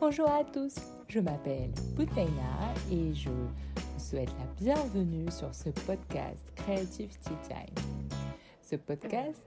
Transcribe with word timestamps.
Bonjour 0.00 0.30
à 0.30 0.44
tous, 0.44 0.76
je 1.08 1.20
m'appelle 1.20 1.72
Boutaina 1.94 2.72
et 2.90 3.12
je 3.12 3.28
vous 3.28 3.50
souhaite 3.98 4.30
la 4.38 4.46
bienvenue 4.58 5.30
sur 5.30 5.54
ce 5.54 5.68
podcast 5.68 6.42
Creative 6.56 7.10
Tea 7.18 7.34
Time. 7.46 7.84
Ce 8.62 8.76
podcast 8.76 9.44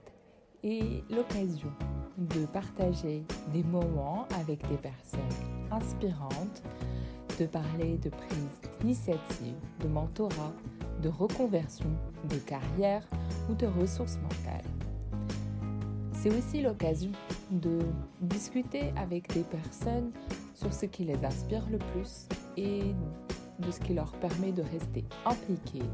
est 0.62 1.02
l'occasion 1.10 1.72
de 2.16 2.46
partager 2.46 3.24
des 3.52 3.64
moments 3.64 4.28
avec 4.40 4.64
des 4.68 4.76
personnes 4.76 5.20
inspirantes, 5.72 6.62
de 7.40 7.46
parler 7.46 7.98
de 7.98 8.10
prise 8.10 8.60
d'initiative, 8.78 9.56
de 9.80 9.88
mentorat, 9.88 10.54
de 11.02 11.08
reconversion, 11.08 11.90
de 12.30 12.36
carrière 12.36 13.02
ou 13.50 13.54
de 13.54 13.66
ressources 13.66 14.18
mentales. 14.18 14.70
C'est 16.12 16.30
aussi 16.30 16.62
l'occasion 16.62 17.10
de 17.50 17.80
discuter 18.20 18.92
avec 18.96 19.30
des 19.34 19.42
personnes 19.42 20.12
sur 20.54 20.72
ce 20.72 20.86
qui 20.86 21.04
les 21.04 21.24
inspire 21.24 21.68
le 21.70 21.78
plus 21.78 22.28
et 22.56 22.82
de 23.58 23.70
ce 23.70 23.80
qui 23.80 23.94
leur 23.94 24.12
permet 24.12 24.52
de 24.52 24.62
rester 24.62 25.04
impliqués 25.26 25.88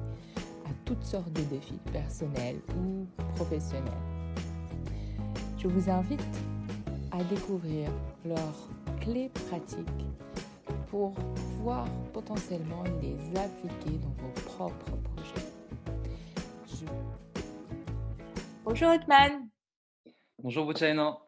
à 0.67 0.71
toutes 0.85 1.05
sortes 1.05 1.33
de 1.33 1.43
défis 1.43 1.81
personnels 1.93 2.61
ou 2.79 3.07
professionnels. 3.35 3.93
Je 5.59 5.69
vous 5.69 5.91
invite 5.91 6.25
à 7.11 7.23
découvrir 7.25 7.91
leurs 8.25 8.69
clés 9.01 9.31
pratiques 9.49 10.07
pour 10.89 11.13
pouvoir 11.15 11.87
potentiellement 12.13 12.85
les 13.03 13.17
appliquer 13.39 13.99
dans 13.99 14.15
vos 14.23 14.33
propres 14.47 14.97
projets. 15.15 15.47
Bonjour 18.65 18.91
Otman. 18.91 19.49
Bonjour 20.43 20.65
Bouchaina. 20.65 21.19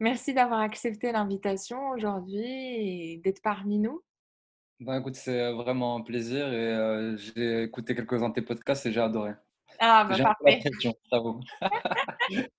Merci 0.00 0.32
d'avoir 0.32 0.60
accepté 0.60 1.10
l'invitation 1.10 1.90
aujourd'hui 1.90 2.44
et 2.44 3.20
d'être 3.22 3.42
parmi 3.42 3.78
nous. 3.78 4.02
Ben, 4.80 5.00
écoute, 5.00 5.16
c'est 5.16 5.52
vraiment 5.52 5.96
un 5.96 6.02
plaisir 6.02 6.52
et 6.52 6.72
euh, 6.72 7.16
j'ai 7.16 7.64
écouté 7.64 7.96
quelques-uns 7.96 8.28
de 8.28 8.34
tes 8.34 8.42
podcasts 8.42 8.86
et 8.86 8.92
j'ai 8.92 9.00
adoré. 9.00 9.32
Ah, 9.80 10.04
bah, 10.04 10.16
parfait. 10.16 10.62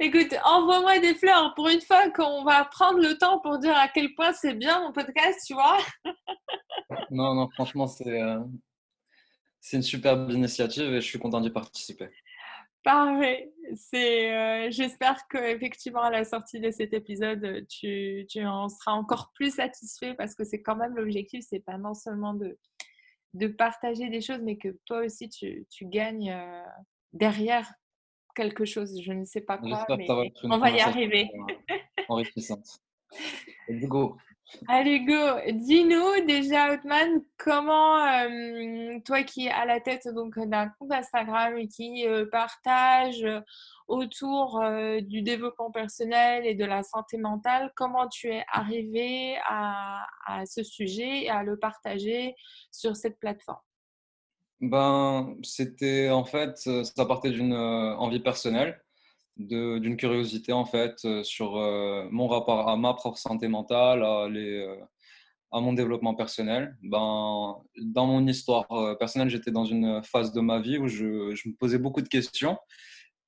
Écoute, 0.00 0.34
envoie-moi 0.44 0.98
des 0.98 1.14
fleurs 1.14 1.54
pour 1.54 1.68
une 1.68 1.80
fois 1.80 2.10
qu'on 2.10 2.44
va 2.44 2.64
prendre 2.64 2.98
le 2.98 3.16
temps 3.18 3.38
pour 3.38 3.58
dire 3.58 3.76
à 3.76 3.88
quel 3.88 4.14
point 4.14 4.32
c'est 4.32 4.54
bien 4.54 4.80
mon 4.80 4.92
podcast, 4.92 5.40
tu 5.46 5.54
vois. 5.54 5.78
non, 7.10 7.34
non, 7.34 7.48
franchement, 7.50 7.86
c'est 7.86 8.20
euh, 8.20 8.40
c'est 9.60 9.76
une 9.76 9.82
superbe 9.82 10.30
initiative 10.30 10.92
et 10.92 11.00
je 11.00 11.06
suis 11.06 11.20
content 11.20 11.40
d'y 11.40 11.50
participer. 11.50 12.08
Parfait. 12.84 13.52
C'est, 13.76 14.34
euh, 14.34 14.70
j'espère 14.70 15.28
qu'effectivement, 15.28 16.02
à 16.02 16.10
la 16.10 16.24
sortie 16.24 16.60
de 16.60 16.70
cet 16.70 16.92
épisode, 16.92 17.64
tu, 17.68 18.26
tu, 18.28 18.44
en 18.44 18.68
seras 18.68 18.92
encore 18.92 19.30
plus 19.34 19.54
satisfait 19.54 20.14
parce 20.14 20.34
que 20.34 20.44
c'est 20.44 20.62
quand 20.62 20.76
même 20.76 20.96
l'objectif, 20.96 21.44
c'est 21.48 21.64
pas 21.64 21.78
non 21.78 21.94
seulement 21.94 22.34
de, 22.34 22.58
de 23.34 23.46
partager 23.46 24.08
des 24.10 24.20
choses, 24.20 24.40
mais 24.42 24.56
que 24.56 24.76
toi 24.84 25.04
aussi, 25.04 25.28
tu, 25.28 25.64
tu 25.70 25.86
gagnes 25.86 26.32
euh, 26.32 26.62
derrière 27.12 27.72
quelque 28.34 28.64
chose. 28.64 29.00
Je 29.00 29.12
ne 29.12 29.24
sais 29.24 29.42
pas 29.42 29.58
quoi, 29.58 29.86
mais 29.96 30.06
on 30.42 30.58
va 30.58 30.70
y 30.70 30.80
arriver. 30.80 31.30
Euh, 31.70 31.76
enrichissante. 32.08 32.80
Let's 33.68 33.86
go. 33.86 34.16
Allez, 34.68 35.00
go. 35.00 35.52
Dis-nous 35.52 36.26
déjà, 36.26 36.72
Outman, 36.72 37.22
comment 37.36 38.04
euh, 38.04 38.98
toi 39.04 39.22
qui 39.22 39.46
es 39.46 39.50
à 39.50 39.64
la 39.64 39.80
tête 39.80 40.06
d'un 40.06 40.68
compte 40.78 40.92
Instagram 40.92 41.56
et 41.58 41.68
qui 41.68 42.06
euh, 42.06 42.26
partage 42.30 43.26
autour 43.88 44.60
euh, 44.60 45.00
du 45.00 45.22
développement 45.22 45.70
personnel 45.70 46.46
et 46.46 46.54
de 46.54 46.64
la 46.64 46.82
santé 46.82 47.18
mentale, 47.18 47.72
comment 47.76 48.08
tu 48.08 48.28
es 48.28 48.44
arrivé 48.52 49.36
à, 49.48 50.06
à 50.26 50.46
ce 50.46 50.62
sujet 50.62 51.24
et 51.24 51.30
à 51.30 51.42
le 51.42 51.58
partager 51.58 52.34
sur 52.70 52.96
cette 52.96 53.18
plateforme? 53.18 53.60
Ben, 54.60 55.36
c'était 55.42 56.10
en 56.10 56.24
fait, 56.24 56.56
ça 56.56 57.04
partait 57.06 57.30
d'une 57.30 57.54
envie 57.54 58.20
personnelle 58.20 58.80
d'une 59.46 59.96
curiosité 59.96 60.52
en 60.52 60.64
fait 60.64 61.04
euh, 61.04 61.22
sur 61.22 61.56
euh, 61.56 62.08
mon 62.10 62.28
rapport 62.28 62.68
à 62.68 62.76
ma 62.76 62.94
propre 62.94 63.18
santé 63.18 63.48
mentale, 63.48 64.02
à, 64.02 64.24
euh, 64.26 64.76
mon 65.52 65.72
développement 65.72 66.14
personnel. 66.14 66.76
Ben, 66.82 67.56
dans 67.78 68.06
mon 68.06 68.26
histoire 68.26 68.66
personnelle, 68.98 69.28
j'étais 69.28 69.50
dans 69.50 69.64
une 69.64 70.02
phase 70.02 70.32
de 70.32 70.40
ma 70.40 70.60
vie 70.60 70.78
où 70.78 70.88
je, 70.88 71.04
me 71.04 71.56
posais 71.56 71.78
beaucoup 71.78 72.00
de 72.00 72.08
questions 72.08 72.58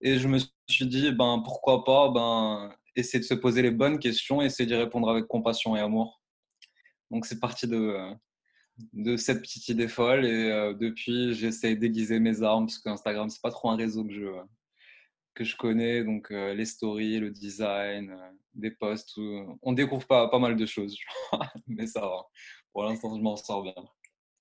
et 0.00 0.19
je 0.19 0.28
me 0.28 0.38
suis 0.69 0.86
dit 0.86 1.12
ben, 1.12 1.42
pourquoi 1.44 1.84
pas 1.84 2.10
ben, 2.10 2.74
essayer 2.97 3.20
de 3.20 3.24
se 3.24 3.34
poser 3.34 3.62
les 3.62 3.70
bonnes 3.70 3.98
questions 3.98 4.41
essayer 4.41 4.66
d'y 4.66 4.74
répondre 4.74 5.10
avec 5.10 5.26
compassion 5.26 5.76
et 5.76 5.80
amour. 5.80 6.22
Donc 7.10 7.26
c'est 7.26 7.41
parti 7.41 7.66
de, 7.69 7.98
de 8.94 9.16
cette 9.16 9.42
petite 9.42 9.69
idée 9.69 9.88
folle 9.88 10.24
et 10.24 10.74
depuis 10.80 11.34
j'essaie 11.34 11.76
d'aiguiser 11.76 12.20
mes 12.20 12.42
armes 12.42 12.66
parce 12.66 12.78
qu'Instagram 12.78 13.28
c'est 13.28 13.42
pas 13.42 13.50
trop 13.50 13.69
un 13.70 13.76
réseau 13.76 14.04
que 14.04 14.12
je 14.12 14.28
que 15.34 15.45
je 15.45 15.56
connais, 15.56 16.05
donc 16.05 16.31
euh, 16.31 16.55
les 16.55 16.65
stories, 16.65 17.19
le 17.19 17.31
design, 17.31 18.11
euh, 18.11 18.31
des 18.55 18.71
posts. 18.71 19.19
On 19.62 19.72
découvre 19.72 20.06
pas, 20.06 20.28
pas 20.28 20.39
mal 20.39 20.56
de 20.56 20.67
choses, 20.67 20.97
mais 21.67 21.87
ça 21.87 22.00
va. 22.00 22.22
Pour 22.72 22.84
l'instant, 22.84 23.17
je 23.17 23.22
m'en 23.22 23.37
sors 23.37 23.62
bien. 23.62 23.75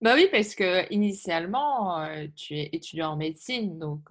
Bah 0.01 0.13
oui, 0.15 0.27
parce 0.31 0.55
que 0.55 0.91
initialement, 0.93 1.99
euh, 2.01 2.27
tu 2.35 2.55
es 2.55 2.69
étudiant 2.73 3.11
en 3.11 3.17
médecine, 3.17 3.79
donc 3.79 4.09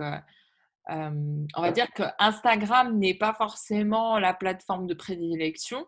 on 0.88 1.62
va 1.62 1.70
dire 1.70 1.92
que 1.92 2.02
Instagram 2.18 2.98
n'est 2.98 3.14
pas 3.14 3.34
forcément 3.34 4.18
la 4.18 4.34
plateforme 4.34 4.86
de 4.86 4.94
prédilection, 4.94 5.86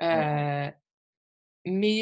mais 0.00 0.74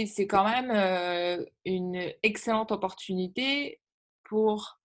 c'est 0.06 0.26
quand 0.26 0.44
même 0.44 1.46
une 1.64 2.12
excellente 2.22 2.72
opportunité 2.72 3.80
pour 4.24 4.80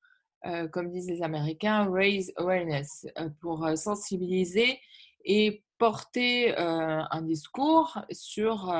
euh, 0.46 0.68
comme 0.68 0.90
disent 0.90 1.09
les 1.09 1.22
Américains, 1.22 1.91
raise 1.91 2.34
awareness, 2.35 3.06
euh, 3.19 3.29
pour 3.41 3.63
euh, 3.63 3.75
sensibiliser 3.75 4.79
et 5.24 5.63
porter 5.78 6.56
un 6.57 7.22
discours 7.24 8.00
sur, 8.12 8.72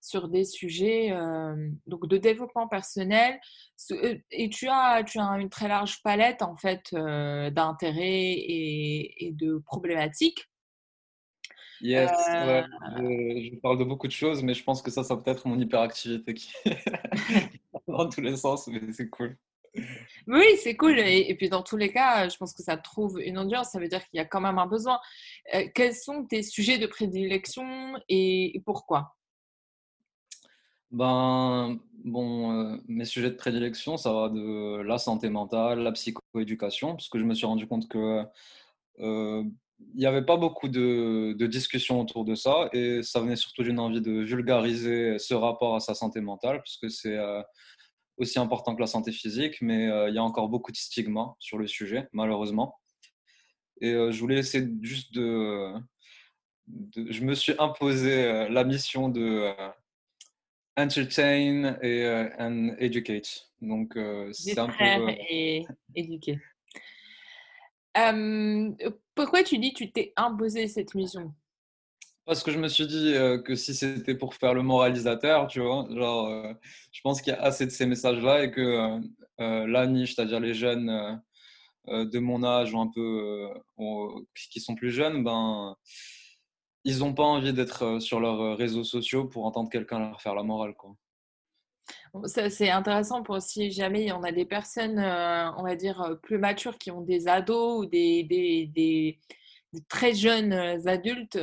sur 0.00 0.28
des 0.28 0.44
sujets 0.44 1.10
donc 1.88 2.06
de 2.06 2.16
développement 2.16 2.68
personnel. 2.68 3.40
Et 4.30 4.48
tu 4.50 4.68
as, 4.68 5.02
tu 5.02 5.18
as 5.18 5.24
une 5.38 5.48
très 5.48 5.66
large 5.66 6.00
palette 6.02 6.42
en 6.42 6.56
fait 6.56 6.92
d'intérêts 6.92 8.32
et, 8.32 9.26
et, 9.26 9.32
de 9.32 9.58
problématiques. 9.58 10.48
Yes, 11.80 12.10
je, 12.28 13.56
parle 13.60 13.78
de 13.78 13.84
beaucoup 13.84 14.06
de 14.06 14.12
choses, 14.12 14.42
mais 14.44 14.54
je 14.54 14.62
pense 14.62 14.80
que 14.80 14.92
ça, 14.92 15.02
ça 15.02 15.16
peut 15.16 15.30
être 15.32 15.48
mon 15.48 15.58
hyperactivité 15.58 16.34
qui 16.34 16.52
dans 17.88 18.08
tous 18.08 18.20
les 18.20 18.36
sens, 18.36 18.68
mais 18.68 18.92
c'est 18.92 19.08
cool. 19.08 19.36
Oui, 20.26 20.44
c'est 20.62 20.76
cool. 20.76 20.98
Et, 20.98 21.34
puis, 21.34 21.48
dans 21.48 21.62
tous 21.62 21.76
les 21.76 21.92
cas, 21.92 22.28
je 22.28 22.36
pense 22.36 22.54
que 22.54 22.62
ça 22.62 22.76
trouve 22.76 23.20
une 23.20 23.38
audience. 23.38 23.70
Ça 23.70 23.78
veut 23.78 23.88
dire 23.88 24.04
qu'il 24.08 24.18
y 24.18 24.20
a 24.20 24.24
quand 24.24 24.40
même 24.40 24.58
un 24.58 24.66
besoin. 24.66 24.98
Euh, 25.54 25.64
quels 25.74 25.94
sont 25.94 26.24
tes 26.24 26.42
sujets 26.42 26.78
de 26.78 26.86
prédilection 26.86 27.94
et, 28.08 28.60
pourquoi? 28.64 29.16
Ben, 30.90 31.78
bon, 32.04 32.52
euh, 32.52 32.76
mes 32.86 33.04
sujets 33.04 33.30
de 33.30 33.36
prédilection, 33.36 33.96
ça 33.96 34.12
va 34.12 34.28
de 34.28 34.80
la 34.82 34.98
santé 34.98 35.28
mentale, 35.28 35.80
la 35.80 35.92
psychoéducation, 35.92 36.92
parce 36.92 37.08
que 37.08 37.18
je 37.18 37.24
me 37.24 37.34
suis 37.34 37.46
rendu 37.46 37.66
compte 37.66 37.88
que 37.88 38.22
euh, 39.00 39.42
n'y 39.96 40.06
avait 40.06 40.24
pas 40.24 40.36
beaucoup 40.36 40.68
de, 40.68 41.34
discussions 41.46 42.00
autour 42.00 42.24
de 42.24 42.36
ça, 42.36 42.68
et 42.72 43.02
ça 43.02 43.20
venait 43.20 43.34
surtout 43.34 43.64
d'une 43.64 43.80
envie 43.80 44.00
de 44.00 44.20
vulgariser 44.20 45.18
ce 45.18 45.34
rapport 45.34 45.74
à 45.74 45.80
sa 45.80 45.94
santé 45.94 46.20
mentale, 46.20 46.58
parce 46.58 46.76
que 46.76 46.88
c'est 46.88 47.18
aussi 48.16 48.38
important 48.38 48.74
que 48.74 48.80
la 48.80 48.86
santé 48.86 49.12
physique, 49.12 49.60
mais 49.60 49.88
euh, 49.88 50.08
il 50.08 50.14
y 50.14 50.18
a 50.18 50.22
encore 50.22 50.48
beaucoup 50.48 50.72
de 50.72 50.76
stigmas 50.76 51.34
sur 51.38 51.58
le 51.58 51.66
sujet, 51.66 52.08
malheureusement. 52.12 52.78
Et 53.80 53.92
euh, 53.92 54.12
je 54.12 54.20
voulais 54.20 54.38
essayer 54.38 54.68
juste 54.82 55.12
de, 55.14 55.74
Je 56.96 57.24
me 57.24 57.34
suis 57.34 57.54
imposé 57.58 58.24
euh, 58.24 58.48
la 58.48 58.64
mission 58.64 59.08
de 59.08 59.52
entertain 60.76 61.76
et 61.82 62.06
and 62.38 62.74
educate. 62.78 63.50
Donc, 63.60 63.98
c'est 64.32 64.58
un 64.58 64.68
peu. 64.68 65.08
et 65.30 65.66
éduquer. 65.94 66.38
pourquoi 69.14 69.42
tu 69.44 69.58
dis 69.58 69.72
tu 69.72 69.90
t'es 69.90 70.12
imposé 70.16 70.68
cette 70.68 70.94
mission? 70.94 71.32
Parce 72.26 72.42
que 72.42 72.50
je 72.50 72.58
me 72.58 72.68
suis 72.68 72.86
dit 72.86 73.14
euh, 73.14 73.38
que 73.38 73.54
si 73.54 73.74
c'était 73.74 74.14
pour 74.14 74.34
faire 74.34 74.54
le 74.54 74.62
moralisateur, 74.62 75.46
tu 75.46 75.60
vois, 75.60 75.86
genre, 75.90 76.28
euh, 76.28 76.52
je 76.92 77.00
pense 77.02 77.20
qu'il 77.20 77.32
y 77.32 77.36
a 77.36 77.42
assez 77.42 77.66
de 77.66 77.70
ces 77.70 77.86
messages-là 77.86 78.44
et 78.44 78.50
que 78.50 79.00
euh, 79.40 79.66
la 79.66 79.86
niche, 79.86 80.14
c'est-à-dire 80.14 80.40
les 80.40 80.54
jeunes 80.54 81.20
de 81.86 82.18
mon 82.18 82.42
âge 82.44 82.72
ou 82.72 82.80
un 82.80 82.90
peu 82.94 83.48
qui 84.50 84.60
sont 84.60 84.74
plus 84.74 84.90
jeunes, 84.90 85.22
ben, 85.22 85.76
ils 86.84 86.98
n'ont 87.00 87.12
pas 87.14 87.24
envie 87.24 87.52
d'être 87.52 88.00
sur 88.00 88.20
leurs 88.20 88.56
réseaux 88.56 88.84
sociaux 88.84 89.26
pour 89.26 89.44
entendre 89.44 89.68
quelqu'un 89.68 89.98
leur 89.98 90.20
faire 90.22 90.34
la 90.34 90.42
morale, 90.42 90.74
quoi. 90.74 90.94
C'est 92.26 92.70
intéressant 92.70 93.22
pour 93.22 93.42
si 93.42 93.70
jamais 93.70 94.12
on 94.12 94.22
a 94.22 94.32
des 94.32 94.46
personnes, 94.46 94.98
on 94.98 95.62
va 95.62 95.74
dire, 95.76 96.16
plus 96.22 96.38
matures 96.38 96.78
qui 96.78 96.90
ont 96.90 97.02
des 97.02 97.28
ados 97.28 97.80
ou 97.80 97.86
des, 97.86 98.22
des 98.22 99.18
très 99.88 100.14
jeunes 100.14 100.52
adultes, 100.86 101.38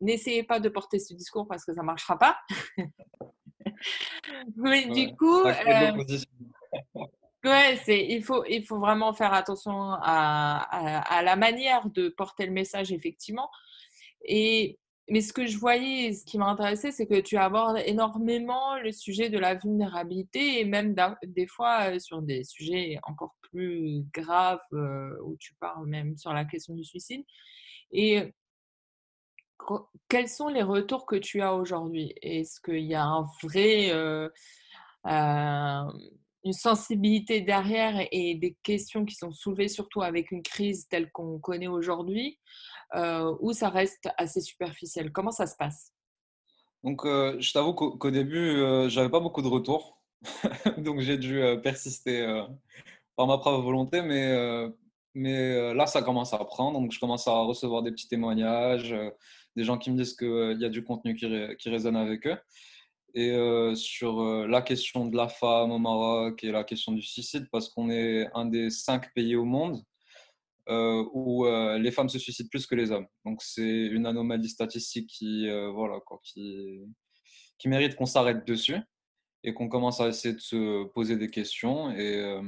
n'essayez 0.00 0.42
pas 0.42 0.60
de 0.60 0.68
porter 0.68 0.98
ce 0.98 1.14
discours 1.14 1.46
parce 1.48 1.64
que 1.64 1.72
ça 1.72 1.80
ne 1.80 1.86
marchera 1.86 2.18
pas. 2.18 2.38
Mais 4.56 4.86
du 4.86 5.14
coup, 5.16 5.44
ouais, 7.44 7.80
c'est, 7.84 8.06
il, 8.06 8.22
faut, 8.22 8.44
il 8.48 8.64
faut 8.64 8.78
vraiment 8.78 9.12
faire 9.12 9.32
attention 9.32 9.92
à, 9.92 10.58
à, 11.00 11.22
la 11.22 11.36
manière 11.36 11.88
de 11.90 12.08
porter 12.08 12.46
le 12.46 12.52
message, 12.52 12.92
effectivement. 12.92 13.50
Et 14.24 14.78
mais 15.08 15.20
ce 15.20 15.32
que 15.32 15.46
je 15.46 15.56
voyais, 15.58 16.12
ce 16.12 16.24
qui 16.24 16.36
m'a 16.36 16.46
intéressé, 16.46 16.90
c'est 16.90 17.06
que 17.06 17.20
tu 17.20 17.36
abordes 17.36 17.80
énormément 17.86 18.76
le 18.78 18.90
sujet 18.90 19.30
de 19.30 19.38
la 19.38 19.54
vulnérabilité 19.54 20.60
et 20.60 20.64
même 20.64 20.96
des 21.24 21.46
fois 21.46 21.98
sur 22.00 22.22
des 22.22 22.42
sujets 22.42 22.98
encore 23.04 23.36
plus 23.42 24.04
graves 24.12 24.58
où 24.72 25.36
tu 25.38 25.54
parles 25.60 25.86
même 25.86 26.16
sur 26.16 26.32
la 26.32 26.44
question 26.44 26.74
du 26.74 26.84
suicide. 26.84 27.24
Et 27.92 28.34
quels 30.08 30.28
sont 30.28 30.48
les 30.48 30.62
retours 30.62 31.06
que 31.06 31.16
tu 31.16 31.40
as 31.40 31.54
aujourd'hui? 31.54 32.12
Est-ce 32.20 32.60
qu'il 32.60 32.84
y 32.84 32.94
a 32.94 33.04
un 33.04 33.26
vrai, 33.44 33.92
une 35.04 36.52
sensibilité 36.52 37.42
derrière 37.42 38.08
et 38.10 38.34
des 38.34 38.56
questions 38.64 39.04
qui 39.04 39.14
sont 39.14 39.30
soulevées 39.30 39.68
surtout 39.68 40.02
avec 40.02 40.32
une 40.32 40.42
crise 40.42 40.88
telle 40.88 41.12
qu'on 41.12 41.38
connaît 41.38 41.68
aujourd'hui? 41.68 42.40
euh, 42.40 42.75
ou 42.94 43.52
ça 43.52 43.68
reste 43.68 44.08
assez 44.16 44.40
superficiel? 44.40 45.12
Comment 45.12 45.32
ça 45.32 45.46
se 45.46 45.56
passe? 45.56 45.92
Donc, 46.84 47.04
euh, 47.04 47.36
je 47.40 47.52
t'avoue 47.52 47.74
qu'au 47.74 48.10
début, 48.10 48.38
euh, 48.38 48.88
j'avais 48.88 49.08
pas 49.08 49.20
beaucoup 49.20 49.42
de 49.42 49.48
retours. 49.48 50.00
Donc, 50.78 51.00
j'ai 51.00 51.18
dû 51.18 51.42
persister 51.62 52.24
par 53.16 53.26
ma 53.26 53.38
propre 53.38 53.62
volonté. 53.62 54.02
Mais, 54.02 54.68
mais 55.14 55.74
là, 55.74 55.86
ça 55.86 56.02
commence 56.02 56.32
à 56.32 56.38
prendre. 56.38 56.80
Donc, 56.80 56.92
je 56.92 57.00
commence 57.00 57.26
à 57.28 57.40
recevoir 57.40 57.82
des 57.82 57.90
petits 57.90 58.08
témoignages, 58.08 58.94
des 59.56 59.64
gens 59.64 59.78
qui 59.78 59.90
me 59.90 59.96
disent 59.96 60.16
qu'il 60.16 60.58
y 60.60 60.64
a 60.64 60.68
du 60.68 60.84
contenu 60.84 61.16
qui, 61.16 61.26
qui 61.58 61.70
résonne 61.70 61.96
avec 61.96 62.26
eux. 62.26 62.38
Et 63.14 63.34
sur 63.74 64.22
la 64.46 64.62
question 64.62 65.06
de 65.06 65.16
la 65.16 65.28
femme 65.28 65.72
au 65.72 65.78
Maroc 65.78 66.44
et 66.44 66.52
la 66.52 66.64
question 66.64 66.92
du 66.92 67.02
suicide, 67.02 67.48
parce 67.50 67.68
qu'on 67.68 67.90
est 67.90 68.28
un 68.34 68.44
des 68.44 68.70
cinq 68.70 69.12
pays 69.14 69.36
au 69.36 69.44
monde 69.44 69.78
euh, 69.78 69.95
où 70.68 71.46
euh, 71.46 71.78
les 71.78 71.90
femmes 71.90 72.08
se 72.08 72.18
suicident 72.18 72.48
plus 72.50 72.66
que 72.66 72.74
les 72.74 72.90
hommes. 72.90 73.06
Donc 73.24 73.42
c'est 73.42 73.86
une 73.86 74.06
anomalie 74.06 74.48
statistique 74.48 75.08
qui, 75.08 75.48
euh, 75.48 75.70
voilà, 75.70 75.98
qui 77.58 77.68
mérite 77.68 77.96
qu'on 77.96 78.06
s'arrête 78.06 78.46
dessus 78.46 78.78
et 79.44 79.54
qu'on 79.54 79.68
commence 79.68 80.00
à 80.00 80.08
essayer 80.08 80.34
de 80.34 80.40
se 80.40 80.84
poser 80.92 81.16
des 81.16 81.30
questions. 81.30 81.90
Et 81.92 82.40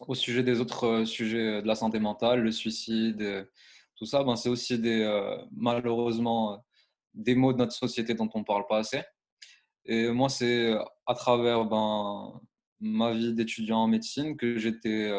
au 0.00 0.14
sujet 0.14 0.42
des 0.42 0.60
autres 0.60 1.04
sujets 1.04 1.60
de 1.60 1.66
la 1.66 1.74
santé 1.74 1.98
mentale, 1.98 2.40
le 2.40 2.52
suicide, 2.52 3.48
tout 3.96 4.06
ça, 4.06 4.24
ben, 4.24 4.36
c'est 4.36 4.48
aussi 4.48 4.78
des, 4.78 5.04
malheureusement 5.52 6.64
des 7.12 7.34
mots 7.34 7.52
de 7.52 7.58
notre 7.58 7.72
société 7.72 8.14
dont 8.14 8.30
on 8.34 8.38
ne 8.38 8.44
parle 8.44 8.66
pas 8.66 8.78
assez. 8.78 9.02
Et 9.84 10.08
moi, 10.08 10.30
c'est 10.30 10.74
à 11.06 11.14
travers 11.14 11.66
ben, 11.66 12.40
ma 12.80 13.12
vie 13.12 13.34
d'étudiant 13.34 13.78
en 13.78 13.88
médecine 13.88 14.36
que 14.36 14.58
j'étais 14.58 15.10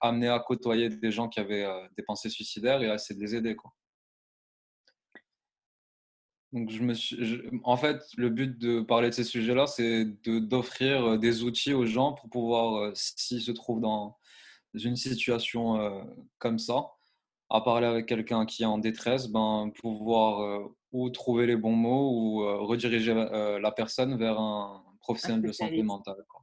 amené 0.00 0.28
à 0.28 0.38
côtoyer 0.38 0.88
des 0.88 1.10
gens 1.10 1.28
qui 1.28 1.40
avaient 1.40 1.64
euh, 1.64 1.86
des 1.96 2.02
pensées 2.02 2.28
suicidaires 2.28 2.82
et 2.82 2.90
à 2.90 2.94
essayer 2.94 3.18
de 3.18 3.24
les 3.24 3.34
aider. 3.34 3.56
Quoi. 3.56 3.72
Donc, 6.52 6.70
je 6.70 6.82
me 6.82 6.94
suis, 6.94 7.42
en 7.64 7.76
fait, 7.76 8.02
le 8.16 8.28
but 8.28 8.58
de 8.58 8.80
parler 8.80 9.08
de 9.08 9.14
ces 9.14 9.24
sujets-là, 9.24 9.66
c'est 9.66 10.04
d'offrir 10.24 11.04
euh, 11.04 11.18
des 11.18 11.42
outils 11.42 11.72
aux 11.72 11.86
gens 11.86 12.12
pour 12.12 12.28
pouvoir, 12.28 12.74
euh, 12.76 12.92
s'ils 12.94 13.42
se 13.42 13.52
trouvent 13.52 13.80
dans 13.80 14.16
une 14.74 14.96
situation 14.96 16.06
comme 16.38 16.60
ça, 16.60 16.92
à 17.48 17.60
parler 17.60 17.88
avec 17.88 18.06
quelqu'un 18.06 18.46
qui 18.46 18.62
est 18.62 18.66
en 18.66 18.78
détresse, 18.78 19.26
ben, 19.26 19.72
pouvoir 19.80 20.70
ou 20.92 21.10
trouver 21.10 21.46
les 21.46 21.56
bons 21.56 21.74
mots 21.74 22.12
ou 22.12 22.66
rediriger 22.68 23.12
la 23.12 23.72
personne 23.72 24.16
vers 24.16 24.38
un 24.38 24.84
professionnel 25.00 25.42
de 25.42 25.50
santé 25.50 25.82
mentale. 25.82 26.24
Quoi. 26.28 26.39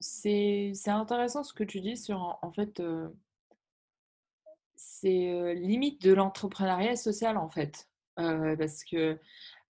C'est 0.00 0.72
intéressant 0.86 1.42
ce 1.42 1.52
que 1.54 1.64
tu 1.64 1.80
dis 1.80 1.96
sur, 1.96 2.38
en 2.42 2.52
fait, 2.52 2.80
de 6.02 6.12
l'entrepreneuriat 6.12 6.96
social, 6.96 7.36
en 7.36 7.48
fait. 7.48 7.88
parce 8.16 8.84
que, 8.84 9.18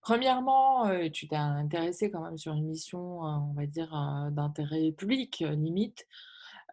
premièrement, 0.00 0.88
tu 1.10 1.28
t'es 1.28 1.36
intéressé 1.36 2.10
quand 2.10 2.22
même 2.22 2.38
sur 2.38 2.52
une 2.54 2.66
mission, 2.66 3.20
on 3.20 3.52
va 3.54 3.66
dire, 3.66 3.90
d'intérêt 4.30 4.92
public, 4.92 5.40
limite, 5.40 6.06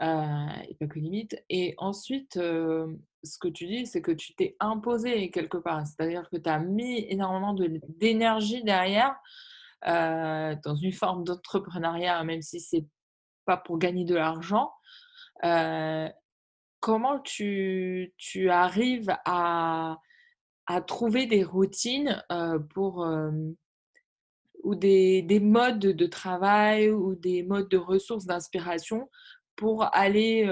et 0.02 0.76
pas 0.80 0.88
que 0.88 1.00
limite. 1.00 1.44
Et 1.50 1.76
ensuite, 1.78 2.34
ce 2.36 3.38
que 3.40 3.48
tu 3.48 3.68
dis, 3.68 3.86
c'est 3.86 4.02
que 4.02 4.12
tu 4.12 4.36
t'es 4.36 4.56
imposé 4.60 5.32
quelque 5.32 5.58
part. 5.58 5.86
C'est-à-dire 5.88 6.30
que 6.30 6.38
tu 6.38 6.50
as 6.50 6.60
mis 6.60 7.06
énormément 7.10 7.56
d'énergie 8.00 8.64
derrière 8.64 9.16
dans 9.86 10.76
une 10.76 10.94
forme 10.94 11.24
d'entrepreneuriat, 11.24 12.24
même 12.24 12.42
si 12.42 12.60
c'est 12.60 12.86
pas 13.46 13.58
pour 13.58 13.78
gagner 13.78 14.06
de 14.06 14.16
l'argent. 14.16 14.72
Euh, 15.44 16.10
comment 16.80 17.20
tu, 17.20 18.14
tu 18.18 18.50
arrives 18.50 19.14
à, 19.26 19.98
à, 20.68 20.82
trouver 20.82 21.26
des 21.26 21.44
routines 21.44 22.24
euh, 22.32 22.60
pour, 22.60 23.06
euh, 23.06 23.32
ou 24.64 24.76
des, 24.76 25.22
des, 25.22 25.40
modes 25.40 25.80
de 25.80 26.06
travail 26.06 26.90
ou 26.90 27.16
des 27.16 27.44
modes 27.44 27.70
de 27.70 27.78
ressources 27.78 28.26
d'inspiration 28.26 29.10
pour 29.56 29.84
aller 29.96 30.48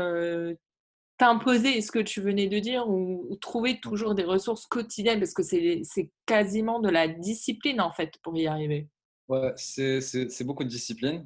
t'imposer? 1.18 1.82
Ce 1.82 1.92
que 1.92 2.00
tu 2.00 2.22
venais 2.22 2.48
de 2.48 2.60
dire 2.60 2.90
ou, 2.90 3.36
trouver 3.40 3.80
toujours 3.80 4.16
des 4.16 4.26
ressources 4.26 4.66
quotidiennes? 4.66 5.20
Parce 5.20 5.34
que 5.34 5.44
c'est 5.44 6.12
quasiment 6.26 6.80
de 6.80 6.90
la 6.90 7.08
discipline 7.08 7.80
en 7.80 7.92
fait 7.92 8.18
pour 8.24 8.38
y 8.38 8.48
arriver. 8.48 8.90
Ouais, 9.32 9.54
c'est 9.56 10.44
beaucoup 10.44 10.66
de 10.66 10.70
discipline. 10.70 11.26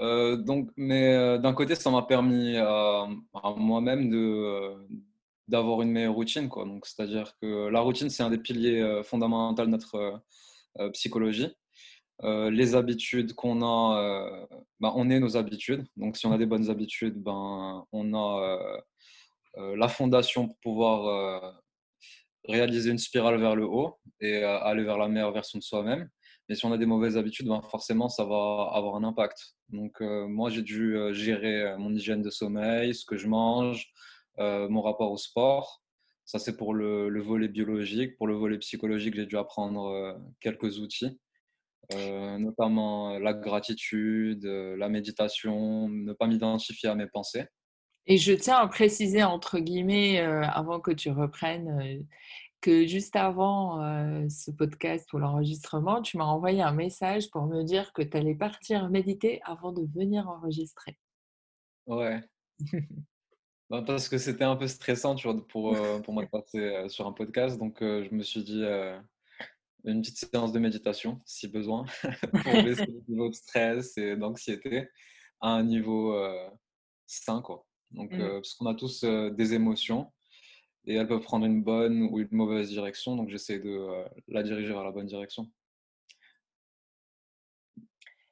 Euh, 0.00 0.36
donc, 0.36 0.70
mais 0.76 1.14
euh, 1.14 1.38
d'un 1.38 1.54
côté, 1.54 1.74
ça 1.74 1.90
m'a 1.90 2.02
permis 2.02 2.58
à, 2.58 3.06
moi-même 3.56 4.12
euh, 4.12 4.76
d'avoir 5.48 5.80
une 5.80 5.92
meilleure 5.92 6.12
routine. 6.14 6.50
Quoi. 6.50 6.66
Donc, 6.66 6.84
c'est-à-dire 6.84 7.34
que 7.40 7.68
la 7.68 7.80
routine, 7.80 8.10
c'est 8.10 8.22
un 8.22 8.28
des 8.28 8.36
piliers 8.36 9.00
fondamentaux 9.04 9.64
de 9.64 9.70
notre 9.70 10.22
psychologie. 10.92 11.56
les 12.22 12.74
habitudes 12.74 13.32
qu'on 13.32 13.62
a, 13.62 14.46
ben, 14.80 14.92
on 14.94 15.08
est 15.08 15.18
nos 15.18 15.38
habitudes. 15.38 15.86
Donc, 15.96 16.18
si 16.18 16.26
on 16.26 16.32
a 16.32 16.38
des 16.38 16.46
bonnes 16.46 16.68
habitudes, 16.68 17.16
ben, 17.16 17.86
on 17.92 18.14
a 18.14 18.82
la 19.56 19.88
fondation 19.88 20.48
pour 20.48 20.58
pouvoir 20.58 21.62
réaliser 22.46 22.90
une 22.90 22.98
spirale 22.98 23.40
vers 23.40 23.56
le 23.56 23.64
haut 23.64 23.98
et 24.20 24.42
aller 24.44 24.84
vers 24.84 24.98
la 24.98 25.08
meilleure 25.08 25.32
version 25.32 25.58
de 25.58 25.64
soi-même. 25.64 26.10
Mais 26.48 26.54
si 26.54 26.66
on 26.66 26.72
a 26.72 26.78
des 26.78 26.86
mauvaises 26.86 27.16
habitudes, 27.16 27.46
ben 27.46 27.62
forcément, 27.62 28.08
ça 28.08 28.24
va 28.24 28.70
avoir 28.72 28.96
un 28.96 29.04
impact. 29.04 29.54
Donc, 29.68 30.00
euh, 30.00 30.26
moi, 30.26 30.50
j'ai 30.50 30.62
dû 30.62 30.96
euh, 30.96 31.12
gérer 31.12 31.62
euh, 31.62 31.78
mon 31.78 31.94
hygiène 31.94 32.22
de 32.22 32.30
sommeil, 32.30 32.94
ce 32.94 33.04
que 33.04 33.16
je 33.16 33.28
mange, 33.28 33.92
mon 34.38 34.80
rapport 34.80 35.12
au 35.12 35.18
sport. 35.18 35.82
Ça, 36.24 36.38
c'est 36.38 36.56
pour 36.56 36.74
le, 36.74 37.20
volet 37.22 37.48
biologique. 37.48 38.16
Pour 38.16 38.26
le 38.26 38.34
volet 38.34 38.58
psychologique, 38.58 39.14
j'ai 39.14 39.26
dû 39.26 39.36
apprendre 39.36 40.18
quelques 40.40 40.78
outils, 40.78 41.20
notamment 41.90 43.18
la 43.18 43.34
gratitude, 43.34 44.44
la 44.44 44.88
méditation, 44.88 45.90
ne 45.90 46.14
pas 46.14 46.26
m'identifier 46.26 46.88
à 46.88 46.94
mes 46.94 47.06
pensées. 47.06 47.44
Et 48.06 48.16
je 48.16 48.32
tiens 48.32 48.56
à 48.56 48.66
préciser, 48.68 49.22
entre 49.22 49.58
guillemets, 49.58 50.18
avant 50.20 50.80
que 50.80 50.92
tu 50.92 51.10
reprennes, 51.10 52.06
que 52.62 52.86
juste 52.86 53.16
avant 53.16 53.80
ce 54.30 54.50
podcast 54.50 55.12
ou 55.12 55.18
l'enregistrement, 55.18 56.00
tu 56.00 56.16
m'as 56.16 56.24
envoyé 56.24 56.62
un 56.62 56.72
message 56.72 57.30
pour 57.30 57.44
me 57.46 57.62
dire 57.64 57.92
que 57.92 58.00
tu 58.00 58.16
allais 58.16 58.36
partir 58.36 58.88
méditer 58.88 59.42
avant 59.44 59.72
de 59.72 59.84
venir 59.94 60.28
enregistrer. 60.28 60.96
Ouais. 61.86 62.20
Bah, 63.70 63.82
parce 63.86 64.06
que 64.10 64.18
c'était 64.18 64.44
un 64.44 64.56
peu 64.56 64.66
stressant 64.66 65.14
tu 65.14 65.26
vois, 65.26 65.48
pour, 65.48 65.74
pour 66.04 66.12
moi 66.12 66.22
de 66.22 66.28
passer 66.28 66.90
sur 66.90 67.06
un 67.06 67.12
podcast. 67.12 67.58
Donc, 67.58 67.78
je 67.80 68.14
me 68.14 68.22
suis 68.22 68.44
dit 68.44 68.62
une 69.84 70.02
petite 70.02 70.18
séance 70.18 70.52
de 70.52 70.58
méditation, 70.58 71.22
si 71.24 71.48
besoin, 71.48 71.86
pour 72.44 72.52
baisser 72.52 72.84
le 72.84 73.02
niveau 73.08 73.30
de 73.30 73.34
stress 73.34 73.96
et 73.96 74.14
d'anxiété 74.14 74.90
à 75.40 75.52
un 75.52 75.62
niveau 75.62 76.14
sain. 77.06 77.40
Quoi. 77.40 77.64
Donc, 77.92 78.12
mmh. 78.12 78.18
parce 78.18 78.52
qu'on 78.56 78.66
a 78.66 78.74
tous 78.74 79.04
des 79.04 79.54
émotions 79.54 80.12
et 80.86 80.94
elles 80.94 81.06
peuvent 81.06 81.22
prendre 81.22 81.46
une 81.46 81.62
bonne 81.62 82.02
ou 82.02 82.18
une 82.18 82.28
mauvaise 82.32 82.68
direction. 82.68 83.16
Donc 83.16 83.28
j'essaie 83.28 83.58
de 83.58 83.70
euh, 83.70 84.04
la 84.28 84.42
diriger 84.42 84.72
vers 84.72 84.84
la 84.84 84.90
bonne 84.90 85.06
direction. 85.06 85.48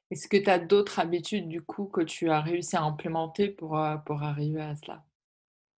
Est-ce 0.09 0.27
que 0.27 0.37
tu 0.37 0.49
as 0.49 0.59
d'autres 0.59 0.99
habitudes 0.99 1.47
du 1.47 1.61
coup 1.61 1.85
que 1.85 2.01
tu 2.01 2.29
as 2.29 2.41
réussi 2.41 2.75
à 2.75 2.83
implémenter 2.83 3.47
pour, 3.47 3.79
euh, 3.79 3.95
pour 3.97 4.23
arriver 4.23 4.61
à 4.61 4.75
cela? 4.75 5.05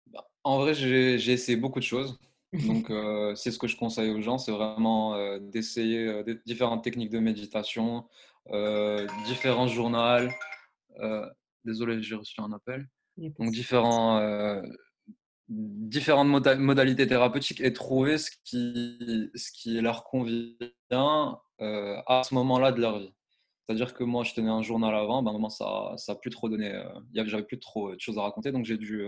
Bah, 0.07 0.29
En 0.43 0.59
vrai, 0.59 0.73
j'ai 0.73 1.15
essayé 1.15 1.57
beaucoup 1.57 1.79
de 1.79 1.85
choses. 1.85 2.17
Donc, 2.67 2.89
euh, 2.89 3.33
c'est 3.35 3.49
ce 3.49 3.57
que 3.57 3.67
je 3.67 3.77
conseille 3.77 4.11
aux 4.11 4.21
gens, 4.21 4.37
c'est 4.37 4.51
vraiment 4.51 5.39
d'essayer 5.39 6.21
différentes 6.45 6.83
techniques 6.83 7.09
de 7.09 7.19
méditation, 7.19 8.05
différents 9.25 9.67
journaux. 9.67 10.29
désolé, 11.63 12.01
j'ai 12.01 12.15
reçu 12.15 12.41
un 12.41 12.51
appel. 12.51 12.89
Donc, 13.17 13.51
différents 13.51 14.19
différentes 15.51 16.27
modalités 16.57 17.07
thérapeutiques 17.07 17.59
et 17.59 17.73
trouver 17.73 18.17
ce 18.17 18.31
qui, 18.45 19.29
ce 19.35 19.51
qui 19.51 19.81
leur 19.81 20.05
convient 20.05 20.55
euh, 21.61 22.01
à 22.07 22.23
ce 22.23 22.33
moment-là 22.35 22.71
de 22.71 22.79
leur 22.79 22.99
vie. 22.99 23.13
C'est-à-dire 23.65 23.93
que 23.93 24.03
moi, 24.03 24.23
je 24.23 24.33
tenais 24.33 24.49
un 24.49 24.61
journal 24.61 24.95
avant, 24.95 25.21
ben, 25.21 25.49
ça 25.49 25.95
n'a 26.07 26.15
plus 26.15 26.29
trop 26.29 26.47
donné, 26.47 26.73
euh, 26.73 27.25
j'avais 27.25 27.43
plus 27.43 27.59
trop 27.59 27.93
de 27.93 27.99
choses 27.99 28.17
à 28.17 28.21
raconter, 28.21 28.51
donc 28.51 28.65
j'ai 28.65 28.77
dû 28.77 29.03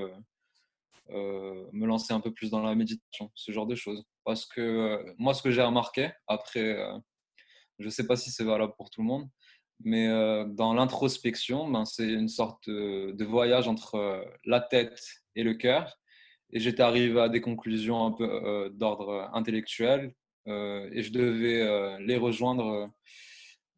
euh, 1.10 1.70
me 1.72 1.86
lancer 1.86 2.14
un 2.14 2.20
peu 2.20 2.32
plus 2.32 2.50
dans 2.52 2.62
la 2.62 2.76
méditation, 2.76 3.32
ce 3.36 3.52
genre 3.54 3.66
de 3.66 3.76
choses. 3.76 4.04
Parce 4.26 4.46
que 4.46 5.04
moi, 5.18 5.34
ce 5.34 5.42
que 5.42 5.52
j'ai 5.52 5.64
remarqué, 5.64 6.12
après, 6.28 6.78
je 7.80 7.86
ne 7.86 7.90
sais 7.90 8.06
pas 8.06 8.18
si 8.18 8.32
c'est 8.32 8.44
valable 8.44 8.74
pour 8.78 8.90
tout 8.90 9.02
le 9.02 9.08
monde, 9.08 9.30
mais 9.80 10.08
dans 10.48 10.74
l'introspection, 10.74 11.70
ben, 11.70 11.86
c'est 11.86 12.08
une 12.08 12.30
sorte 12.30 12.70
de 12.70 13.26
voyage 13.26 13.70
entre 13.70 14.26
la 14.46 14.60
tête 14.60 15.02
et 15.36 15.44
le 15.44 15.54
cœur 15.54 15.98
et 16.54 16.60
j'étais 16.60 16.84
arrivé 16.84 17.20
à 17.20 17.30
des 17.30 17.42
conclusions 17.42 18.06
un 18.06 18.12
peu 18.12 18.24
euh, 18.24 18.70
d'ordre 18.70 19.30
intellectuel 19.34 20.14
euh, 20.48 20.88
et 20.92 21.02
je 21.02 21.12
devais 21.12 21.62
euh, 21.62 21.98
les 22.00 22.16
rejoindre 22.16 22.92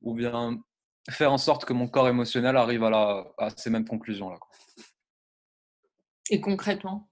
ou 0.02 0.14
bien 0.14 0.62
faire 1.10 1.32
en 1.32 1.38
sorte 1.38 1.64
que 1.64 1.74
mon 1.74 1.88
corps 1.88 2.10
émotionnel 2.10 2.58
arrive 2.58 2.84
à, 2.84 2.90
la, 2.90 3.34
à 3.38 3.50
ces 3.52 3.70
mêmes 3.70 3.88
conclusions-là. 3.88 4.38
Et 6.30 6.42
concrètement? 6.42 7.10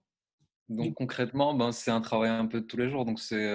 Donc 0.68 0.96
concrètement, 0.96 1.54
ben, 1.54 1.72
c'est 1.72 1.92
un 1.92 2.02
travail 2.02 2.30
un 2.30 2.48
peu 2.48 2.62
de 2.62 2.66
tous 2.66 2.78
les 2.78 2.90
jours. 2.90 3.06
Donc 3.06 3.20
c'est 3.20 3.54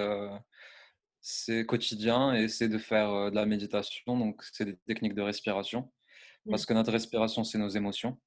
c'est 1.21 1.65
quotidien 1.65 2.33
et 2.33 2.47
c'est 2.47 2.69
de 2.69 2.77
faire 2.77 3.29
de 3.29 3.35
la 3.35 3.45
méditation. 3.45 4.17
Donc 4.17 4.41
c'est 4.53 4.65
des 4.65 4.77
techniques 4.87 5.15
de 5.15 5.21
respiration. 5.21 5.91
Parce 6.49 6.65
que 6.65 6.73
notre 6.73 6.91
respiration, 6.91 7.43
c'est 7.43 7.57
nos 7.57 7.67
émotions. 7.67 8.17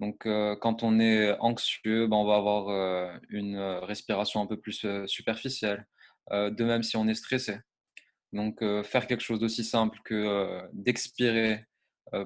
Donc, 0.00 0.24
euh, 0.24 0.56
quand 0.56 0.82
on 0.82 0.98
est 0.98 1.36
anxieux, 1.40 2.06
ben, 2.06 2.16
on 2.16 2.24
va 2.24 2.36
avoir 2.36 2.68
euh, 2.70 3.12
une 3.28 3.56
euh, 3.56 3.80
respiration 3.80 4.40
un 4.40 4.46
peu 4.46 4.58
plus 4.58 4.86
superficielle. 5.06 5.86
de 6.30 6.64
même 6.64 6.82
si 6.82 6.96
on 6.96 7.08
est 7.08 7.14
stressé. 7.14 7.58
Donc, 8.32 8.60
faire 8.84 9.06
quelque 9.08 9.22
chose 9.22 9.40
d'aussi 9.40 9.64
simple 9.64 9.98
que 10.04 10.62
d'expirer 10.72 11.66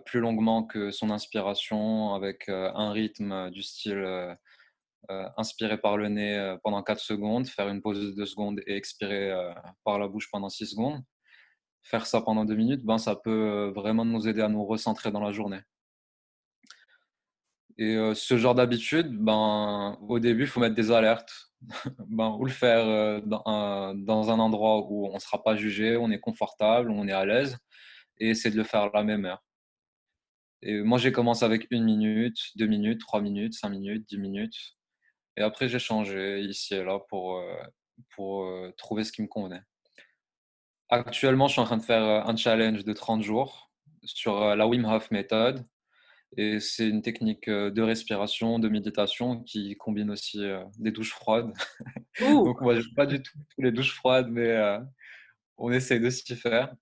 plus 0.06 0.20
longuement 0.20 0.64
que 0.64 0.90
son 0.90 1.10
inspiration 1.10 2.14
avec 2.14 2.48
un 2.48 2.92
rythme 2.92 3.50
du 3.50 3.62
style 3.62 4.36
inspirer 5.38 5.78
par 5.78 5.96
le 5.96 6.08
nez 6.08 6.56
pendant 6.62 6.82
4 6.82 7.00
secondes, 7.00 7.46
faire 7.48 7.68
une 7.68 7.80
pause 7.82 8.00
de 8.00 8.10
2 8.10 8.26
secondes 8.26 8.60
et 8.66 8.76
expirer 8.76 9.32
par 9.84 9.98
la 9.98 10.08
bouche 10.08 10.30
pendant 10.30 10.50
6 10.50 10.66
secondes. 10.66 11.02
Faire 11.82 12.06
ça 12.06 12.20
pendant 12.20 12.44
2 12.44 12.54
minutes, 12.54 12.84
ben, 12.84 12.98
ça 12.98 13.16
peut 13.16 13.72
vraiment 13.74 14.04
nous 14.04 14.28
aider 14.28 14.42
à 14.42 14.48
nous 14.48 14.66
recentrer 14.66 15.10
dans 15.12 15.20
la 15.20 15.32
journée. 15.32 15.60
Et 17.76 17.96
ce 18.14 18.36
genre 18.36 18.54
d'habitude, 18.54 19.16
ben, 19.18 19.98
au 20.08 20.20
début, 20.20 20.42
il 20.42 20.46
faut 20.46 20.60
mettre 20.60 20.76
des 20.76 20.92
alertes. 20.92 21.50
ben, 22.08 22.36
ou 22.38 22.44
le 22.44 22.52
faire 22.52 23.22
dans 23.22 23.42
un, 23.46 23.94
dans 23.94 24.30
un 24.30 24.38
endroit 24.38 24.86
où 24.88 25.08
on 25.08 25.14
ne 25.14 25.18
sera 25.18 25.42
pas 25.42 25.56
jugé, 25.56 25.96
on 25.96 26.10
est 26.10 26.20
confortable, 26.20 26.90
on 26.90 27.08
est 27.08 27.12
à 27.12 27.24
l'aise, 27.24 27.58
et 28.18 28.30
essayer 28.30 28.50
de 28.50 28.56
le 28.56 28.64
faire 28.64 28.82
à 28.82 28.90
la 28.94 29.02
même 29.02 29.24
heure. 29.24 29.42
Et 30.62 30.82
moi, 30.82 30.98
j'ai 30.98 31.12
commencé 31.12 31.44
avec 31.44 31.66
une 31.70 31.84
minute, 31.84 32.38
deux 32.56 32.66
minutes, 32.66 33.00
trois 33.00 33.20
minutes, 33.20 33.54
cinq 33.54 33.70
minutes, 33.70 34.08
dix 34.08 34.18
minutes. 34.18 34.76
Et 35.36 35.42
après, 35.42 35.68
j'ai 35.68 35.80
changé 35.80 36.40
ici 36.40 36.74
et 36.74 36.84
là 36.84 37.00
pour, 37.08 37.42
pour 38.14 38.48
trouver 38.76 39.04
ce 39.04 39.12
qui 39.12 39.22
me 39.22 39.26
convenait. 39.26 39.62
Actuellement, 40.90 41.48
je 41.48 41.52
suis 41.52 41.60
en 41.60 41.64
train 41.64 41.76
de 41.76 41.82
faire 41.82 42.02
un 42.02 42.36
challenge 42.36 42.84
de 42.84 42.92
30 42.92 43.22
jours 43.22 43.72
sur 44.04 44.54
la 44.54 44.66
Wim 44.66 44.84
Hof 44.84 45.10
méthode 45.10 45.66
et 46.36 46.60
c'est 46.60 46.88
une 46.88 47.02
technique 47.02 47.48
de 47.48 47.82
respiration, 47.82 48.58
de 48.58 48.68
méditation 48.68 49.40
qui 49.42 49.76
combine 49.76 50.10
aussi 50.10 50.40
des 50.78 50.90
douches 50.90 51.12
froides. 51.12 51.52
Donc 52.20 52.60
moi, 52.60 52.78
je 52.78 52.88
pas 52.94 53.06
du 53.06 53.22
tout 53.22 53.32
les 53.58 53.72
douches 53.72 53.94
froides, 53.94 54.28
mais 54.30 54.78
on 55.56 55.72
essaye 55.72 56.00
de 56.00 56.10
s'y 56.10 56.36
faire. 56.36 56.74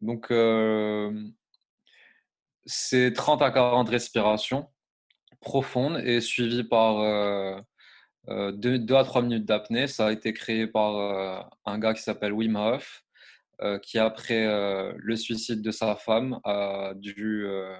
Donc 0.00 0.26
c'est 2.66 3.12
30 3.12 3.42
à 3.42 3.50
40 3.50 3.88
respirations 3.88 4.68
profondes 5.40 5.98
et 6.04 6.20
suivies 6.20 6.64
par 6.64 7.64
2 8.28 8.94
à 8.94 9.04
3 9.04 9.22
minutes 9.22 9.44
d'apnée. 9.44 9.86
Ça 9.86 10.08
a 10.08 10.12
été 10.12 10.32
créé 10.32 10.66
par 10.66 11.50
un 11.64 11.78
gars 11.78 11.94
qui 11.94 12.02
s'appelle 12.02 12.32
Wim 12.32 12.56
Hof 12.56 13.03
euh, 13.03 13.03
qui 13.82 13.98
après 13.98 14.46
euh, 14.46 14.92
le 14.96 15.16
suicide 15.16 15.62
de 15.62 15.70
sa 15.70 15.96
femme 15.96 16.40
a 16.44 16.92
dû 16.96 17.44
euh, 17.46 17.76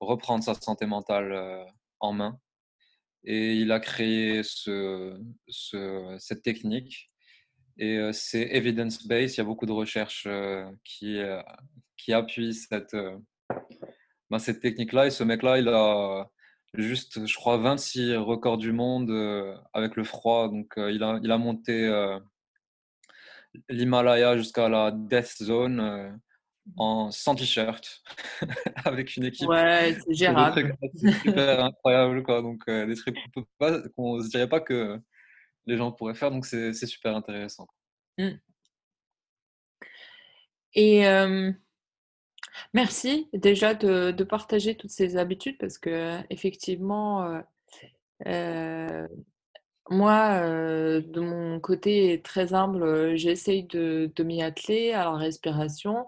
reprendre 0.00 0.44
sa 0.44 0.54
santé 0.54 0.86
mentale 0.86 1.66
en 2.00 2.12
main. 2.12 2.38
Et 3.24 3.56
il 3.56 3.72
a 3.72 3.80
créé 3.80 4.42
ce, 4.44 5.20
cette 6.18 6.42
technique. 6.42 7.10
Et 7.78 8.10
c'est 8.12 8.42
evidence-based, 8.42 9.34
il 9.34 9.38
y 9.38 9.40
a 9.40 9.44
beaucoup 9.44 9.66
de 9.66 9.72
recherches 9.72 10.26
qui, 10.84 11.20
qui 11.96 12.12
appuient 12.12 12.54
cette, 12.54 12.96
ben, 14.30 14.38
cette 14.38 14.60
technique-là. 14.60 15.06
Et 15.06 15.10
ce 15.10 15.24
mec-là, 15.24 15.58
il 15.58 15.68
a 15.68 16.30
juste, 16.74 17.26
je 17.26 17.34
crois, 17.34 17.56
26 17.56 18.16
records 18.16 18.58
du 18.58 18.72
monde 18.72 19.10
avec 19.72 19.96
le 19.96 20.04
froid. 20.04 20.48
Donc, 20.48 20.74
il, 20.76 21.02
a, 21.02 21.20
il 21.22 21.30
a 21.30 21.38
monté 21.38 21.88
l'Himalaya 23.68 24.36
jusqu'à 24.36 24.68
la 24.68 24.90
Death 24.90 25.42
Zone 25.42 25.80
euh, 25.80 26.10
en 26.76 27.10
sans 27.10 27.34
t-shirt 27.34 28.02
avec 28.84 29.16
une 29.16 29.24
équipe. 29.24 29.48
Ouais, 29.48 29.96
c'est 30.04 30.14
gérable. 30.14 30.76
C'est 30.94 31.12
super 31.12 31.64
incroyable 31.64 32.22
quoi. 32.22 32.42
Donc 32.42 32.62
euh, 32.68 32.86
des 32.86 32.96
trucs 32.96 33.16
qu'on 33.96 34.16
ne 34.18 34.22
se 34.22 34.28
dirait 34.28 34.48
pas 34.48 34.60
que 34.60 35.00
les 35.66 35.76
gens 35.76 35.92
pourraient 35.92 36.14
faire. 36.14 36.30
Donc 36.30 36.46
c'est 36.46 36.72
super 36.74 37.16
intéressant. 37.16 37.66
Mmh. 38.18 38.30
Et 40.74 41.04
merci 42.74 43.28
déjà 43.32 43.74
de, 43.74 44.10
de, 44.10 44.24
partager 44.24 44.76
toutes 44.76 44.90
ces 44.90 45.16
habitudes 45.16 45.58
parce 45.58 45.78
que 45.78 46.18
effectivement. 46.30 47.42
Euh, 49.90 49.94
moi, 49.94 50.40
de 51.00 51.20
mon 51.20 51.60
côté 51.60 52.20
très 52.22 52.54
humble, 52.54 53.16
j'essaye 53.16 53.64
de, 53.64 54.12
m'y 54.22 54.42
atteler 54.42 54.92
à 54.92 55.04
la 55.04 55.16
respiration. 55.16 56.06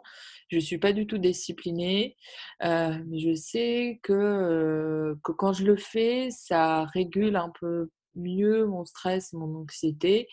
Je 0.49 0.57
ne 0.57 0.61
suis 0.61 0.79
pas 0.79 0.93
du 0.93 1.07
tout 1.07 1.19
disciplinée, 1.19 2.17
mais 2.61 3.19
je 3.19 3.35
sais 3.35 4.01
que, 4.03 5.17
que 5.23 5.33
quand 5.33 5.53
je 5.53 5.65
le 5.65 5.77
fais, 5.77 6.29
ça 6.31 6.85
régule 6.87 7.37
un 7.37 7.51
peu 7.61 7.91
mieux 8.17 8.67
mon 8.67 8.85
stress, 8.85 9.33
mon 9.33 9.61
anxiété, 9.61 10.29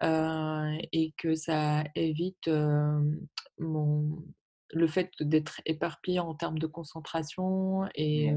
et 0.00 1.12
que 1.16 1.34
ça 1.34 1.84
évite 1.96 2.48
mon, 3.58 4.22
le 4.72 4.86
fait 4.86 5.10
d'être 5.20 5.60
éparpillé 5.66 6.20
en 6.20 6.34
termes 6.34 6.58
de 6.60 6.66
concentration 6.68 7.88
et 7.96 8.32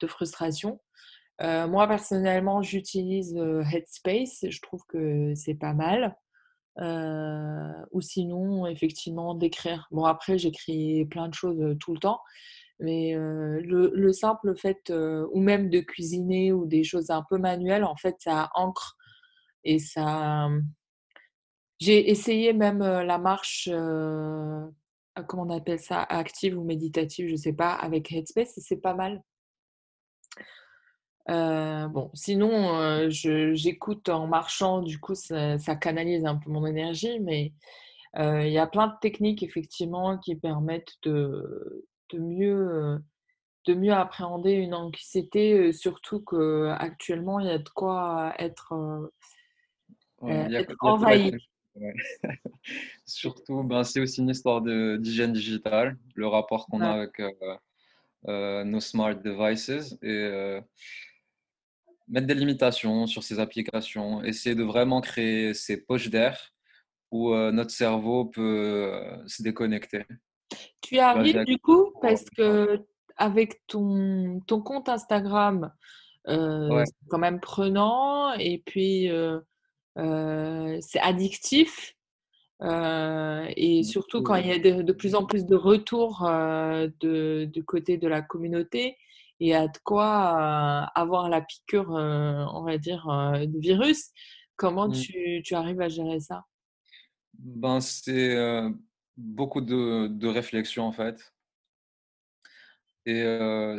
de 0.00 0.06
frustration. 0.08 0.80
Euh, 1.40 1.68
moi, 1.68 1.86
personnellement, 1.86 2.62
j'utilise 2.62 3.36
Headspace. 3.36 4.44
Je 4.48 4.60
trouve 4.60 4.82
que 4.88 5.34
c'est 5.34 5.54
pas 5.54 5.74
mal. 5.74 6.16
Euh, 6.80 7.72
ou 7.92 8.00
sinon, 8.00 8.66
effectivement, 8.66 9.34
d'écrire. 9.34 9.88
Bon, 9.90 10.04
après, 10.04 10.38
j'écris 10.38 11.04
plein 11.06 11.28
de 11.28 11.34
choses 11.34 11.76
tout 11.80 11.92
le 11.92 12.00
temps. 12.00 12.20
Mais 12.80 13.14
le, 13.14 14.12
simple 14.12 14.56
fait, 14.56 14.92
ou 15.32 15.40
même 15.40 15.68
de 15.70 15.80
cuisiner 15.80 16.52
ou 16.52 16.66
des 16.66 16.84
choses 16.84 17.10
un 17.10 17.24
peu 17.28 17.38
manuelles, 17.38 17.84
en 17.84 17.96
fait, 17.96 18.16
ça 18.20 18.50
ancre 18.54 18.96
et 19.64 19.78
ça. 19.80 20.48
J'ai 21.80 22.10
essayé 22.10 22.52
même 22.52 22.78
la 22.80 23.18
marche, 23.18 23.68
comment 25.26 25.42
on 25.42 25.50
appelle 25.50 25.80
ça, 25.80 26.02
active 26.02 26.56
ou 26.56 26.64
méditative, 26.64 27.28
je 27.28 27.36
sais 27.36 27.52
pas, 27.52 27.72
avec 27.72 28.12
Headspace 28.12 28.56
et 28.58 28.60
c'est 28.60 28.80
pas 28.80 28.94
mal. 28.94 29.22
Euh, 31.30 31.88
bon, 31.88 32.10
sinon, 32.14 32.78
euh, 32.78 33.08
j'écoute 33.10 34.08
en 34.08 34.26
marchant, 34.26 34.80
du 34.80 34.98
coup, 34.98 35.14
ça, 35.14 35.58
canalise 35.76 36.24
un 36.24 36.36
peu 36.36 36.50
mon 36.50 36.64
énergie, 36.64 37.20
mais 37.20 37.52
euh, 38.18 38.46
il 38.46 38.52
y 38.52 38.58
a 38.58 38.66
plein 38.66 38.86
de 38.88 38.94
techniques, 39.00 39.42
effectivement, 39.42 40.16
qui 40.18 40.36
permettent 40.36 40.94
de, 41.02 41.86
de 42.10 42.18
mieux, 42.18 42.98
de 43.66 43.74
mieux 43.74 43.92
appréhender 43.92 44.52
une 44.52 44.74
anxiété, 44.74 45.72
surtout 45.72 46.20
qu'actuellement, 46.20 47.40
il 47.40 47.46
y 47.46 47.50
a 47.50 47.58
de 47.58 47.68
quoi 47.68 48.32
être, 48.38 49.10
envahi. 50.80 51.32
surtout, 53.04 53.62
ben, 53.62 53.84
c'est 53.84 54.00
aussi 54.00 54.22
une 54.22 54.30
histoire 54.30 54.62
d'hygiène 54.62 55.32
digitale, 55.32 55.96
le 56.14 56.26
rapport 56.26 56.66
qu'on 56.66 56.80
a 56.80 56.88
avec 56.88 57.22
nos 58.24 58.80
smart 58.80 59.14
devices. 59.14 59.94
Et 60.02 60.60
mettre 62.08 62.26
des 62.26 62.34
limitations 62.34 63.06
sur 63.06 63.22
ces 63.22 63.38
applications, 63.38 64.22
essayer 64.22 64.54
de 64.54 64.62
vraiment 64.62 65.00
créer 65.00 65.54
ces 65.54 65.84
poches 65.84 66.08
d'air 66.08 66.52
où 67.10 67.32
euh, 67.32 67.52
notre 67.52 67.70
cerveau 67.70 68.26
peut 68.26 68.92
euh, 68.92 69.26
se 69.26 69.42
déconnecter. 69.42 70.04
Tu 70.80 70.96
y 70.96 70.98
arrives 70.98 71.44
du 71.44 71.58
coup 71.58 71.92
parce 72.00 72.24
que 72.36 72.80
avec 73.16 73.66
ton, 73.66 74.40
ton 74.46 74.60
compte 74.60 74.88
Instagram, 74.88 75.72
c'est 76.26 77.08
quand 77.08 77.18
même 77.18 77.40
prenant 77.40 78.32
et 78.34 78.62
puis 78.64 79.10
c'est 79.96 81.00
addictif. 81.00 81.94
et 82.62 83.82
surtout 83.82 84.22
quand 84.22 84.36
il 84.36 84.46
y 84.46 84.52
a 84.52 84.58
de, 84.58 84.92
plus 84.92 85.14
en 85.14 85.24
plus 85.24 85.46
de 85.46 85.56
retours 85.56 86.22
de, 86.22 87.44
du 87.46 87.64
côté 87.64 87.98
de 87.98 88.08
la 88.08 88.22
communauté, 88.22 88.96
y 89.40 89.54
a 89.54 89.68
de 89.68 89.78
quoi 89.84 90.90
avoir 90.94 91.28
la 91.28 91.40
piqûre, 91.40 91.90
on 91.90 92.62
va 92.62 92.78
dire, 92.78 93.04
de 93.06 93.58
virus. 93.58 94.10
Comment 94.56 94.88
mmh. 94.88 94.92
tu, 94.92 95.42
tu, 95.44 95.54
arrives 95.54 95.80
à 95.80 95.88
gérer 95.88 96.18
ça? 96.18 96.44
Ben, 97.34 97.80
C'est 97.80 98.36
beaucoup 99.16 99.60
de, 99.60 100.08
de 100.08 100.28
réflexion 100.28 100.84
en 100.84 100.92
fait. 100.92 101.32
Et 103.06 103.24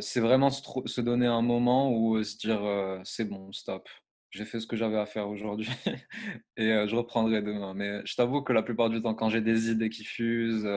c'est 0.00 0.20
vraiment 0.20 0.50
se, 0.50 1.00
donner 1.00 1.26
un 1.26 1.42
moment 1.42 1.92
où 1.92 2.22
se 2.22 2.36
dire 2.36 3.00
c'est 3.04 3.24
bon, 3.24 3.52
stop, 3.52 3.88
j'ai 4.30 4.44
fait 4.44 4.58
ce 4.58 4.66
que 4.66 4.76
j'avais 4.76 4.98
à 4.98 5.06
faire 5.06 5.28
aujourd'hui 5.28 5.68
et 6.56 6.68
je 6.88 6.96
reprendrai 6.96 7.42
demain. 7.42 7.74
Mais 7.74 8.00
je 8.04 8.16
t'avoue 8.16 8.42
que 8.42 8.52
la 8.52 8.62
plupart 8.62 8.90
du 8.90 9.00
temps, 9.00 9.14
quand 9.14 9.30
j'ai 9.30 9.40
des 9.40 9.70
idées 9.70 9.90
qui 9.90 10.04
fusent 10.04 10.68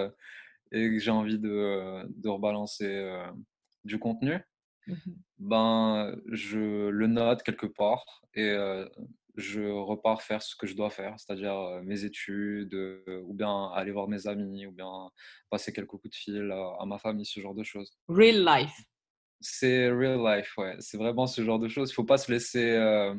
et 0.72 0.90
que 0.90 1.00
j'ai 1.00 1.12
envie 1.12 1.40
de, 1.40 2.06
de 2.16 2.30
rebalancer 2.30 3.24
du 3.86 3.98
contenu, 3.98 4.38
mmh 4.88 4.96
ben, 5.40 6.16
je 6.32 6.88
le 6.88 7.08
note 7.08 7.44
quelque 7.44 7.66
part 7.66 8.22
et 8.34 8.56
je 9.36 9.62
repars 9.62 10.22
faire 10.22 10.42
ce 10.42 10.56
que 10.56 10.68
je 10.68 10.76
dois 10.76 10.90
faire, 10.90 11.16
c'est-à-dire 11.20 11.82
mes 11.84 12.04
études, 12.06 12.74
ou 13.26 13.34
bien 13.34 13.72
aller 13.74 13.92
voir 13.92 14.08
mes 14.08 14.28
amis, 14.28 14.66
ou 14.66 14.72
bien 14.72 15.10
passer 15.50 15.74
quelques 15.74 15.90
coups 15.90 16.12
de 16.12 16.16
fil 16.16 16.52
à, 16.52 16.86
ma 16.86 16.98
famille, 16.98 17.26
ce 17.26 17.40
genre 17.40 17.56
de 17.56 17.64
choses. 17.64 17.98
Real 18.08 18.46
life. 18.46 18.76
C'est 19.42 19.90
real 19.90 20.20
life, 20.24 20.58
ouais. 20.58 20.76
C'est 20.80 20.98
vraiment 20.98 21.28
ce 21.28 21.44
genre 21.44 21.60
de 21.60 21.68
choses. 21.68 21.90
Il 21.90 21.94
ne 21.94 21.96
faut 21.96 22.04
pas 22.06 22.18
se 22.18 22.32
laisser 22.32 23.14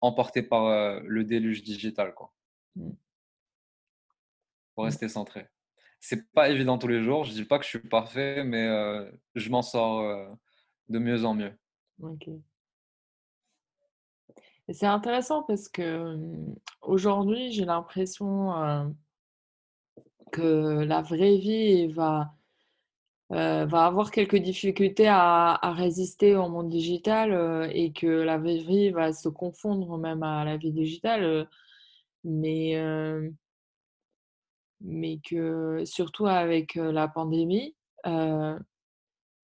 emporter 0.00 0.42
par 0.42 1.00
le 1.00 1.24
déluge 1.24 1.62
digital, 1.62 2.14
quoi. 2.14 2.32
Mmh. 2.76 2.90
Faut 4.74 4.82
mmh. 4.82 4.86
rester 4.86 5.08
centré. 5.08 5.46
C'est 6.00 6.30
pas 6.32 6.50
évident 6.50 6.78
tous 6.78 6.88
les 6.88 7.02
jours. 7.02 7.24
Je 7.24 7.32
dis 7.32 7.44
pas 7.44 7.58
que 7.58 7.64
je 7.64 7.70
suis 7.70 7.80
parfait, 7.80 8.44
mais 8.44 8.68
je 9.34 9.50
m'en 9.50 9.62
sors 9.62 10.36
de 10.88 10.98
mieux 10.98 11.24
en 11.24 11.34
mieux. 11.34 11.52
Ok 12.00 12.28
c'est 14.72 14.86
intéressant 14.86 15.42
parce 15.42 15.68
que 15.68 16.14
mmh, 16.14 16.54
aujourd'hui, 16.82 17.52
j'ai 17.52 17.64
l'impression 17.64 18.94
que 20.30 20.84
la 20.84 21.02
vraie 21.02 21.38
vie 21.38 21.86
va, 21.88 22.34
va 23.30 23.86
avoir 23.86 24.10
quelques 24.10 24.36
difficultés 24.36 25.08
à, 25.08 25.58
résister 25.72 26.36
au 26.36 26.48
monde 26.48 26.68
digital 26.68 27.70
et 27.72 27.92
que 27.92 28.06
la 28.06 28.38
vraie 28.38 28.58
vie 28.58 28.90
va 28.90 29.12
se 29.12 29.28
confondre 29.28 29.96
même 29.98 30.22
à 30.22 30.44
la 30.44 30.56
vie 30.56 30.72
digitale. 30.72 31.48
mais, 32.24 32.74
mais 34.80 35.18
que 35.24 35.82
surtout 35.84 36.26
avec 36.26 36.74
la 36.74 37.08
pandémie, 37.08 37.74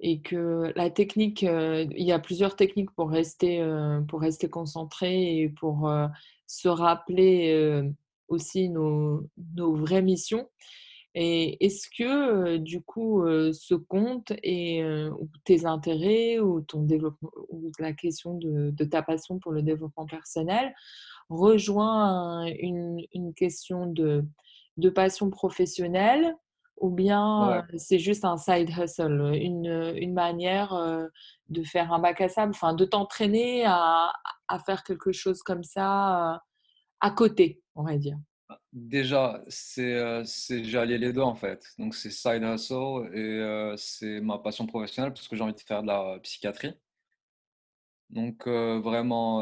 et 0.07 0.21
que 0.21 0.71
la 0.77 0.91
technique, 0.91 1.41
il 1.41 2.05
y 2.05 2.13
a 2.13 2.19
plusieurs 2.19 2.57
techniques 2.57 2.91
pour 2.91 3.09
rester, 3.09 3.67
pour 4.07 4.21
rester 4.21 4.51
concentré 4.51 5.39
et 5.39 5.49
pour 5.49 5.91
se 6.47 6.69
rappeler 6.69 7.83
aussi 8.29 8.69
nos, 8.69 9.27
vraies 9.57 10.03
missions. 10.03 10.47
Et 11.15 11.65
est-ce 11.65 11.89
que 11.97 12.59
du 12.59 12.83
coup 12.83 13.25
ce 13.55 13.75
compte 13.75 14.35
et 14.43 14.85
tes 15.45 15.65
intérêts 15.65 16.39
ou 16.39 16.61
ton 16.61 16.83
développement 16.83 17.31
ou 17.49 17.73
la 17.79 17.95
question 17.95 18.35
de, 18.35 18.75
ta 18.85 19.01
passion 19.03 19.39
pour 19.39 19.53
le 19.53 19.63
développement 19.63 20.05
personnel 20.05 20.75
rejoint 21.31 22.45
une, 22.59 23.33
question 23.35 23.87
de 23.87 24.91
passion 24.91 25.31
professionnelle 25.31 26.37
ou 26.79 26.91
bien 26.91 27.65
c'est 27.77 27.99
juste 27.99 28.25
un 28.25 28.37
side 28.37 28.71
hustle, 28.71 29.33
une, 29.35 29.95
une 29.97 30.13
manière 30.13 30.75
de 31.49 31.63
faire 31.63 31.93
un 31.93 31.99
bac 31.99 32.21
à 32.21 32.29
sable, 32.29 32.53
enfin 32.55 32.75
de 32.75 32.85
t'entraîner 32.85 33.65
à, 33.65 34.13
à, 34.49 34.59
faire 34.59 34.83
quelque 34.83 35.13
chose 35.13 35.43
comme 35.43 35.63
ça 35.63 36.43
à 37.01 37.11
côté, 37.11 37.63
on 37.75 37.85
va 37.85 37.97
dire? 37.97 38.17
Bah, 38.49 38.61
déjà, 38.73 39.43
c'est 39.49 40.25
j'ai 40.25 40.79
allié 40.79 40.99
les 40.99 41.13
deux 41.13 41.23
en 41.23 41.35
fait. 41.35 41.65
Donc 41.79 41.95
c'est 41.95 42.11
side 42.11 42.43
hustle 42.43 43.11
et 43.15 43.75
c'est 43.77 44.21
ma 44.21 44.39
passion 44.39 44.67
professionnelle 44.67 45.13
parce 45.13 45.29
que 45.29 45.37
j'ai 45.37 45.43
envie 45.43 45.55
de 45.55 45.61
faire 45.61 45.83
de 45.83 45.89
la 45.89 46.19
psychiatrie. 46.23 46.75
Donc 48.11 48.47
vraiment, 48.47 49.39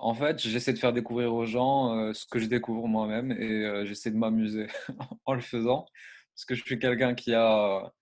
en 0.00 0.14
fait, 0.14 0.38
j'essaie 0.40 0.72
de 0.72 0.78
faire 0.78 0.92
découvrir 0.92 1.34
aux 1.34 1.46
gens 1.46 2.12
ce 2.12 2.26
que 2.26 2.38
je 2.38 2.46
découvre 2.46 2.86
moi-même 2.88 3.32
et 3.32 3.86
j'essaie 3.86 4.10
de 4.10 4.16
m'amuser 4.16 4.66
en 5.24 5.34
le 5.34 5.40
faisant 5.40 5.86
parce 6.34 6.44
que 6.44 6.54
je 6.54 6.64
suis 6.64 6.78
quelqu'un 6.78 7.14
qui 7.14 7.34
a 7.34 7.92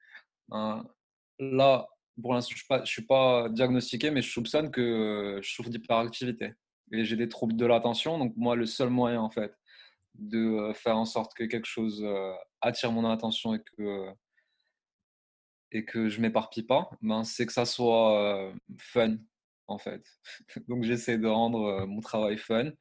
un... 0.51 0.85
là 1.39 1.89
pour 2.21 2.35
l'instant 2.35 2.55
je 2.55 2.81
ne 2.81 2.85
suis, 2.85 3.07
pas 3.07 3.49
diagnostiqué 3.49 4.11
mais 4.11 4.23
je 4.23 4.31
soupçonne 4.31 4.71
que 4.71 5.41
je 5.43 5.51
souffre 5.51 5.71
d'hyperactivité 5.71 6.55
et 6.93 7.05
j'ai 7.05 7.17
des 7.17 7.29
troubles 7.29 7.57
de 7.57 7.67
l'attention. 7.67 8.19
Donc 8.19 8.35
moi 8.37 8.57
le 8.57 8.67
seul 8.67 8.91
moyen 8.91 9.21
en 9.21 9.31
fait 9.31 9.55
de 10.15 10.73
faire 10.75 10.97
en 10.97 11.05
sorte 11.05 11.35
que 11.35 11.45
quelque 11.45 11.67
chose 11.67 12.07
attire 12.61 12.93
mon 12.93 13.09
attention 13.09 13.55
et 13.55 13.63
que 13.77 14.07
et 15.73 15.85
que 15.85 16.09
je 16.09 16.21
m'éparpille 16.21 16.65
pas 16.65 16.91
ben 17.01 17.23
c'est 17.25 17.47
que 17.47 17.53
ça 17.53 17.65
soit 17.65 18.53
fun 18.79 19.17
en 19.67 19.79
fait. 19.79 20.05
Donc 20.69 20.85
j'essaie 20.85 21.19
de 21.19 21.29
rendre 21.29 21.87
mon 21.87 22.01
travail 22.01 22.39
fun 22.39 22.73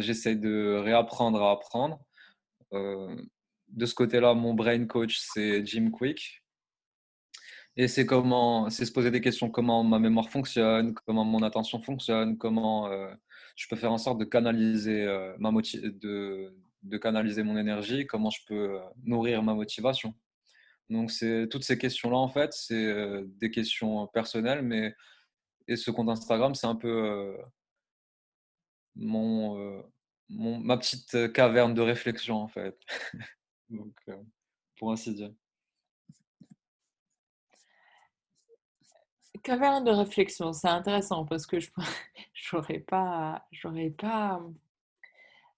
j'essaie 0.00 0.36
de 0.36 0.80
réapprendre 0.82 1.42
à 1.42 1.52
apprendre 1.52 2.00
de 3.72 3.86
ce 3.86 3.94
côté-là, 3.94 4.34
mon 4.34 4.54
brain 4.54 4.86
coach, 4.86 5.18
c'est 5.18 5.64
Jim 5.66 5.90
Quick. 5.90 6.42
Et 7.76 7.88
c'est 7.88 8.04
comment, 8.04 8.68
c'est 8.68 8.84
se 8.84 8.92
poser 8.92 9.10
des 9.10 9.22
questions, 9.22 9.50
comment 9.50 9.82
ma 9.82 9.98
mémoire 9.98 10.28
fonctionne, 10.28 10.92
comment 11.06 11.24
mon 11.24 11.42
attention 11.42 11.80
fonctionne, 11.80 12.36
comment 12.36 12.88
euh, 12.88 13.14
je 13.56 13.66
peux 13.68 13.76
faire 13.76 13.92
en 13.92 13.98
sorte 13.98 14.18
de 14.18 14.26
canaliser 14.26 15.04
euh, 15.06 15.34
ma 15.38 15.50
de, 15.50 16.54
de, 16.82 16.98
canaliser 16.98 17.42
mon 17.42 17.56
énergie, 17.56 18.06
comment 18.06 18.28
je 18.28 18.40
peux 18.46 18.76
euh, 18.76 18.80
nourrir 19.04 19.42
ma 19.42 19.54
motivation. 19.54 20.14
Donc 20.90 21.10
c'est 21.10 21.48
toutes 21.50 21.64
ces 21.64 21.78
questions-là 21.78 22.18
en 22.18 22.28
fait, 22.28 22.52
c'est 22.52 23.24
des 23.40 23.50
questions 23.50 24.06
personnelles, 24.08 24.62
mais 24.62 24.94
et 25.68 25.76
ce 25.76 25.90
compte 25.90 26.10
Instagram, 26.10 26.54
c'est 26.54 26.66
un 26.66 26.76
peu 26.76 27.34
mon, 28.96 29.82
mon 30.28 30.58
ma 30.58 30.76
petite 30.76 31.32
caverne 31.32 31.72
de 31.74 31.80
réflexion 31.80 32.36
en 32.36 32.48
fait. 32.48 32.76
Donc, 33.72 33.94
euh, 34.08 34.16
pour 34.78 34.92
ainsi 34.92 35.14
dire. 35.14 35.32
Caverne 39.42 39.82
de 39.82 39.90
réflexion, 39.90 40.52
c'est 40.52 40.68
intéressant 40.68 41.24
parce 41.24 41.46
que 41.46 41.58
je 41.58 41.70
n'aurais 42.52 42.78
pas, 42.78 43.44
j'aurais 43.50 43.90
pas 43.90 44.40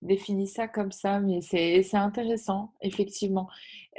défini 0.01 0.47
ça 0.47 0.69
comme 0.69 0.93
ça, 0.93 1.19
mais 1.21 1.41
c'est 1.41 1.95
intéressant, 1.95 2.73
effectivement. 2.81 3.49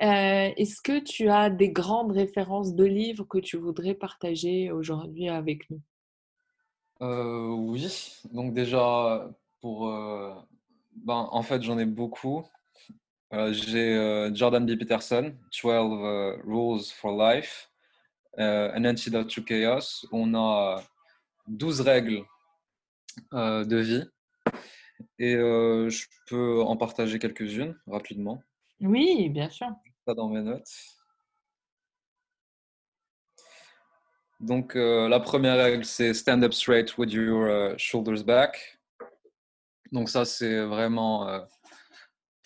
Euh, 0.01 0.49
est-ce 0.55 0.81
que 0.81 0.99
tu 0.99 1.29
as 1.29 1.49
des 1.49 1.69
grandes 1.69 2.11
références 2.11 2.73
de 2.73 2.85
livres 2.85 3.25
que 3.25 3.37
tu 3.37 3.57
voudrais 3.57 3.93
partager 3.93 4.71
aujourd'hui 4.71 5.29
avec 5.29 5.69
nous? 5.69 5.81
Euh, 7.01 7.49
Oui, 7.49 8.21
donc 8.31 8.53
déjà, 8.53 9.29
pour, 9.61 9.87
ben, 9.87 11.27
en 11.31 11.41
fait, 11.43 11.61
j'en 11.61 11.77
ai 11.77 11.85
beaucoup. 11.85 12.45
Euh, 13.35 13.51
j'ai 13.51 13.95
euh, 13.95 14.33
Jordan 14.33 14.65
B. 14.65 14.77
Peterson, 14.77 15.33
12 15.61 15.65
euh, 15.65 16.37
Rules 16.45 16.85
for 16.85 17.11
Life, 17.11 17.69
An 18.37 18.85
Antidote 18.85 19.27
to 19.29 19.41
Chaos. 19.41 20.05
On 20.11 20.33
a 20.35 20.81
12 21.47 21.81
règles 21.81 22.23
de 23.33 23.77
vie. 23.77 24.03
Et 25.19 25.33
je 25.35 26.05
peux 26.27 26.61
en 26.61 26.75
partager 26.77 27.19
quelques-unes 27.19 27.77
rapidement. 27.87 28.41
Oui, 28.81 29.29
bien 29.29 29.49
sûr. 29.49 29.67
Pas 30.05 30.13
dans 30.13 30.29
mes 30.29 30.41
notes. 30.41 30.69
Donc, 34.41 34.75
la 34.75 35.19
première 35.21 35.55
règle, 35.55 35.85
c'est 35.85 36.13
stand 36.13 36.43
up 36.43 36.53
straight 36.53 36.97
with 36.97 37.11
your 37.11 37.73
shoulders 37.77 38.23
back. 38.23 38.79
Donc, 39.93 40.09
ça, 40.09 40.25
c'est 40.25 40.65
vraiment 40.65 41.45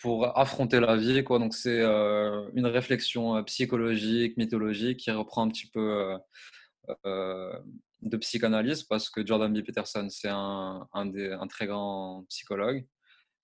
pour 0.00 0.36
affronter 0.38 0.80
la 0.80 0.96
vie. 0.96 1.22
Quoi. 1.22 1.38
Donc, 1.38 1.54
c'est 1.54 1.80
euh, 1.80 2.48
une 2.54 2.66
réflexion 2.66 3.36
euh, 3.36 3.42
psychologique, 3.42 4.36
mythologique 4.36 4.98
qui 4.98 5.10
reprend 5.10 5.42
un 5.42 5.48
petit 5.48 5.66
peu 5.68 6.16
euh, 7.06 7.52
de 8.02 8.16
psychanalyse 8.16 8.82
parce 8.82 9.10
que 9.10 9.24
Jordan 9.24 9.52
B. 9.52 9.62
Peterson, 9.62 10.08
c'est 10.10 10.30
un, 10.30 10.88
un, 10.92 11.46
très 11.48 11.66
grand 11.66 12.24
psychologue 12.28 12.86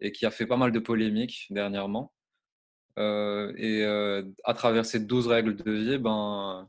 et 0.00 0.12
qui 0.12 0.26
a 0.26 0.30
fait 0.30 0.46
pas 0.46 0.56
mal 0.56 0.72
de 0.72 0.78
polémiques 0.78 1.46
dernièrement. 1.50 2.12
et 2.98 3.84
à 4.44 4.54
travers 4.54 4.86
ces 4.86 5.00
12 5.00 5.26
règles 5.26 5.56
de 5.56 5.70
vie, 5.70 5.98
ben, 5.98 6.68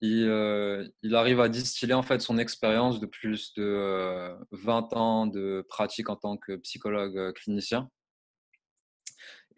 il, 0.00 0.92
il, 1.02 1.14
arrive 1.14 1.40
à 1.40 1.48
distiller 1.48 1.94
en 1.94 2.02
fait 2.02 2.20
son 2.20 2.38
expérience 2.38 3.00
de 3.00 3.06
plus 3.06 3.54
de 3.54 4.36
20 4.52 4.92
ans 4.94 5.26
de 5.26 5.66
pratique 5.68 6.10
en 6.10 6.16
tant 6.16 6.36
que 6.36 6.56
psychologue 6.56 7.32
clinicien. 7.34 7.90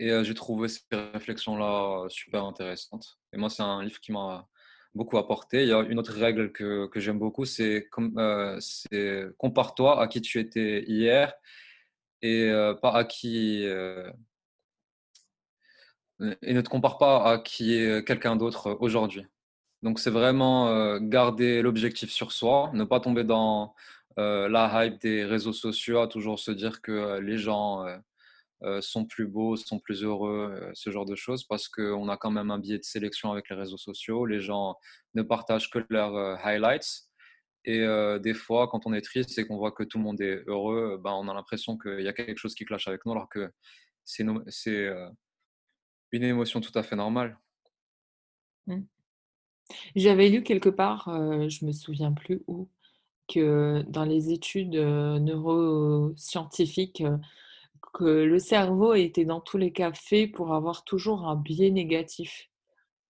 Et 0.02 0.24
j'ai 0.24 0.32
trouvé 0.32 0.68
ces 0.68 0.80
réflexions-là 1.12 2.06
super 2.08 2.46
intéressantes. 2.46 3.18
Et 3.34 3.36
moi, 3.36 3.50
c'est 3.50 3.62
un 3.62 3.84
livre 3.84 4.00
qui 4.00 4.12
m'a 4.12 4.48
beaucoup 4.94 5.18
apporté. 5.18 5.62
Il 5.62 5.68
y 5.68 5.74
a 5.74 5.82
une 5.82 5.98
autre 5.98 6.14
règle 6.14 6.52
que, 6.52 6.86
que 6.86 7.00
j'aime 7.00 7.18
beaucoup, 7.18 7.44
c'est 7.44 7.90
euh, 8.08 9.32
compare-toi 9.36 10.00
à 10.00 10.08
qui 10.08 10.22
tu 10.22 10.40
étais 10.40 10.84
hier 10.86 11.34
et 12.22 12.50
pas 12.80 12.92
à 12.92 13.04
qui 13.04 13.62
et 13.62 14.12
ne 16.54 16.60
te 16.62 16.70
compare 16.70 16.96
pas 16.96 17.30
à 17.30 17.38
qui 17.38 17.74
est 17.74 18.02
quelqu'un 18.06 18.36
d'autre 18.36 18.78
aujourd'hui. 18.80 19.26
Donc 19.82 19.98
c'est 19.98 20.10
vraiment 20.10 20.98
garder 20.98 21.60
l'objectif 21.60 22.10
sur 22.10 22.32
soi, 22.32 22.70
ne 22.72 22.84
pas 22.84 23.00
tomber 23.00 23.24
dans 23.24 23.74
la 24.16 24.86
hype 24.86 24.98
des 25.00 25.26
réseaux 25.26 25.52
sociaux, 25.52 26.00
à 26.00 26.08
toujours 26.08 26.38
se 26.38 26.50
dire 26.50 26.80
que 26.80 27.18
les 27.20 27.36
gens 27.36 27.84
sont 28.80 29.06
plus 29.06 29.26
beaux, 29.26 29.56
sont 29.56 29.78
plus 29.78 30.04
heureux, 30.04 30.70
ce 30.74 30.90
genre 30.90 31.06
de 31.06 31.14
choses, 31.14 31.44
parce 31.44 31.68
qu'on 31.68 32.08
a 32.08 32.16
quand 32.16 32.30
même 32.30 32.50
un 32.50 32.58
biais 32.58 32.78
de 32.78 32.84
sélection 32.84 33.32
avec 33.32 33.48
les 33.48 33.56
réseaux 33.56 33.78
sociaux. 33.78 34.26
Les 34.26 34.40
gens 34.40 34.76
ne 35.14 35.22
partagent 35.22 35.70
que 35.70 35.78
leurs 35.88 36.14
highlights. 36.44 37.06
Et 37.64 37.86
des 38.22 38.34
fois, 38.34 38.68
quand 38.68 38.86
on 38.86 38.92
est 38.92 39.02
triste 39.02 39.38
et 39.38 39.46
qu'on 39.46 39.58
voit 39.58 39.72
que 39.72 39.84
tout 39.84 39.98
le 39.98 40.04
monde 40.04 40.20
est 40.20 40.42
heureux, 40.46 41.00
ben, 41.02 41.12
on 41.12 41.28
a 41.28 41.34
l'impression 41.34 41.76
qu'il 41.76 42.00
y 42.00 42.08
a 42.08 42.12
quelque 42.12 42.38
chose 42.38 42.54
qui 42.54 42.64
clash 42.64 42.88
avec 42.88 43.04
nous, 43.04 43.12
alors 43.12 43.28
que 43.28 43.50
c'est 44.04 44.24
une 44.24 46.24
émotion 46.24 46.60
tout 46.60 46.78
à 46.78 46.82
fait 46.82 46.96
normale. 46.96 47.38
Mmh. 48.66 48.80
J'avais 49.94 50.28
lu 50.28 50.42
quelque 50.42 50.68
part, 50.68 51.04
je 51.48 51.64
me 51.64 51.72
souviens 51.72 52.12
plus 52.12 52.42
où, 52.46 52.68
que 53.28 53.82
dans 53.88 54.04
les 54.04 54.32
études 54.32 54.74
neuroscientifiques, 54.74 57.02
que 57.92 58.04
le 58.04 58.38
cerveau 58.38 58.94
était 58.94 59.24
dans 59.24 59.40
tous 59.40 59.58
les 59.58 59.72
cas 59.72 59.92
fait 59.92 60.26
pour 60.26 60.54
avoir 60.54 60.84
toujours 60.84 61.26
un 61.26 61.36
biais 61.36 61.70
négatif. 61.70 62.48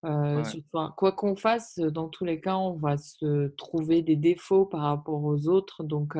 Quoi 0.01 1.11
qu'on 1.11 1.35
fasse, 1.35 1.77
dans 1.77 2.09
tous 2.09 2.25
les 2.25 2.41
cas, 2.41 2.57
on 2.57 2.73
va 2.73 2.97
se 2.97 3.49
trouver 3.49 4.01
des 4.01 4.15
défauts 4.15 4.65
par 4.65 4.81
rapport 4.81 5.23
aux 5.23 5.47
autres. 5.47 5.83
Donc, 5.83 6.17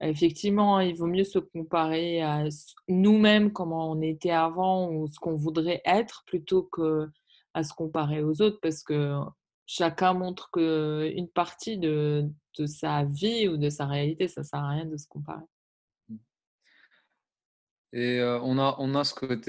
effectivement, 0.00 0.80
il 0.80 0.96
vaut 0.96 1.06
mieux 1.06 1.24
se 1.24 1.38
comparer 1.38 2.22
à 2.22 2.44
nous-mêmes, 2.88 3.52
comment 3.52 3.90
on 3.90 4.00
était 4.00 4.30
avant 4.30 4.90
ou 4.90 5.06
ce 5.08 5.18
qu'on 5.18 5.36
voudrait 5.36 5.82
être, 5.84 6.24
plutôt 6.26 6.62
que 6.62 7.08
à 7.54 7.64
se 7.64 7.72
comparer 7.74 8.22
aux 8.22 8.42
autres, 8.42 8.58
parce 8.60 8.82
que 8.82 9.18
chacun 9.66 10.12
montre 10.12 10.50
une 10.56 11.28
partie 11.28 11.78
de, 11.78 12.30
de 12.58 12.66
sa 12.66 13.04
vie 13.04 13.48
ou 13.48 13.56
de 13.56 13.70
sa 13.70 13.86
réalité. 13.86 14.28
Ça 14.28 14.42
ne 14.42 14.46
sert 14.46 14.60
à 14.60 14.68
rien 14.68 14.84
de 14.84 14.96
se 14.96 15.08
comparer. 15.08 15.44
Et 17.98 18.20
on, 18.22 18.58
a, 18.58 18.76
on 18.78 18.94
a 18.94 19.04
ce 19.04 19.14
côté 19.14 19.48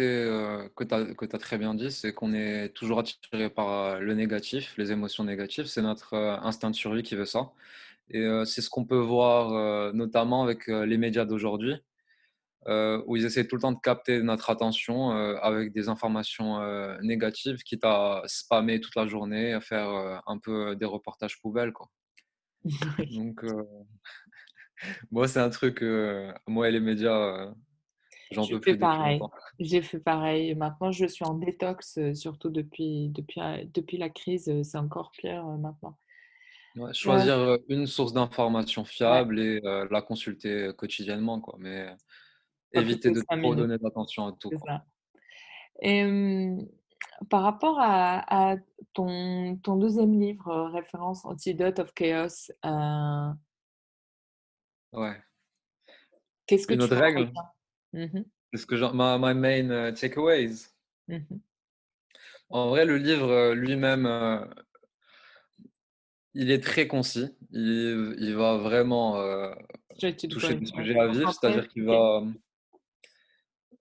que 0.77 0.86
tu 0.86 1.36
as, 1.36 1.38
très 1.38 1.57
bien 1.57 1.73
dit, 1.73 1.91
c'est 1.91 2.13
qu'on 2.13 2.33
est 2.33 2.69
toujours 2.69 2.99
attiré 2.99 3.49
par 3.49 3.99
le 3.99 4.13
négatif, 4.13 4.73
les 4.77 4.93
émotions 4.93 5.25
négatives. 5.25 5.65
C'est 5.65 5.81
notre 5.81 6.13
instinct 6.15 6.69
de 6.69 6.75
survie 6.75 7.03
qui 7.03 7.15
veut 7.15 7.25
ça. 7.25 7.51
Et 8.10 8.25
c'est 8.45 8.62
ce 8.62 8.69
qu'on 8.69 8.86
peut 8.86 8.95
voir 8.95 9.93
notamment 9.93 10.43
avec 10.43 10.67
les 10.67 10.97
médias 10.97 11.25
d'aujourd'hui, 11.25 11.75
où 12.67 13.17
ils 13.17 13.25
essaient 13.25 13.45
tout 13.45 13.57
le 13.57 13.62
temps 13.63 13.73
de 13.73 13.81
capter 13.83 14.23
notre 14.23 14.49
attention 14.49 15.10
avec 15.10 15.73
des 15.73 15.89
informations 15.89 16.62
négatives, 17.01 17.57
quitte 17.63 17.83
à 17.83 18.21
spammer 18.27 18.79
toute 18.79 18.95
la 18.95 19.07
journée, 19.07 19.51
à 19.51 19.60
faire 19.60 20.21
un 20.25 20.38
peu 20.38 20.73
des 20.77 20.86
reportages 20.86 21.41
poubelles. 21.41 21.73
Quoi. 21.73 21.89
Donc, 23.12 23.43
moi, 25.12 25.27
c'est 25.27 25.41
un 25.41 25.49
truc, 25.49 25.83
moi 26.47 26.69
et 26.69 26.71
les 26.71 26.79
médias 26.79 27.51
J'en 28.32 28.48
peux 28.48 28.60
plus 28.60 28.78
pareil. 28.78 29.20
J'ai 29.60 29.82
fait 29.82 30.00
pareil. 30.00 30.54
Maintenant, 30.56 30.92
je 30.92 31.06
suis 31.06 31.26
en 31.26 31.34
détox, 31.34 32.00
surtout 32.13 32.50
depuis, 32.50 33.10
depuis, 33.10 33.42
depuis 33.74 33.98
la 33.98 34.10
crise. 34.10 34.52
C'est 34.63 34.78
encore 34.78 35.12
pire 35.12 35.46
maintenant. 35.46 35.98
choisir 36.94 37.58
une 37.70 37.88
source 37.88 38.13
d'information 38.13 38.86
fiable 38.86 39.40
et 39.40 39.62
la 39.62 40.02
consulter 40.02 40.72
quotidiennement. 40.78 41.40
Quoi. 41.40 41.56
Mais 41.60 41.88
éviter 42.74 43.12
de 43.12 43.22
trop 43.22 43.56
donner 43.56 43.78
d'attention 43.78 44.28
à 44.28 44.34
tout. 44.34 44.52
Et 45.82 46.06
par 47.30 47.44
rapport 47.44 47.80
à, 47.80 48.52
à, 48.52 48.58
ton, 48.94 49.58
ton 49.58 49.76
deuxième 49.78 50.20
livre, 50.20 50.70
référence 50.74 51.26
Antidote 51.26 51.80
of 51.80 51.94
Chaos, 51.94 52.52
ouais. 54.94 55.16
qu'est-ce 56.46 56.68
que 56.68 56.74
une 56.74 56.80
tu 56.80 56.86
autre 56.86 56.96
règle? 56.96 57.32
Mmh 57.93 58.23
C'est 58.54 58.62
ce 58.62 58.65
que 58.65 58.78
genre, 58.78 58.93
my, 58.93 59.34
main 59.34 59.89
uh, 59.89 59.93
takeaways. 59.93 60.67
Mmh 61.08 61.38
en 62.50 62.69
vrai, 62.69 62.86
le 62.86 62.97
livre 62.97 63.30
euh, 63.30 63.56
lui-même, 63.56 64.06
euh, 64.06 64.39
il 66.34 66.52
est 66.52 66.63
très 66.63 66.88
concis. 66.88 67.36
Il, 67.52 68.15
il 68.19 68.36
va 68.36 68.58
vraiment 68.58 69.17
euh, 69.17 69.54
toucher 70.30 70.56
des 70.56 70.65
sujets 70.65 71.00
à 71.00 71.08
vivre, 71.08 71.32
c'est-à-dire 71.34 71.67
qu'il 71.67 71.84
va. 71.84 72.23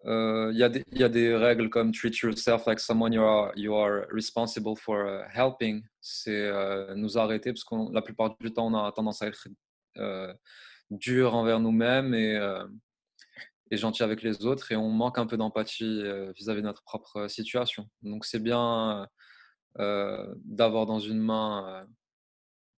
Il 0.09 0.57
y, 0.57 0.62
a 0.62 0.69
des, 0.69 0.85
y, 0.92 1.03
a 1.03 1.09
des 1.09 1.35
règles 1.35 1.69
comme 1.69 1.90
treat 1.90 2.16
yourself 2.19 2.64
like 2.66 2.79
someone 2.79 3.12
you 3.12 3.23
are, 3.23 3.51
you 3.57 3.75
are 3.75 4.07
responsible 4.12 4.77
for 4.77 5.25
helping. 5.35 5.83
C'est 6.01 6.49
nous 6.95 7.19
arrêter 7.19 7.53
parce 7.53 7.64
que 7.64 7.92
la 7.92 8.03
plupart 8.03 8.37
du 8.38 8.53
temps, 8.53 8.69
on 8.69 8.75
a 8.75 8.92
tendance 8.92 9.21
à 9.23 9.27
être 9.27 9.49
dur 10.90 11.35
envers 11.35 11.59
nous-mêmes 11.59 12.14
et 12.14 12.38
et 13.70 13.76
gentil 13.76 14.02
avec 14.02 14.22
les 14.22 14.44
autres 14.46 14.72
et 14.72 14.76
on 14.76 14.90
manque 14.90 15.18
un 15.18 15.26
peu 15.26 15.37
d'empathie 15.37 16.02
vis-à-vis 16.37 16.61
de 16.61 16.66
notre 16.66 16.83
propre 16.83 17.29
situation. 17.29 17.88
Donc 18.02 18.24
c'est 18.24 18.38
bien 18.38 19.09
d'avoir 19.76 20.87
dans 20.87 21.00
une 21.00 21.20
main 21.20 21.87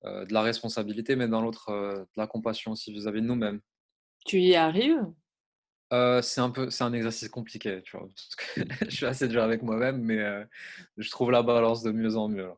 de 0.05 0.33
la 0.33 0.43
responsabilité, 0.43 1.17
mais 1.17 1.29
dans 1.29 1.43
l'autre 1.43 1.71
de 1.73 2.07
la 2.17 2.27
compassion 2.27 2.73
aussi 2.73 2.93
vis-à-vis 2.93 3.21
de 3.21 3.27
nous-mêmes. 3.27 3.61
Tu 4.25 4.41
y 4.41 4.55
arrives? 4.55 5.05
C'est 5.91 6.41
un 6.41 6.51
peu, 6.51 6.71
c'est 6.71 6.85
un 6.85 6.93
exercice 6.93 7.29
compliqué, 7.29 7.83
tu 7.83 7.97
vois. 7.97 8.09
je 8.83 8.91
suis 8.91 9.07
assez 9.07 9.29
dur 9.29 9.43
avec 9.43 9.63
moi-même, 9.63 10.03
mais 10.03 10.47
je 10.97 11.11
trouve 11.11 11.31
la 11.31 11.43
balance 11.43 11.83
de 11.83 11.91
mieux 11.93 12.17
en 12.17 12.29
mieux. 12.29 12.51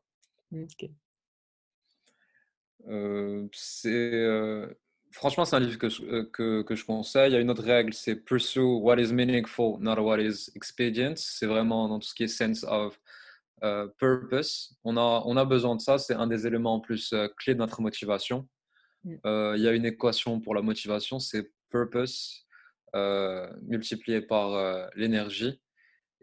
c'est 3.52 4.66
franchement, 5.12 5.44
c'est 5.44 5.56
un 5.56 5.60
livre 5.60 5.78
que 5.78 5.88
je, 5.88 6.02
euh, 6.02 6.30
que, 6.32 6.62
que 6.62 6.74
je 6.74 6.84
conseille. 6.84 7.30
Il 7.30 7.34
y 7.34 7.36
a 7.36 7.40
une 7.40 7.50
autre 7.50 7.62
règle, 7.62 7.92
c'est 7.92 8.16
Pursue 8.16 8.60
what 8.60 8.98
is 8.98 9.12
meaningful, 9.12 9.78
not 9.80 10.00
what 10.00 10.20
is 10.20 10.50
expedient. 10.54 11.14
C'est 11.16 11.46
vraiment 11.46 11.88
dans 11.88 11.98
tout 11.98 12.08
ce 12.08 12.14
qui 12.14 12.24
est 12.24 12.28
sense 12.28 12.64
of 12.64 12.98
uh, 13.62 13.88
purpose. 13.98 14.76
On 14.84 14.96
a, 14.96 15.22
on 15.24 15.36
a 15.36 15.44
besoin 15.44 15.76
de 15.76 15.80
ça. 15.80 15.98
C'est 15.98 16.14
un 16.14 16.26
des 16.26 16.46
éléments 16.46 16.74
en 16.74 16.80
plus 16.80 17.12
uh, 17.12 17.28
clés 17.36 17.54
de 17.54 17.58
notre 17.58 17.80
motivation. 17.82 18.48
Mm. 19.04 19.14
Euh, 19.26 19.54
il 19.56 19.62
y 19.62 19.68
a 19.68 19.72
une 19.72 19.86
équation 19.86 20.40
pour 20.40 20.54
la 20.54 20.62
motivation, 20.62 21.18
c'est 21.18 21.50
purpose 21.70 22.46
multiplié 23.62 24.20
par 24.20 24.90
l'énergie 24.96 25.60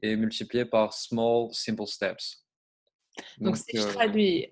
et 0.01 0.17
multiplié 0.17 0.65
par 0.65 0.91
small, 0.91 1.47
simple 1.53 1.87
steps. 1.87 2.45
Donc, 3.37 3.53
Donc 3.53 3.57
si 3.57 3.77
je 3.77 3.87
traduis, 3.87 4.47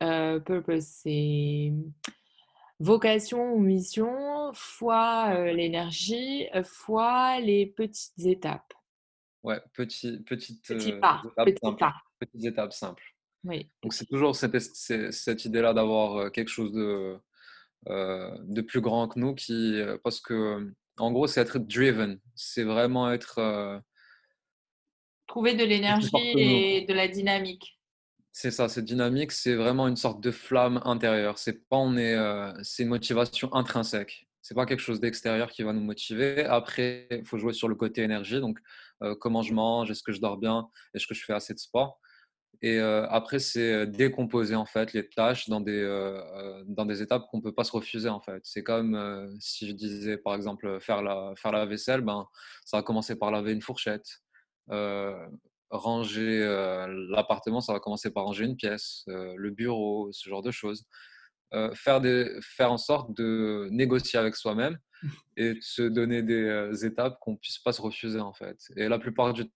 purpose, 0.45 0.86
c'est 0.86 1.74
vocation 2.79 3.53
ou 3.53 3.59
mission, 3.59 4.51
fois 4.53 5.51
l'énergie, 5.51 6.47
fois 6.63 7.39
les 7.39 7.65
petites 7.65 8.25
étapes. 8.25 8.73
Ouais, 9.43 9.61
petit, 9.73 10.23
petite, 10.23 10.61
pas, 10.99 11.21
étapes, 11.45 11.59
simples, 11.61 11.85
petites 12.19 12.45
étapes 12.45 12.73
simples. 12.73 13.03
Oui. 13.43 13.69
Donc 13.83 13.93
c'est 13.93 14.05
toujours 14.05 14.35
cette, 14.35 14.59
cette 14.59 15.45
idée-là 15.45 15.73
d'avoir 15.73 16.31
quelque 16.31 16.49
chose 16.49 16.73
de, 16.73 17.17
de 17.88 18.61
plus 18.61 18.81
grand 18.81 19.07
que 19.07 19.19
nous, 19.19 19.35
qui, 19.35 19.79
parce 20.03 20.19
que 20.19 20.73
en 20.97 21.11
gros 21.11 21.27
c'est 21.27 21.41
être 21.41 21.59
driven, 21.59 22.19
c'est 22.33 22.63
vraiment 22.63 23.11
être... 23.11 23.81
Trouver 25.27 25.53
de 25.53 25.63
l'énergie 25.63 26.09
et 26.38 26.85
de 26.85 26.93
la 26.93 27.07
dynamique. 27.07 27.74
C'est 28.38 28.52
ça, 28.52 28.67
c'est 28.67 28.84
dynamique, 28.84 29.32
c'est 29.32 29.56
vraiment 29.56 29.88
une 29.88 29.95
sorte 29.95 30.19
de 30.19 30.30
flamme 30.30 30.82
intérieure. 30.84 31.38
C'est 31.38 31.69
pas 31.69 31.78
on 31.78 31.95
est, 31.95 32.15
euh, 32.15 32.52
c'est 32.63 32.84
une 32.84 32.89
motivation 32.89 33.54
intrinsèque. 33.54 34.28
C'est 34.41 34.56
pas 34.56 34.65
quelque 34.65 34.82
chose 34.82 35.00
d'extérieur 35.00 35.50
qui 35.50 35.63
va 35.63 35.71
nous 35.71 35.80
motiver. 35.80 36.43
Après, 36.43 37.08
il 37.12 37.26
faut 37.26 37.38
jouer 37.38 37.54
sur 37.54 37.69
le 37.69 37.76
côté 37.76 38.04
énergie, 38.04 38.41
donc 38.41 38.60
euh, 39.04 39.15
comment 39.15 39.41
je 39.41 39.54
mange, 39.54 39.89
est-ce 39.89 40.04
que 40.04 40.12
je 40.12 40.19
dors 40.19 40.38
bien, 40.38 40.67
est-ce 40.93 41.08
que 41.08 41.13
je 41.13 41.24
fais 41.24 41.32
assez 41.32 41.54
de 41.54 41.60
sport? 41.60 42.02
Et 42.62 42.78
euh, 42.78 43.08
après, 43.08 43.39
c'est 43.39 43.88
décomposer 43.88 44.56
en 44.56 44.65
fait 44.65 44.91
les 44.91 45.08
tâches 45.08 45.48
dans 45.48 45.62
des 45.62 45.86
dans 46.67 46.86
des 46.86 47.02
étapes 47.02 47.28
qu'on 47.32 47.39
peut 47.39 47.54
pas 47.54 47.63
se 47.63 47.71
refuser 47.71 48.10
en 48.10 48.19
fait. 48.19 48.41
C'est 48.43 48.63
comme 48.63 49.34
si 49.39 49.65
je 49.65 49.71
disais 49.71 50.17
par 50.17 50.36
exemple 50.36 50.82
faire 50.82 51.02
la 51.02 51.34
faire 51.38 51.54
la 51.54 51.65
vaisselle, 51.65 52.02
ben 52.02 52.28
ça 52.65 52.78
va 52.78 52.84
commencer 52.84 53.15
par 53.15 53.32
laver 53.32 53.54
une 53.54 53.62
fourchette 53.62 54.24
ranger 55.69 56.39
l'appartement, 57.10 57.62
ça 57.62 57.73
va 57.73 57.80
commencer 57.80 58.12
par 58.12 58.25
ranger 58.25 58.45
une 58.45 58.56
pièce, 58.56 59.04
le 59.08 59.49
bureau, 59.49 60.10
ce 60.12 60.30
genre 60.30 60.41
de 60.41 60.51
choses. 60.51 60.86
faire, 61.73 62.01
des, 62.01 62.30
faire 62.41 62.71
en 62.71 62.78
sorte 62.78 63.15
de 63.15 63.67
négocier 63.71 64.19
avec 64.19 64.36
soi-même 64.36 64.78
et 65.38 65.56
de 65.56 65.62
se 65.62 65.84
donner 65.84 66.21
des 66.21 66.86
étapes 66.86 67.17
qu'on 67.19 67.36
puisse 67.36 67.60
pas 67.60 67.73
se 67.73 67.82
refuser 67.82 68.19
en 68.19 68.34
fait. 68.34 68.58
Et 68.75 68.88
la 68.88 68.99
plupart 68.99 69.34
du 69.34 69.51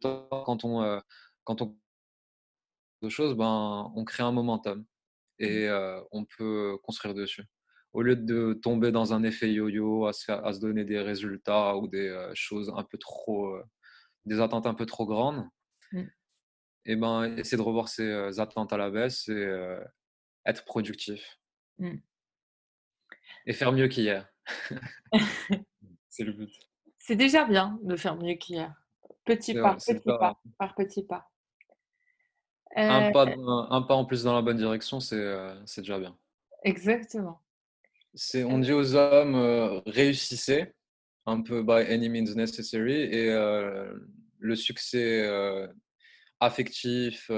temps, 0.00 0.28
quand 0.44 0.64
on, 0.64 1.00
quand 1.44 1.62
on 1.62 1.76
de 3.02 3.08
choses, 3.08 3.34
ben, 3.34 3.90
on 3.94 4.04
crée 4.04 4.22
un 4.22 4.32
momentum 4.32 4.84
et 5.38 5.68
mmh. 5.68 6.04
on 6.12 6.24
peut 6.24 6.78
construire 6.82 7.14
dessus. 7.14 7.44
Au 7.92 8.00
lieu 8.00 8.16
de 8.16 8.58
tomber 8.62 8.90
dans 8.90 9.12
un 9.12 9.22
effet 9.22 9.52
yo-yo, 9.52 10.06
à 10.06 10.12
se, 10.12 10.24
faire, 10.24 10.44
à 10.46 10.52
se 10.52 10.60
donner 10.60 10.84
des 10.84 11.00
résultats 11.00 11.76
ou 11.76 11.88
des 11.88 12.30
choses 12.34 12.72
un 12.74 12.84
peu 12.84 12.96
trop, 12.96 13.54
des 14.26 14.40
attentes 14.40 14.66
un 14.66 14.74
peu 14.74 14.86
trop 14.86 15.06
grandes, 15.06 15.48
mmh. 15.92 15.98
et 15.98 16.08
eh 16.86 16.96
ben, 16.96 17.36
essayer 17.36 17.56
de 17.56 17.62
revoir 17.62 17.88
ses 17.88 18.40
attentes 18.40 18.72
à 18.72 18.76
la 18.76 18.90
baisse 18.90 19.28
et 19.28 19.78
être 20.44 20.64
productif. 20.64 21.38
Mmh. 21.78 21.96
Et 23.46 23.52
faire 23.52 23.72
mieux 23.72 23.88
qu'hier. 23.88 24.28
c'est 26.08 26.24
le 26.24 26.32
but. 26.32 26.52
C'est 26.98 27.16
déjà 27.16 27.44
bien 27.44 27.78
de 27.82 27.96
faire 27.96 28.16
mieux 28.16 28.34
qu'hier. 28.34 28.72
Petit 29.24 29.54
pas, 29.54 29.74
petit 29.74 30.00
pas, 30.00 30.38
par 30.58 30.74
petit 30.74 31.04
pas. 31.04 31.28
Un, 32.74 33.12
pas, 33.12 33.26
un, 33.26 33.82
pas, 33.82 33.94
en 33.94 34.04
plus 34.04 34.24
dans 34.24 34.34
la 34.34 34.42
bonne 34.42 34.56
direction, 34.56 35.00
c'est 35.00 35.18
déjà 35.76 35.98
bien. 35.98 36.16
Exactement. 36.64 37.40
On 38.34 38.58
dit 38.58 38.72
aux 38.72 38.94
hommes 38.94 39.82
réussissez 39.86 40.74
un 41.26 41.42
peu 41.42 41.62
by 41.62 41.84
any 41.88 42.08
means 42.08 42.34
necessary 42.34 43.02
et 43.02 43.30
le 44.38 44.56
succès 44.56 45.28
affectif, 46.40 47.30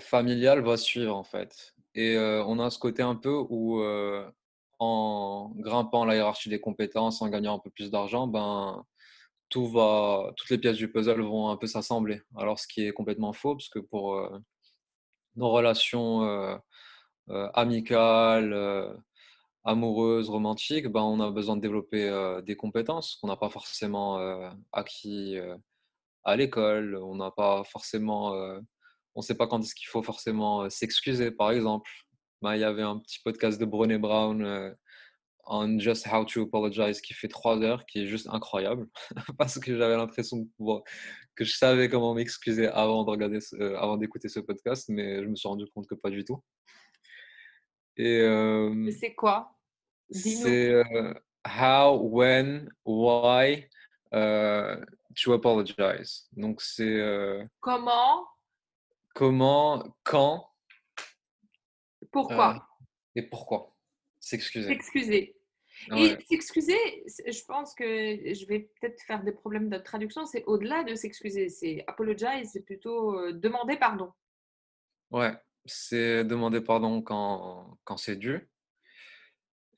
familial 0.00 0.60
va 0.60 0.76
suivre 0.76 1.14
en 1.14 1.24
fait. 1.24 1.74
Et 1.94 2.16
on 2.18 2.58
a 2.60 2.70
ce 2.70 2.78
côté 2.78 3.02
un 3.02 3.16
peu 3.16 3.44
où 3.48 3.82
en 4.80 5.52
grimpant 5.56 6.04
la 6.04 6.16
hiérarchie 6.16 6.48
des 6.48 6.60
compétences, 6.60 7.22
en 7.22 7.28
gagnant 7.28 7.56
un 7.56 7.58
peu 7.58 7.70
plus 7.70 7.90
d'argent, 7.90 8.26
ben, 8.26 8.84
tout 9.50 9.68
va, 9.68 10.32
toutes 10.36 10.50
les 10.50 10.58
pièces 10.58 10.78
du 10.78 10.90
puzzle 10.90 11.20
vont 11.20 11.50
un 11.50 11.56
peu 11.56 11.66
s'assembler. 11.66 12.22
Alors, 12.36 12.58
ce 12.58 12.66
qui 12.66 12.86
est 12.86 12.92
complètement 12.92 13.32
faux, 13.34 13.54
parce 13.56 13.68
que 13.68 13.78
pour 13.78 14.14
euh, 14.14 14.38
nos 15.36 15.50
relations 15.50 16.24
euh, 16.24 16.56
euh, 17.28 17.48
amicales, 17.54 18.54
amoureuses, 19.64 20.28
romantiques, 20.28 20.88
ben, 20.88 21.02
on 21.02 21.20
a 21.20 21.30
besoin 21.30 21.56
de 21.56 21.60
développer 21.60 22.10
des 22.46 22.56
compétences 22.56 23.16
qu'on 23.16 23.28
n'a 23.28 23.36
pas 23.36 23.50
forcément 23.50 24.18
acquis 24.72 25.36
à 26.24 26.36
l'école. 26.36 26.96
On 26.96 27.16
n'a 27.16 27.30
pas 27.30 27.62
forcément, 27.64 28.32
on 28.32 29.20
ne 29.20 29.22
sait 29.22 29.36
pas 29.36 29.46
quand 29.46 29.60
est-ce 29.60 29.74
qu'il 29.74 29.88
faut 29.88 30.02
forcément 30.02 30.68
s'excuser, 30.70 31.30
par 31.30 31.50
exemple. 31.50 31.90
Ben, 32.42 32.54
il 32.54 32.60
y 32.60 32.64
avait 32.64 32.82
un 32.82 32.98
petit 32.98 33.18
podcast 33.22 33.60
de 33.60 33.66
Brené 33.66 33.98
Brown 33.98 34.74
on 35.50 35.78
Just 35.78 36.06
How 36.06 36.24
to 36.24 36.42
Apologize 36.42 37.00
qui 37.00 37.12
fait 37.12 37.28
trois 37.28 37.60
heures, 37.60 37.84
qui 37.86 38.00
est 38.00 38.06
juste 38.06 38.28
incroyable 38.30 38.88
parce 39.38 39.58
que 39.58 39.76
j'avais 39.76 39.96
l'impression 39.96 40.48
que 41.34 41.44
je 41.44 41.56
savais 41.56 41.88
comment 41.88 42.14
m'excuser 42.14 42.68
avant 42.68 43.06
euh, 43.08 43.96
d'écouter 43.96 44.28
ce 44.28 44.40
podcast, 44.40 44.88
mais 44.88 45.22
je 45.22 45.28
me 45.28 45.34
suis 45.34 45.48
rendu 45.48 45.66
compte 45.74 45.86
que 45.88 45.94
pas 45.94 46.10
du 46.10 46.24
tout. 46.24 46.42
Et 48.00 48.22
euh, 48.22 48.90
c'est 48.98 49.14
quoi? 49.14 49.54
C'est 50.10 50.70
euh, 50.72 51.12
How, 51.46 51.98
When, 52.00 52.72
Why 52.86 53.68
to 54.10 55.32
Apologize. 55.34 56.26
Donc 56.32 56.62
c'est 56.62 56.98
comment, 57.60 58.26
comment, 59.14 59.84
quand, 60.02 60.50
pourquoi? 62.10 62.66
et 63.14 63.22
pourquoi? 63.22 63.76
S'excuser. 64.18 64.68
S'excuser. 64.68 65.36
Et 65.94 66.16
s'excuser, 66.26 67.04
je 67.06 67.44
pense 67.44 67.74
que 67.74 67.84
je 67.84 68.46
vais 68.46 68.70
peut-être 68.80 69.02
faire 69.02 69.22
des 69.22 69.32
problèmes 69.32 69.68
de 69.68 69.76
traduction, 69.76 70.24
c'est 70.24 70.44
au-delà 70.44 70.84
de 70.84 70.94
s'excuser. 70.94 71.50
C'est 71.50 71.84
apologize, 71.86 72.50
c'est 72.50 72.64
plutôt 72.64 73.30
demander 73.32 73.76
pardon. 73.76 74.10
Ouais, 75.10 75.34
c'est 75.66 76.24
demander 76.24 76.60
pardon 76.60 77.02
quand, 77.02 77.78
quand 77.84 77.96
c'est 77.96 78.16
dû. 78.16 78.48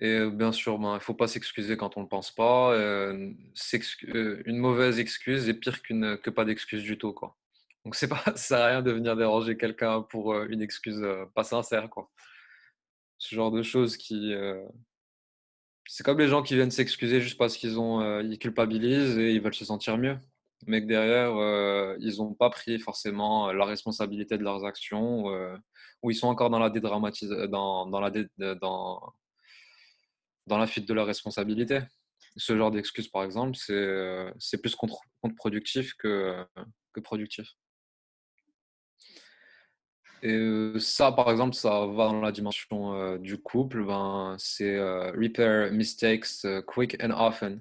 Et 0.00 0.18
euh, 0.18 0.30
bien 0.30 0.52
sûr, 0.52 0.78
ben, 0.78 0.92
il 0.92 0.94
ne 0.94 1.00
faut 1.00 1.14
pas 1.14 1.28
s'excuser 1.28 1.76
quand 1.76 1.96
on 1.96 2.02
ne 2.02 2.06
pense 2.06 2.34
pas. 2.34 2.72
Euh, 2.72 3.32
une 4.44 4.58
mauvaise 4.58 4.98
excuse 4.98 5.48
est 5.48 5.54
pire 5.54 5.82
qu'une, 5.82 6.18
que 6.18 6.30
pas 6.30 6.44
d'excuse 6.44 6.82
du 6.82 6.98
tout. 6.98 7.12
Quoi. 7.12 7.36
Donc, 7.84 7.94
c'est 7.94 8.08
pas, 8.08 8.22
ça 8.26 8.36
sert 8.36 8.58
à 8.58 8.66
rien 8.66 8.82
de 8.82 8.90
venir 8.90 9.16
déranger 9.16 9.56
quelqu'un 9.56 10.02
pour 10.02 10.34
une 10.42 10.62
excuse 10.62 11.06
pas 11.34 11.44
sincère. 11.44 11.88
Quoi 11.90 12.10
ce 13.22 13.36
genre 13.36 13.52
de 13.52 13.62
choses 13.62 13.96
qui. 13.96 14.34
Euh, 14.34 14.60
c'est 15.86 16.04
comme 16.04 16.18
les 16.18 16.26
gens 16.26 16.42
qui 16.42 16.54
viennent 16.56 16.72
s'excuser 16.72 17.20
juste 17.20 17.38
parce 17.38 17.56
qu'ils 17.56 17.78
ont, 17.78 18.00
euh, 18.00 18.36
culpabilisent 18.36 19.16
et 19.16 19.32
ils 19.32 19.40
veulent 19.40 19.54
se 19.54 19.64
sentir 19.64 19.96
mieux. 19.96 20.18
Mais 20.66 20.80
que 20.80 20.86
derrière, 20.86 21.36
euh, 21.36 21.96
ils 22.00 22.18
n'ont 22.18 22.34
pas 22.34 22.50
pris 22.50 22.80
forcément 22.80 23.52
la 23.52 23.64
responsabilité 23.64 24.38
de 24.38 24.42
leurs 24.42 24.64
actions, 24.64 25.24
ou 26.02 26.10
ils 26.10 26.14
sont 26.14 26.28
encore 26.28 26.50
dans 26.50 26.58
la 26.58 26.70
dédramatisation, 26.70 27.46
dans, 27.46 28.00
la 28.00 28.10
dans, 28.56 30.58
la 30.58 30.66
fuite 30.66 30.88
de 30.88 30.94
leur 30.94 31.06
responsabilité. 31.06 31.80
Ce 32.36 32.56
genre 32.56 32.70
d'excuses, 32.70 33.08
par 33.08 33.24
exemple, 33.24 33.56
c'est 33.56 34.60
plus 34.60 34.74
contre-productif 34.74 35.94
que, 35.94 36.44
que 36.92 37.00
productif. 37.00 37.48
Et 40.24 40.78
ça, 40.78 41.10
par 41.10 41.30
exemple, 41.30 41.54
ça 41.54 41.86
va 41.86 42.06
dans 42.06 42.20
la 42.20 42.30
dimension 42.30 43.16
du 43.18 43.38
couple. 43.38 43.84
Ben, 43.84 44.36
c'est 44.38 44.78
repair 45.10 45.72
mistakes 45.72 46.46
quick 46.66 46.96
and 47.02 47.10
often. 47.10 47.60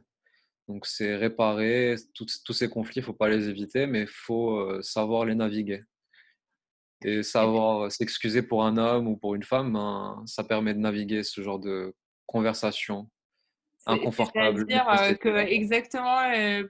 Donc, 0.68 0.86
c'est 0.86 1.16
réparer 1.16 1.96
tous 2.14 2.54
ces 2.54 2.70
conflits. 2.70 2.98
Il 2.98 3.02
ne 3.02 3.06
faut 3.06 3.14
pas 3.14 3.30
les 3.30 3.50
éviter, 3.50 3.88
mais 3.88 4.02
il 4.02 4.08
faut 4.08 4.82
savoir 4.82 5.26
les 5.26 5.36
naviguer. 5.36 5.84
Et 7.04 7.24
savoir 7.24 7.92
s'excuser 7.92 8.42
pour 8.42 8.64
un 8.64 8.78
homme 8.78 9.08
ou 9.08 9.18
pour 9.18 9.36
une 9.36 9.44
femme, 9.44 9.74
ben, 9.74 10.24
ça 10.26 10.44
permet 10.44 10.74
de 10.74 10.80
naviguer 10.80 11.24
ce 11.24 11.42
genre 11.42 11.60
de 11.60 11.96
conversation 12.28 13.10
inconfortable. 13.86 14.66
C'est-à-dire 14.68 15.20
que, 15.20 15.30
exactement, 15.30 16.20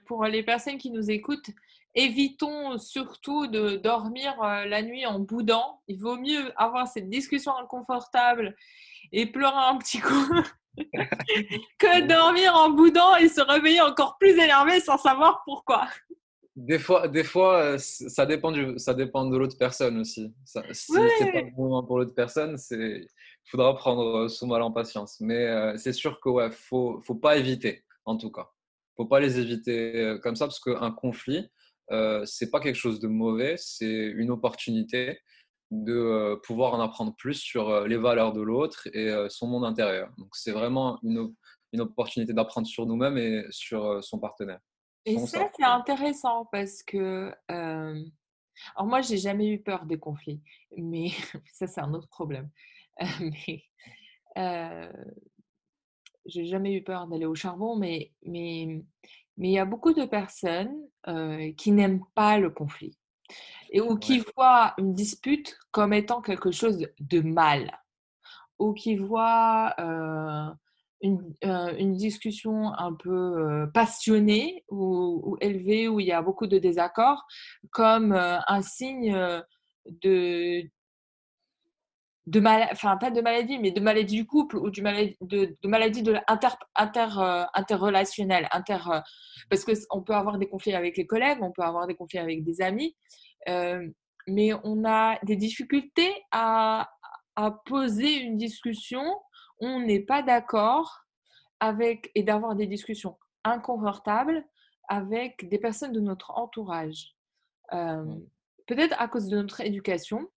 pour 0.06 0.24
les 0.24 0.42
personnes 0.42 0.78
qui 0.78 0.90
nous 0.90 1.10
écoutent, 1.10 1.50
évitons 1.94 2.78
surtout 2.78 3.46
de 3.46 3.76
dormir 3.76 4.34
euh, 4.42 4.64
la 4.64 4.82
nuit 4.82 5.06
en 5.06 5.18
boudant. 5.18 5.80
Il 5.88 5.98
vaut 5.98 6.16
mieux 6.16 6.52
avoir 6.56 6.88
cette 6.88 7.08
discussion 7.08 7.56
inconfortable 7.56 8.56
et 9.12 9.26
pleurer 9.26 9.54
un 9.56 9.76
petit 9.76 10.00
coup 10.00 10.34
que 11.78 12.06
dormir 12.06 12.54
en 12.54 12.70
boudant 12.70 13.16
et 13.16 13.28
se 13.28 13.42
réveiller 13.42 13.82
encore 13.82 14.16
plus 14.18 14.30
énervé 14.30 14.80
sans 14.80 14.96
savoir 14.96 15.42
pourquoi. 15.44 15.86
Des 16.54 16.78
fois, 16.78 17.08
des 17.08 17.24
fois 17.24 17.62
euh, 17.62 17.78
ça, 17.78 18.26
dépend 18.26 18.52
du, 18.52 18.78
ça 18.78 18.92
dépend 18.92 19.24
de 19.26 19.36
l'autre 19.36 19.56
personne 19.58 19.98
aussi. 19.98 20.34
si 20.44 20.92
c'est 20.92 21.32
pas 21.32 21.40
le 21.40 21.56
moment 21.56 21.82
pour 21.82 21.98
l'autre 21.98 22.14
personne, 22.14 22.58
il 22.70 23.06
faudra 23.46 23.74
prendre 23.74 24.28
sous 24.28 24.46
mal 24.46 24.62
en 24.62 24.70
patience. 24.70 25.18
Mais 25.20 25.46
euh, 25.46 25.76
c'est 25.76 25.94
sûr 25.94 26.20
qu'il 26.20 26.32
ouais, 26.32 26.50
faut, 26.50 27.00
faut 27.02 27.14
pas 27.14 27.36
éviter, 27.36 27.84
en 28.04 28.16
tout 28.16 28.30
cas. 28.30 28.50
faut 28.96 29.06
pas 29.06 29.20
les 29.20 29.38
éviter 29.38 30.18
comme 30.22 30.36
ça 30.36 30.46
parce 30.46 30.60
qu'un 30.60 30.90
conflit, 30.90 31.48
euh, 31.90 32.24
c'est 32.24 32.50
pas 32.50 32.60
quelque 32.60 32.76
chose 32.76 33.00
de 33.00 33.08
mauvais, 33.08 33.56
c'est 33.58 34.06
une 34.06 34.30
opportunité 34.30 35.18
de 35.70 35.92
euh, 35.94 36.36
pouvoir 36.36 36.74
en 36.74 36.80
apprendre 36.80 37.14
plus 37.16 37.34
sur 37.34 37.70
euh, 37.70 37.86
les 37.86 37.96
valeurs 37.96 38.32
de 38.32 38.40
l'autre 38.40 38.88
et 38.92 39.10
son 39.28 39.46
monde 39.46 39.64
intérieur. 39.64 40.10
Donc 40.18 40.28
c'est 40.32 40.52
vraiment 40.52 40.98
une, 41.02 41.34
une 41.72 41.80
opportunité 41.80 42.32
d'apprendre 42.32 42.66
sur 42.66 42.86
nous-mêmes 42.86 43.18
et 43.18 43.44
sur 43.50 44.02
son 44.02 44.18
partenaire. 44.18 44.60
Et 45.04 45.18
ça, 45.18 45.48
c'est 45.56 45.64
intéressant 45.64 46.46
parce 46.46 46.82
que... 46.82 47.34
Alors 47.48 48.86
moi, 48.86 49.00
j'ai 49.00 49.16
jamais 49.16 49.48
eu 49.48 49.60
peur 49.60 49.86
des 49.86 49.98
conflits, 49.98 50.40
mais 50.76 51.08
ça, 51.52 51.66
c'est 51.66 51.80
un 51.80 51.92
autre 51.94 52.08
problème. 52.08 52.50
mais 53.20 53.64
j'ai 56.26 56.46
jamais 56.46 56.74
eu 56.74 56.84
peur 56.84 57.08
d'aller 57.08 57.26
au 57.26 57.34
charbon, 57.34 57.76
mais, 57.76 58.12
mais 58.22 58.84
mais 59.36 59.48
il 59.48 59.52
y 59.52 59.58
a 59.58 59.64
beaucoup 59.64 59.92
de 59.92 60.04
personnes 60.04 60.76
qui 61.56 61.72
n'aiment 61.72 62.04
pas 62.14 62.38
le 62.38 62.50
conflit 62.50 62.96
et, 63.70 63.80
ou 63.80 63.96
qui 63.96 64.22
voient 64.36 64.74
une 64.78 64.94
dispute 64.94 65.58
comme 65.70 65.92
étant 65.92 66.20
quelque 66.20 66.50
chose 66.50 66.86
de 67.00 67.20
mal 67.20 67.80
ou 68.58 68.74
qui 68.74 68.96
voient 68.96 69.74
une, 71.02 71.34
une, 71.42 71.94
discussion 71.94 72.72
un 72.78 72.94
peu 72.94 73.66
passionnée 73.74 74.64
ou, 74.70 75.36
élevée 75.40 75.88
où 75.88 76.00
il 76.00 76.06
y 76.06 76.12
a 76.12 76.22
beaucoup 76.22 76.46
de 76.46 76.58
désaccords 76.58 77.26
comme 77.70 78.12
un 78.12 78.62
signe 78.62 79.42
de, 79.86 80.62
de 82.26 82.40
mal, 82.40 82.68
enfin 82.72 82.96
pas 82.96 83.10
de 83.10 83.20
maladie, 83.20 83.58
mais 83.58 83.72
de 83.72 83.80
maladie 83.80 84.16
du 84.16 84.26
couple 84.26 84.56
ou 84.56 84.70
du 84.70 84.80
de, 84.80 85.56
de 85.60 85.68
maladie 85.68 86.02
de 86.02 86.16
inter, 86.28 86.48
inter, 86.76 87.08
euh, 87.18 87.44
interrelationnelle, 87.54 88.48
inter, 88.52 88.78
euh, 88.88 89.00
parce 89.50 89.64
que 89.64 89.72
on 89.90 90.02
peut 90.02 90.14
avoir 90.14 90.38
des 90.38 90.48
conflits 90.48 90.74
avec 90.74 90.96
les 90.96 91.06
collègues, 91.06 91.38
on 91.42 91.50
peut 91.50 91.62
avoir 91.62 91.86
des 91.86 91.94
conflits 91.94 92.18
avec 92.20 92.44
des 92.44 92.60
amis, 92.62 92.96
euh, 93.48 93.88
mais 94.28 94.52
on 94.62 94.84
a 94.84 95.18
des 95.24 95.36
difficultés 95.36 96.14
à, 96.30 96.88
à 97.34 97.50
poser 97.66 98.18
une 98.20 98.36
discussion, 98.36 99.02
on 99.62 99.80
n'est 99.80 100.00
pas 100.00 100.22
d'accord 100.22 101.06
avec 101.60 102.10
et 102.14 102.22
d'avoir 102.22 102.54
des 102.54 102.66
discussions 102.66 103.16
inconfortables 103.44 104.44
avec 104.88 105.48
des 105.48 105.58
personnes 105.58 105.92
de 105.92 106.00
notre 106.00 106.32
entourage. 106.32 107.16
Peut-être 107.70 108.94
à 109.00 109.08
cause 109.08 109.28
de 109.28 109.36
notre 109.36 109.62
éducation, 109.62 110.28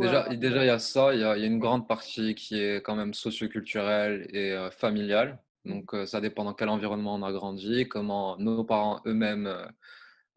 Déjà, 0.00 0.28
déjà, 0.34 0.64
il 0.64 0.66
y 0.66 0.70
a 0.70 0.78
ça, 0.78 1.14
il 1.14 1.20
y 1.20 1.24
a, 1.24 1.36
il 1.36 1.40
y 1.42 1.44
a 1.44 1.46
une 1.46 1.58
grande 1.58 1.86
partie 1.86 2.34
qui 2.34 2.58
est 2.58 2.82
quand 2.82 2.96
même 2.96 3.12
socioculturelle 3.12 4.26
et 4.30 4.52
euh, 4.52 4.70
familiale. 4.70 5.38
Mmh. 5.64 5.70
Donc, 5.70 5.94
euh, 5.94 6.06
ça 6.06 6.20
dépend 6.20 6.44
dans 6.44 6.54
quel 6.54 6.68
environnement 6.68 7.14
on 7.14 7.22
a 7.22 7.32
grandi, 7.32 7.86
comment 7.88 8.38
nos 8.38 8.64
parents 8.64 9.02
eux-mêmes 9.06 9.52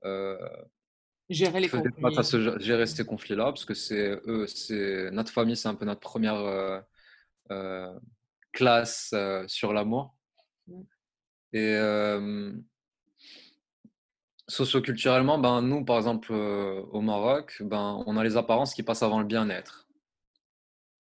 euh, 0.03 0.37
gérer 1.29 1.61
les 1.61 1.69
conflits. 1.69 1.93
Gérer 2.59 2.85
ces 2.85 3.05
conflits-là, 3.05 3.45
parce 3.45 3.65
que 3.65 3.73
c'est 3.73 4.19
eux, 4.27 4.45
c'est 4.47 5.09
notre 5.11 5.31
famille, 5.31 5.55
c'est 5.55 5.69
un 5.69 5.75
peu 5.75 5.85
notre 5.85 6.01
première 6.01 6.83
classe 8.51 9.13
sur 9.47 9.73
l'amour. 9.73 10.15
Et 11.53 11.77
Socioculturellement, 14.49 15.37
ben, 15.37 15.61
nous, 15.61 15.85
par 15.85 15.97
exemple, 15.97 16.33
euh, 16.33 16.81
au 16.91 17.01
Maroc, 17.01 17.61
ben, 17.61 18.03
on 18.07 18.17
a 18.17 18.23
les 18.23 18.35
apparences 18.35 18.73
qui 18.73 18.81
passent 18.81 19.03
avant 19.03 19.19
le 19.19 19.25
bien-être 19.25 19.87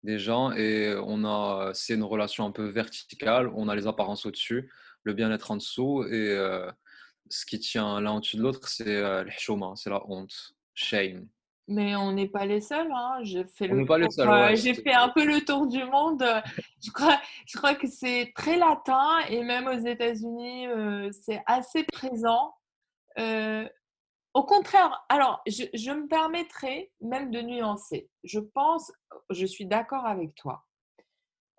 des 0.03 0.18
gens 0.18 0.53
et 0.53 0.94
on 1.03 1.24
a, 1.24 1.70
c'est 1.72 1.94
une 1.94 2.05
relation 2.05 2.44
un 2.44 2.50
peu 2.50 2.66
verticale. 2.68 3.50
On 3.55 3.68
a 3.68 3.74
les 3.74 3.87
apparences 3.87 4.26
au-dessus, 4.26 4.70
le 5.05 5.14
bien-être 5.14 5.50
en 5.50 5.57
dessous 5.57 6.05
et 6.05 6.31
euh, 6.31 6.70
ce 7.31 7.46
qui 7.46 7.59
tient 7.59 7.98
l'un 8.00 8.16
au-dessus 8.16 8.37
de 8.37 8.42
l'autre, 8.42 8.68
c'est 8.68 8.94
euh, 8.94 9.24
c'est 9.74 9.90
la 9.90 10.03
honte, 10.07 10.55
shame. 10.74 11.26
Mais 11.72 11.94
on 11.94 12.12
n'est 12.12 12.28
pas 12.28 12.46
les 12.46 12.61
seuls. 12.61 12.90
Hein. 12.92 13.18
J'ai 13.22 13.44
fait, 13.44 13.68
le 13.68 13.87
j'ai 14.56 14.74
fait 14.74 14.92
un 14.92 15.09
peu 15.09 15.24
le 15.24 15.44
tour 15.44 15.66
du 15.66 15.85
monde. 15.85 16.24
Je 16.85 16.90
crois, 16.90 17.18
je 17.46 17.56
crois 17.56 17.74
que 17.74 17.87
c'est 17.87 18.33
très 18.35 18.59
latin 18.59 19.20
et 19.28 19.42
même 19.42 19.66
aux 19.66 19.87
États-Unis, 19.87 20.66
c'est 21.12 21.42
assez 21.46 21.85
présent. 21.85 22.54
Euh, 23.18 23.68
au 24.35 24.44
contraire, 24.44 25.04
alors 25.09 25.42
je, 25.46 25.90
me 25.90 26.06
permettrai 26.06 26.92
même 27.00 27.30
de 27.30 27.40
nuancer. 27.40 28.09
Je 28.22 28.38
pense, 28.38 28.92
je 29.30 29.44
suis 29.44 29.66
d'accord 29.66 30.06
avec 30.06 30.35
toi, 30.37 30.64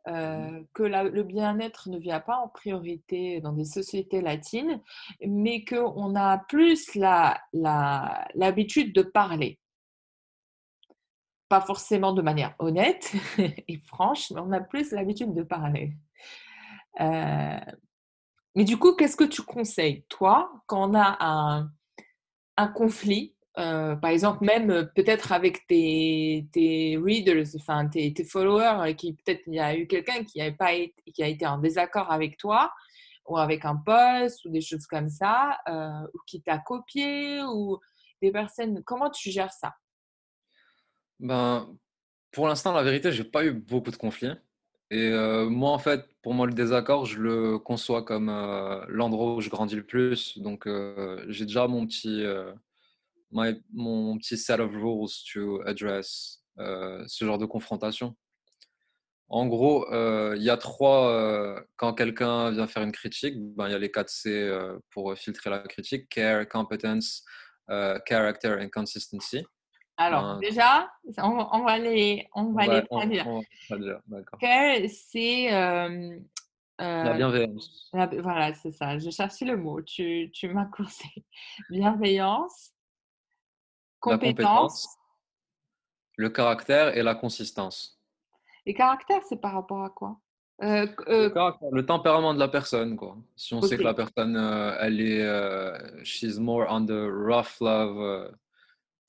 euh, 0.08 0.64
que 0.74 0.84
le 0.84 1.24
bien-être 1.24 1.90
ne 1.90 1.98
vient 1.98 2.22
pas 2.22 2.38
en 2.38 2.48
priorité 2.48 3.42
dans 3.42 3.52
des 3.52 3.66
sociétés 3.66 4.22
latines, 4.22 4.82
mais 5.26 5.66
qu'on 5.66 6.16
a 6.16 6.38
plus 6.38 6.96
l'habitude 6.96 8.96
la, 8.96 9.04
de 9.04 9.10
parler. 9.10 9.60
Pas 11.52 11.60
forcément 11.60 12.14
de 12.14 12.22
manière 12.22 12.56
honnête 12.60 13.12
et 13.38 13.78
franche, 13.86 14.32
mais 14.32 14.40
on 14.40 14.54
a 14.54 14.62
plus 14.62 14.92
l'habitude 14.94 15.34
de 15.34 15.44
parler. 15.44 15.92
Euh, 17.02 17.60
mais 18.56 18.64
du 18.64 18.78
coup, 18.78 18.96
qu'est-ce 18.96 19.18
que 19.18 19.26
tu 19.26 19.42
conseilles, 19.42 20.06
toi, 20.08 20.50
quand 20.66 20.90
on 20.90 20.96
a 20.96 21.18
un, 22.56 22.68
conflit, 22.70 23.36
euh, 23.58 23.98
par 23.98 24.12
exemple, 24.12 24.46
même 24.46 24.72
euh, 24.72 24.86
peut-être 24.96 25.34
avec 25.34 25.68
tes, 25.68 26.48
readers, 27.04 27.48
enfin 27.58 27.86
tes, 27.90 28.14
followers, 28.24 28.96
qui 28.96 29.12
peut-être 29.12 29.42
il 29.48 29.56
y 29.56 29.60
a 29.60 29.76
eu 29.76 29.88
quelqu'un 29.88 30.24
qui, 30.24 30.40
qui 31.14 31.22
a 31.22 31.28
été 31.28 31.46
en 31.46 31.58
désaccord 31.58 32.10
avec 32.14 32.38
toi, 32.38 32.72
ou 33.28 33.38
avec 33.38 33.66
un 33.66 33.76
post, 33.76 34.46
ou 34.46 34.52
des 34.52 34.62
choses 34.62 34.88
comme 34.88 35.10
ça, 35.10 35.60
ou 36.14 36.18
qui 36.26 36.42
t'a 36.42 36.60
copié, 36.60 37.44
ou 37.44 37.78
des 38.22 38.32
personnes. 38.32 38.82
Comment 38.86 39.10
tu 39.10 39.32
gères 39.32 39.52
ça? 39.52 39.74
Ben, 41.22 41.70
Pour 42.32 42.48
l'instant, 42.48 42.74
la 42.74 42.84
vérité, 42.84 43.12
j'ai 43.12 43.24
pas 43.24 43.46
eu 43.46 43.54
beaucoup 43.54 43.92
de 43.92 43.96
conflits. 43.96 44.34
Et 44.92 45.10
euh, 45.10 45.50
moi, 45.50 45.72
en 45.72 45.80
fait, 45.80 46.06
pour 46.22 46.34
moi, 46.34 46.46
le 46.48 46.54
désaccord, 46.54 47.06
je 47.06 47.18
le 47.18 47.60
conçois 47.60 48.04
comme 48.04 48.30
euh, 48.30 48.84
l'endroit 48.90 49.36
où 49.36 49.42
je 49.42 49.50
grandis 49.50 49.78
le 49.78 49.86
plus. 49.86 50.38
Donc, 50.40 50.68
euh, 50.68 51.24
j'ai 51.30 51.46
déjà 51.46 51.68
mon 51.68 51.88
petit, 51.88 52.26
mon 53.32 54.18
petit 54.18 54.38
set 54.38 54.60
of 54.60 54.72
rules 54.74 55.10
to 55.34 55.62
address 55.66 56.44
ce 56.58 57.26
genre 57.26 57.38
de 57.38 57.46
confrontation. 57.46 58.16
En 59.30 59.48
gros, 59.48 59.88
il 60.36 60.44
y 60.44 60.50
a 60.50 60.58
trois. 60.58 61.64
quand 61.78 61.94
quelqu'un 61.94 62.52
vient 62.52 62.68
faire 62.68 62.84
une 62.84 62.92
critique, 62.92 63.36
ben, 63.56 63.68
il 63.70 63.72
y 63.72 63.76
a 63.76 63.80
les 63.80 63.92
4 63.92 64.10
C 64.10 64.52
pour 64.90 65.16
filtrer 65.18 65.50
la 65.50 65.60
critique 65.60 66.10
care, 66.10 66.48
competence, 66.50 67.24
character 68.06 68.58
and 68.60 68.70
consistency. 68.74 69.46
Alors, 70.02 70.40
déjà, 70.40 70.92
on, 71.20 71.64
va 71.64 71.78
les, 71.78 72.28
on 72.34 72.52
va 72.54 72.66
les 72.66 72.84
traduire. 72.88 73.28
c'est. 74.90 75.54
Euh, 75.54 76.20
la 76.80 77.12
euh, 77.12 77.14
bienveillance. 77.14 77.92
voilà, 77.94 78.54
c'est 78.56 78.72
ça. 78.72 78.98
Je 78.98 79.12
cherchais 79.12 79.46
le 79.46 79.56
mot. 79.58 79.82
Tu, 79.84 80.32
tu 80.34 80.50
m'as 80.50 80.66
coursé. 80.76 81.08
Bienveillance, 81.70 82.72
compétence, 84.00 84.98
le 86.18 86.30
caractère 86.30 86.98
et 86.98 87.04
la 87.04 87.14
consistance. 87.14 88.02
Et 88.66 88.74
caractère, 88.74 89.22
c'est 89.30 89.40
par 89.40 89.54
rapport 89.54 89.84
à 89.84 89.92
quoi? 89.92 90.20
Euh, 90.64 90.88
le, 91.08 91.82
tempérament 91.82 92.34
de 92.34 92.40
la 92.40 92.48
personne, 92.48 92.96
quoi. 92.96 93.18
Si 93.36 93.54
on 93.54 93.62
sait 93.62 93.78
que 93.78 93.84
la 93.84 93.94
personne, 93.94 94.36
elle 94.80 95.02
est, 95.02 96.04
she's 96.04 96.40
more 96.40 96.66
on 96.70 96.86
the 96.86 97.08
rough 97.12 97.60
love 97.60 98.32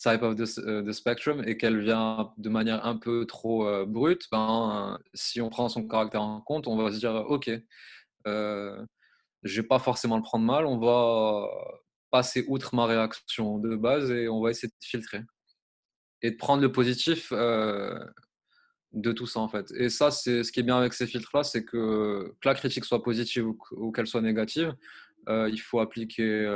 type 0.02 0.22
of 0.22 0.36
the, 0.36 0.58
euh, 0.58 0.92
spectrum 0.92 1.42
et 1.46 1.56
qu'elle 1.56 1.80
vient 1.80 2.32
de 2.36 2.48
manière 2.48 2.84
un 2.84 2.96
peu 2.96 3.26
trop 3.26 3.66
euh, 3.66 3.86
brute, 3.86 4.26
ben, 4.32 4.98
si 5.14 5.40
on 5.40 5.48
prend 5.48 5.68
son 5.68 5.86
caractère 5.86 6.22
en 6.22 6.40
compte, 6.40 6.66
on 6.66 6.76
va 6.76 6.90
se 6.92 6.98
dire 6.98 7.14
ok, 7.28 7.50
euh, 8.26 8.84
je 9.42 9.60
vais 9.60 9.66
pas 9.66 9.78
forcément 9.78 10.16
le 10.16 10.22
prendre 10.22 10.44
mal, 10.44 10.66
on 10.66 10.78
va 10.78 11.48
passer 12.10 12.44
outre 12.48 12.74
ma 12.74 12.86
réaction 12.86 13.58
de 13.58 13.76
base 13.76 14.10
et 14.10 14.28
on 14.28 14.42
va 14.42 14.50
essayer 14.50 14.68
de 14.68 14.74
filtrer 14.84 15.22
et 16.22 16.30
de 16.30 16.36
prendre 16.36 16.62
le 16.62 16.70
positif 16.72 17.32
euh, 17.32 17.98
de 18.92 19.12
tout 19.12 19.26
ça 19.26 19.40
en 19.40 19.48
fait. 19.48 19.72
Et 19.76 19.88
ça, 19.88 20.10
c'est 20.10 20.44
ce 20.44 20.52
qui 20.52 20.60
est 20.60 20.64
bien 20.64 20.78
avec 20.78 20.92
ces 20.92 21.06
filtres-là, 21.06 21.42
c'est 21.42 21.64
que 21.64 22.34
que 22.40 22.48
la 22.48 22.54
critique 22.54 22.84
soit 22.84 23.02
positive 23.02 23.46
ou, 23.72 23.92
qu'elle 23.92 24.06
soit 24.06 24.20
négative, 24.20 24.74
il 25.28 25.58
faut 25.58 25.80
appliquer 25.80 26.48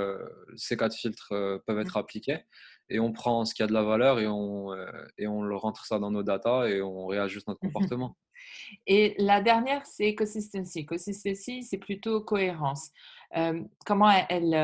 ces 0.57 0.77
quatre 0.77 0.95
filtres 0.95 1.33
peuvent 1.67 1.79
être 1.79 1.97
appliqués 1.97 2.45
et 2.89 3.01
on 3.01 3.13
prend 3.13 3.45
ce 3.45 3.55
qui 3.55 3.63
a 3.63 3.67
de 3.67 3.73
la 3.73 3.83
valeur 3.83 4.19
et 4.21 4.27
on, 4.27 4.73
euh, 4.73 4.87
et 5.19 5.27
on 5.27 5.43
le 5.43 5.57
rentre 5.57 5.85
ça 5.85 5.99
dans 5.99 6.11
nos 6.11 6.23
data 6.23 6.69
et 6.69 6.83
on 6.83 7.07
réajuste 7.07 7.49
notre 7.49 7.61
comportement. 7.73 8.17
Et 8.87 9.15
la 9.19 9.41
dernière, 9.41 9.85
c'est 9.87 10.15
consistency. 10.15 10.87
Consistency, 10.87 11.63
c'est 11.63 11.79
plutôt 11.79 12.21
cohérence. 12.21 12.91
Euh, 13.37 13.63
comment 13.85 14.11
elle, 14.11 14.55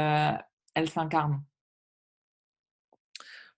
elle, 0.75 0.85
euh, 0.85 0.87
s'incarne? 0.87 1.43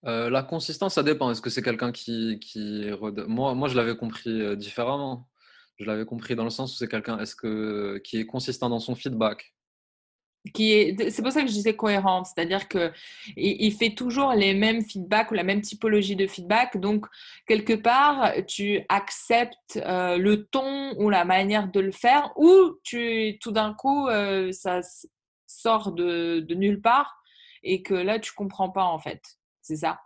La 0.06 0.42
consistance, 0.42 0.94
ça 0.94 1.02
dépend. 1.02 1.30
Est-ce 1.30 1.40
que 1.40 1.48
c'est 1.48 1.62
quelqu'un 1.62 1.90
qui... 1.90 2.38
qui... 2.38 2.90
Moi, 3.26 3.54
moi, 3.54 3.68
je 3.68 3.74
l'avais 3.74 3.96
compris 3.96 4.54
différemment. 4.54 5.30
Je 5.78 5.86
l'avais 5.86 6.04
compris 6.04 6.36
dans 6.36 6.44
le 6.44 6.50
sens 6.50 6.74
où 6.74 6.76
c'est 6.76 6.88
quelqu'un 6.88 7.18
est-ce 7.20 7.34
que, 7.34 7.98
qui 8.04 8.18
est 8.18 8.26
consistant 8.26 8.68
dans 8.68 8.80
son 8.80 8.94
feedback? 8.94 9.54
C'est 10.52 11.22
pour 11.22 11.32
ça 11.32 11.40
que 11.40 11.48
je 11.48 11.52
disais 11.52 11.74
cohérente, 11.74 12.26
c'est-à-dire 12.26 12.68
que 12.68 12.92
il, 13.36 13.72
fait 13.72 13.94
toujours 13.94 14.32
les 14.32 14.52
mêmes 14.52 14.82
feedbacks 14.82 15.30
ou 15.30 15.34
la 15.34 15.42
même 15.42 15.62
typologie 15.62 16.16
de 16.16 16.26
feedback. 16.26 16.76
Donc 16.76 17.06
quelque 17.46 17.72
part, 17.72 18.32
tu 18.46 18.82
acceptes 18.88 19.76
euh, 19.76 20.18
le 20.18 20.44
ton 20.44 20.94
ou 20.98 21.08
la 21.08 21.24
manière 21.24 21.70
de 21.70 21.80
le 21.80 21.92
faire, 21.92 22.32
ou 22.36 22.78
tu 22.82 23.38
tout 23.40 23.52
d'un 23.52 23.72
coup 23.72 24.08
euh, 24.08 24.52
ça 24.52 24.80
sort 25.46 25.92
de, 25.92 26.44
nulle 26.54 26.82
part 26.82 27.22
et 27.62 27.82
que 27.82 27.94
là 27.94 28.18
tu 28.18 28.32
comprends 28.34 28.70
pas 28.70 28.84
en 28.84 28.98
fait. 28.98 29.22
C'est 29.62 29.76
ça? 29.76 30.00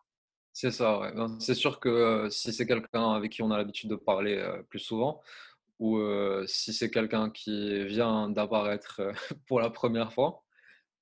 C'est 0.52 0.70
ça. 0.70 1.00
Ouais. 1.00 1.12
C'est 1.40 1.54
sûr 1.54 1.80
que 1.80 1.88
euh, 1.88 2.30
si 2.30 2.52
c'est 2.52 2.66
quelqu'un 2.66 3.12
avec 3.12 3.32
qui 3.32 3.42
on 3.42 3.50
a 3.50 3.56
l'habitude 3.56 3.90
de 3.90 3.96
parler 3.96 4.40
plus 4.68 4.78
souvent, 4.78 5.20
ou 5.78 6.00
si 6.46 6.72
c'est 6.72 6.90
quelqu'un 6.90 7.30
qui 7.30 7.84
vient 7.84 8.28
d'apparaître 8.28 9.00
pour 9.46 9.60
la 9.60 9.70
première 9.70 10.12
fois, 10.12 10.42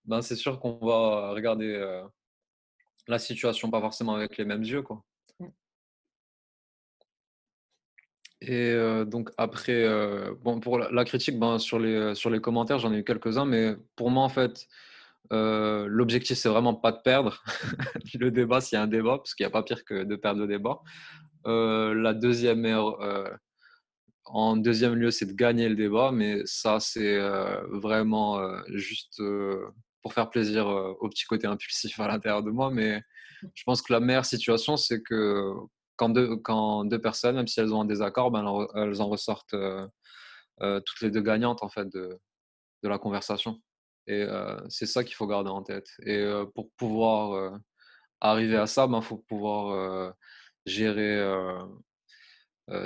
ben 0.05 0.23
c'est 0.23 0.37
sûr 0.37 0.61
qu'on 0.61 0.79
va 0.85 1.31
regarder 1.31 2.03
la 3.09 3.19
situation 3.19 3.71
pas 3.71 3.81
forcément 3.81 4.15
avec 4.15 4.37
les 4.37 4.45
mêmes 4.45 4.63
yeux. 4.63 4.83
Quoi. 4.83 5.03
Mmh. 5.41 5.47
Et 8.43 9.05
donc 9.07 9.31
après, 9.39 9.87
bon, 10.43 10.61
pour 10.61 10.79
la, 10.79 11.05
critique, 11.05 11.39
ben, 11.39 11.59
sur, 11.59 11.79
les, 11.79 12.15
sur 12.15 12.31
les 12.31 12.41
commentaires, 12.41 12.79
j'en 12.79 12.93
ai 12.93 12.99
eu 12.99 13.05
quelques-uns, 13.05 13.47
mais 13.47 13.77
pour 13.97 14.11
moi, 14.11 14.25
en 14.25 14.29
fait, 14.29 14.69
l'objectif, 15.31 16.37
c'est 16.37 16.51
vraiment 16.51 16.75
pas 16.75 16.93
de 16.93 17.01
perdre 17.03 17.43
le 18.15 18.31
débat 18.31 18.61
s'il 18.61 18.77
y 18.77 18.79
a 18.79 18.83
un 18.83 18.87
débat, 18.87 19.17
parce 19.17 19.35
qu'il 19.35 19.45
n'y 19.45 19.49
a 19.49 19.51
pas 19.51 19.63
pire 19.63 19.85
que 19.85 20.05
de 20.05 20.17
perdre 20.17 20.41
le 20.41 20.47
débat. 20.47 20.81
la 21.47 22.13
deuxième 22.13 22.61
meilleure, 22.61 23.01
en 24.27 24.57
deuxième 24.57 24.95
lieu, 24.95 25.11
c'est 25.11 25.27
de 25.27 25.33
gagner 25.33 25.69
le 25.69 25.77
débat, 25.77 26.11
mais 26.13 26.43
ça, 26.45 26.81
c'est 26.81 27.19
vraiment 27.71 28.41
juste 28.69 29.23
pour 30.03 30.13
faire 30.13 30.31
plaisir 30.31 30.67
au 30.67 31.09
petit 31.09 31.25
côté 31.25 31.47
impulsif 31.47 31.99
à 32.01 32.09
l'intérieur 32.09 32.43
de 32.43 32.51
moi. 32.51 32.71
Mais 32.71 33.03
je 33.55 33.63
pense 33.65 33.83
que 33.83 33.93
la 33.93 34.01
meilleure 34.01 34.25
situation, 34.25 34.77
c'est 34.77 35.03
que 35.03 35.53
quand 35.97 36.09
deux, 36.11 36.37
quand 36.37 36.85
deux 36.85 37.01
personnes, 37.01 37.37
même 37.37 37.47
si 37.47 37.61
elles 37.61 37.73
ont 37.73 37.83
un 37.83 37.87
désaccord, 37.87 38.31
ben, 38.31 38.69
elles 38.75 39.01
en 39.01 39.09
ressortent 39.09 39.55
toutes 40.61 41.01
les 41.01 41.11
deux 41.11 41.23
gagnantes 41.23 41.63
en 41.63 41.69
fait 41.69 41.87
de, 41.93 42.19
de 42.83 42.89
la 42.89 42.99
conversation. 42.99 43.61
Et 44.07 44.27
c'est 44.69 44.87
ça 44.87 45.05
qu'il 45.05 45.15
faut 45.15 45.27
garder 45.27 45.51
en 45.51 45.63
tête. 45.63 45.89
Et 46.05 46.25
pour 46.55 46.71
pouvoir 46.77 47.59
arriver 48.21 48.57
à 48.57 48.67
ça, 48.67 48.87
il 48.87 48.93
ben, 48.93 49.01
faut 49.03 49.19
pouvoir 49.29 50.15
gérer 50.65 51.25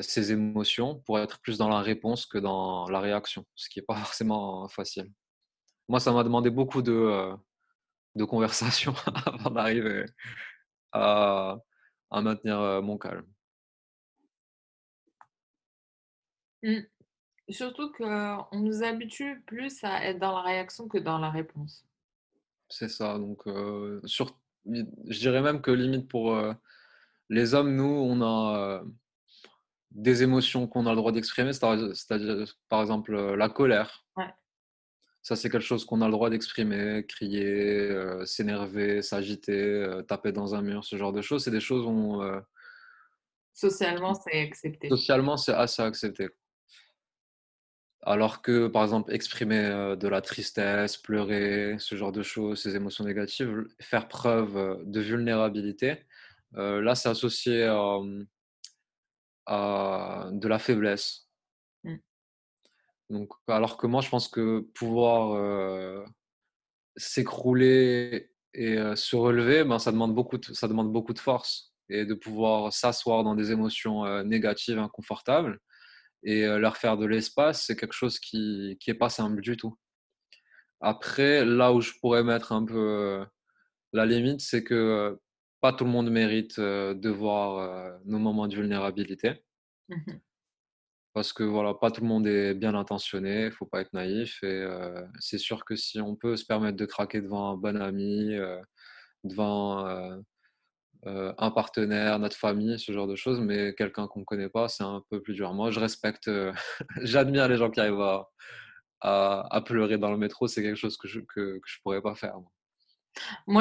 ses 0.03 0.33
émotions 0.33 1.01
pour 1.01 1.19
être 1.19 1.41
plus 1.41 1.59
dans 1.59 1.69
la 1.69 1.81
réponse 1.81 2.27
que 2.27 2.39
dans 2.39 2.89
la 2.89 3.01
réaction, 3.01 3.47
ce 3.55 3.69
qui 3.69 3.79
n'est 3.79 3.85
pas 3.85 3.95
forcément 4.05 4.69
facile. 4.69 5.11
Moi, 5.89 6.01
ça 6.01 6.13
m'a 6.13 6.23
demandé 6.23 6.51
beaucoup 6.51 6.83
de, 6.83 7.33
de 8.15 8.25
conversations 8.25 8.95
avant 9.27 9.51
d'arriver 9.51 10.05
à, 10.93 11.59
à, 12.11 12.21
maintenir 12.21 12.83
mon 12.83 12.99
calme. 12.99 13.27
Mmh. 16.63 16.81
Surtout 17.49 17.91
qu'on 17.93 18.47
nous 18.53 18.85
habitue 18.85 19.43
plus 19.47 19.83
à 19.83 20.05
être 20.05 20.21
dans 20.21 20.37
la 20.37 20.43
réaction 20.43 20.87
que 20.87 20.99
dans 20.99 21.19
la 21.19 21.31
réponse. 21.31 21.85
C'est 22.69 22.89
ça. 22.89 23.19
Donc, 23.19 23.43
sur, 24.05 24.39
je 24.67 25.19
dirais 25.19 25.43
même 25.43 25.61
que 25.61 25.73
limite 25.73 26.07
pour 26.07 26.39
les 27.29 27.55
hommes, 27.55 27.75
nous, 27.75 27.85
on 27.85 28.23
a 28.23 28.85
des 29.91 30.23
émotions 30.23 30.67
qu'on 30.67 30.87
a 30.87 30.91
le 30.91 30.97
droit 30.97 31.13
d'exprimer, 31.13 31.53
c'est-à-dire 31.53 32.57
par 32.69 32.81
exemple 32.81 33.15
la 33.35 33.49
colère. 33.49 34.05
Ça, 35.23 35.37
c'est 35.37 35.51
quelque 35.51 35.65
chose 35.65 35.85
qu'on 35.85 36.01
a 36.01 36.07
le 36.07 36.13
droit 36.13 36.31
d'exprimer, 36.31 37.05
crier, 37.07 37.91
s'énerver, 38.25 39.03
s'agiter, 39.03 40.01
taper 40.09 40.33
dans 40.33 40.55
un 40.55 40.63
mur, 40.63 40.83
ce 40.85 40.97
genre 40.97 41.13
de 41.13 41.21
choses. 41.21 41.45
C'est 41.45 41.51
des 41.51 41.61
choses 41.61 41.85
où... 41.85 42.23
Socialement, 43.53 44.15
c'est 44.15 44.41
accepté. 44.41 44.89
Socialement, 44.89 45.37
c'est 45.37 45.53
assez 45.53 45.83
accepté. 45.83 46.31
Alors 48.03 48.41
que, 48.41 48.69
par 48.69 48.83
exemple, 48.85 49.13
exprimer 49.13 49.95
de 50.01 50.09
la 50.09 50.23
tristesse, 50.23 50.97
pleurer, 50.97 51.77
ce 51.79 51.97
genre 51.97 52.13
de 52.13 52.23
choses, 52.23 52.63
ces 52.63 52.75
émotions 52.75 53.05
négatives, 53.05 53.67
faire 53.79 54.09
preuve 54.09 54.81
de 54.87 55.01
vulnérabilité, 55.01 55.99
là, 56.53 56.95
c'est 56.95 57.11
associé 57.11 57.69
de 59.51 60.49
la 60.49 60.59
faiblesse. 60.59 61.29
Mmh. 61.85 61.97
Donc, 63.11 63.33
alors 63.49 63.77
que 63.77 63.87
moi, 63.87 64.01
je 64.01 64.09
pense 64.09 64.29
que 64.29 64.61
pouvoir 64.75 66.05
s'écrouler 66.97 68.31
et 68.55 68.77
se 68.97 69.17
relever, 69.17 69.65
ben, 69.65 69.79
ça, 69.79 69.93
demande 69.93 70.15
beaucoup 70.15 70.39
de, 70.39 70.53
ça 70.53 70.69
demande 70.69 70.93
beaucoup 70.93 71.15
de 71.15 71.19
force. 71.19 71.75
Et 71.89 72.05
de 72.05 72.15
pouvoir 72.15 72.73
s'asseoir 72.73 73.25
dans 73.25 73.35
des 73.35 73.51
émotions 73.51 74.23
négatives, 74.23 74.79
inconfortables, 74.79 75.59
et 76.23 76.47
leur 76.47 76.77
faire 76.77 76.97
de 76.97 77.07
l'espace, 77.07 77.67
c'est 77.67 77.77
quelque 77.77 77.95
chose 77.95 78.21
qui 78.21 78.79
n'est 78.87 78.95
pas 78.95 79.09
simple 79.09 79.41
du 79.41 79.57
tout. 79.57 79.77
Après, 80.81 81.45
là 81.45 81.73
où 81.73 81.81
je 81.81 81.93
pourrais 82.01 82.25
mettre 82.25 82.53
un 82.53 82.65
peu 82.65 83.25
la 83.93 84.07
limite, 84.07 84.41
c'est 84.41 84.65
que 84.65 85.19
pas 85.61 85.73
tout 85.73 85.85
le 85.85 85.91
monde 85.91 86.11
mérite 86.11 86.59
de 86.59 87.09
voir 87.11 87.99
nos 88.05 88.19
moments 88.19 88.49
de 88.49 88.55
vulnérabilité. 88.55 89.45
Mmh 89.89 90.19
Parce 91.13 91.33
que 91.33 91.43
voilà, 91.43 91.75
pas 91.75 91.91
tout 91.91 92.03
le 92.03 92.07
monde 92.07 92.27
est 92.27 92.55
bien 92.55 92.75
intentionné, 92.75 93.47
il 93.47 93.53
faut 93.53 93.67
pas 93.67 93.81
être 93.81 93.93
naïf. 93.93 94.43
Et 94.43 94.65
c'est 95.19 95.39
sûr 95.39 95.65
que 95.65 95.77
si 95.77 96.01
on 96.01 96.17
peut 96.17 96.37
se 96.37 96.45
permettre 96.45 96.77
de 96.77 96.87
craquer 96.87 97.21
devant 97.21 97.51
un 97.53 97.57
bon 97.57 97.81
ami, 97.81 98.37
devant 99.25 99.87
un 101.05 101.51
partenaire, 101.51 102.19
notre 102.19 102.37
famille, 102.37 102.79
ce 102.79 102.93
genre 102.93 103.09
de 103.09 103.17
choses, 103.17 103.41
mais 103.41 103.75
quelqu'un 103.75 104.07
qu'on 104.07 104.21
ne 104.21 104.25
connaît 104.25 104.49
pas, 104.51 104.69
c'est 104.69 104.85
un 104.85 105.03
peu 105.11 105.21
plus 105.21 105.35
dur. 105.35 105.53
Moi, 105.53 105.71
je 105.71 105.81
respecte, 105.81 106.31
j'admire 107.03 107.49
les 107.49 107.57
gens 107.57 107.71
qui 107.71 107.81
arrivent 107.81 108.01
à, 108.01 108.31
à, 109.01 109.61
pleurer 109.63 109.99
dans 109.99 110.11
le 110.11 110.19
métro, 110.19 110.47
c'est 110.49 110.63
quelque 110.63 110.77
chose 110.77 110.97
que 110.97 111.09
je 111.09 111.21
ne 111.21 111.25
que, 111.25 111.59
que 111.59 111.67
je 111.67 111.79
pourrais 111.83 112.03
pas 112.03 112.15
faire. 112.15 112.39
Moi, 112.39 112.51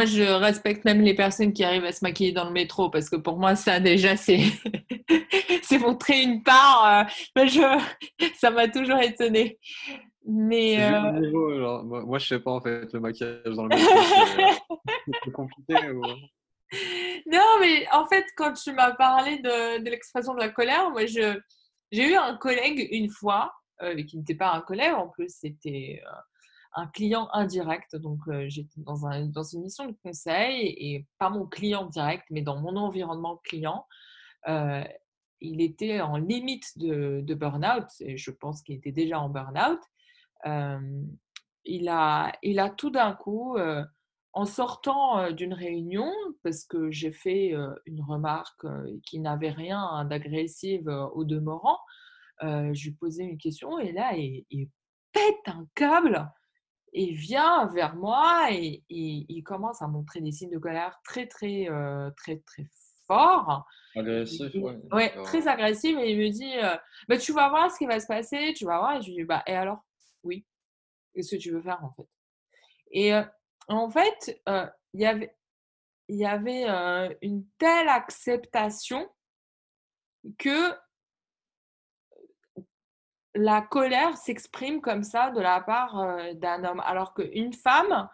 je 0.05 0.23
respecte 0.23 0.85
même 0.85 1.01
les 1.01 1.13
personnes 1.13 1.53
qui 1.53 1.63
arrivent 1.63 1.85
à 1.85 1.91
se 1.91 2.03
maquiller 2.03 2.31
dans 2.31 2.45
le 2.45 2.51
métro 2.51 2.89
parce 2.89 3.09
que 3.09 3.15
pour 3.15 3.37
moi, 3.37 3.55
ça 3.55 3.79
déjà, 3.79 4.15
c'est 4.15 4.39
c'est 5.63 5.79
montrer 5.79 6.21
une 6.21 6.43
part. 6.43 7.07
Euh, 7.37 7.45
je... 7.45 8.29
Ça 8.35 8.51
m'a 8.51 8.67
toujours 8.67 8.99
étonné. 8.99 9.59
Mais 10.25 10.81
euh... 10.81 11.81
moi, 11.83 12.19
je 12.19 12.27
sais 12.27 12.39
pas 12.39 12.51
en 12.51 12.61
fait 12.61 12.91
le 12.93 12.99
maquillage 12.99 13.55
dans 13.55 13.63
le 13.63 13.69
métro, 13.69 13.97
c'est 15.23 15.31
compliqué. 15.33 15.73
non, 17.31 17.45
mais 17.59 17.87
en 17.91 18.05
fait, 18.05 18.25
quand 18.35 18.53
tu 18.53 18.73
m'as 18.73 18.91
parlé 18.91 19.37
de, 19.37 19.83
de 19.83 19.89
l'expression 19.89 20.33
de 20.35 20.39
la 20.39 20.49
colère, 20.49 20.91
moi, 20.91 21.05
j'ai 21.05 21.33
eu 21.91 22.15
un 22.15 22.35
collègue 22.37 22.87
une 22.91 23.09
fois, 23.09 23.51
euh, 23.81 24.03
qui 24.03 24.17
n'était 24.17 24.35
pas 24.35 24.51
un 24.53 24.61
collègue 24.61 24.93
en 24.93 25.07
plus, 25.07 25.33
c'était 25.33 26.01
euh, 26.05 26.11
un 26.75 26.87
client 26.87 27.29
indirect. 27.33 27.95
Donc, 27.95 28.19
euh, 28.27 28.45
j'étais 28.47 28.81
dans, 28.81 29.05
un, 29.07 29.25
dans, 29.25 29.43
une 29.43 29.61
mission 29.61 29.87
de 29.87 29.95
conseil 30.03 30.67
et 30.77 31.07
pas 31.17 31.29
mon 31.29 31.45
client 31.45 31.85
direct, 31.85 32.25
mais 32.29 32.41
dans 32.41 32.59
mon 32.59 32.75
environnement 32.75 33.37
client. 33.43 33.85
il 35.41 35.61
était 35.61 36.01
en 36.01 36.17
limite 36.17 36.77
de, 36.77 37.33
burn-out, 37.33 37.87
et 38.01 38.17
je 38.17 38.31
pense 38.31 38.61
qu'il 38.61 38.75
était 38.75 38.91
déjà 38.91 39.19
en 39.19 39.29
burn-out. 39.29 39.79
il, 41.65 41.89
a, 41.89 42.69
tout 42.77 42.89
d'un 42.89 43.13
coup 43.13 43.57
en 44.33 44.45
sortant 44.45 45.31
d'une 45.31 45.53
réunion, 45.53 46.11
parce 46.43 46.65
que 46.65 46.91
j'ai 46.91 47.11
fait 47.11 47.53
une 47.85 48.01
remarque 48.01 48.65
qui 49.05 49.19
n'avait 49.19 49.51
rien 49.51 50.05
d'agressive 50.05 50.87
au 51.13 51.23
demeurant, 51.23 51.79
je 52.41 52.83
lui 52.83 52.91
posais 52.91 53.23
une 53.23 53.37
question 53.37 53.79
et 53.79 53.91
là, 53.91 54.13
il, 54.15 54.69
pète 55.11 55.47
un 55.47 55.65
câble 55.73 56.31
et 56.93 57.11
vient 57.11 57.67
vers 57.67 57.95
moi 57.95 58.47
et, 58.51 58.83
il 58.89 59.43
commence 59.43 59.81
à 59.81 59.87
montrer 59.87 60.21
des 60.21 60.31
signes 60.31 60.51
de 60.51 60.57
colère 60.57 60.99
très, 61.03 61.27
très, 61.27 61.67
très, 62.17 62.37
très 62.39 62.65
forts. 63.07 63.65
Agressif, 63.95 64.53
ouais. 64.91 65.23
très 65.23 65.47
agressif. 65.47 65.97
Et 65.97 66.11
il 66.11 66.17
me 66.19 66.29
dit 66.29 66.53
bah, 67.07 67.17
Tu 67.17 67.33
vas 67.33 67.49
voir 67.49 67.71
ce 67.71 67.77
qui 67.77 67.85
va 67.85 67.99
se 67.99 68.07
passer, 68.07 68.53
tu 68.55 68.65
vas 68.65 68.79
voir. 68.79 68.97
Et 68.97 69.01
je 69.01 69.07
lui 69.07 69.15
dis 69.15 69.23
bah, 69.23 69.43
Et 69.47 69.53
alors? 69.53 69.79
Oui. 70.23 70.45
Qu'est-ce 71.13 71.35
que 71.35 71.41
tu 71.41 71.51
veux 71.51 71.61
faire 71.61 71.83
en 71.83 71.91
fait? 71.91 72.07
Et 72.91 73.13
en 73.67 73.89
fait, 73.89 74.41
il 74.93 75.01
y 75.01 75.05
avait, 75.05 75.35
il 76.07 76.17
y 76.17 76.25
avait 76.25 76.65
une 77.21 77.45
telle 77.57 77.89
acceptation 77.89 79.07
que 80.37 80.73
la 83.35 83.61
colère 83.61 84.17
s'exprime 84.17 84.81
comme 84.81 85.03
ça 85.03 85.31
de 85.31 85.39
la 85.39 85.61
part 85.61 85.95
d'un 86.35 86.63
homme. 86.63 86.81
Alors 86.85 87.13
qu'une 87.13 87.53
femme, 87.53 88.09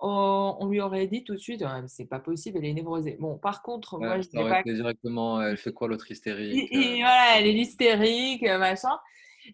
on, 0.00 0.66
lui 0.68 0.80
aurait 0.80 1.06
dit 1.06 1.24
tout 1.24 1.34
de 1.34 1.38
suite, 1.40 1.64
c'est 1.86 2.06
pas 2.06 2.20
possible, 2.20 2.58
elle 2.58 2.66
est 2.66 2.72
névrosée. 2.72 3.16
Bon, 3.20 3.36
par 3.36 3.62
contre, 3.62 3.98
moi, 3.98 4.20
je 4.20 4.28
dis 4.28 4.36
pas. 4.36 4.62
directement, 4.62 5.42
elle 5.42 5.56
fait 5.56 5.72
quoi 5.72 5.88
l'autre 5.88 6.10
hystérique 6.10 6.70
Voilà, 6.72 7.38
elle 7.38 7.46
est 7.46 7.54
hystérique, 7.54 8.42
machin. 8.42 8.98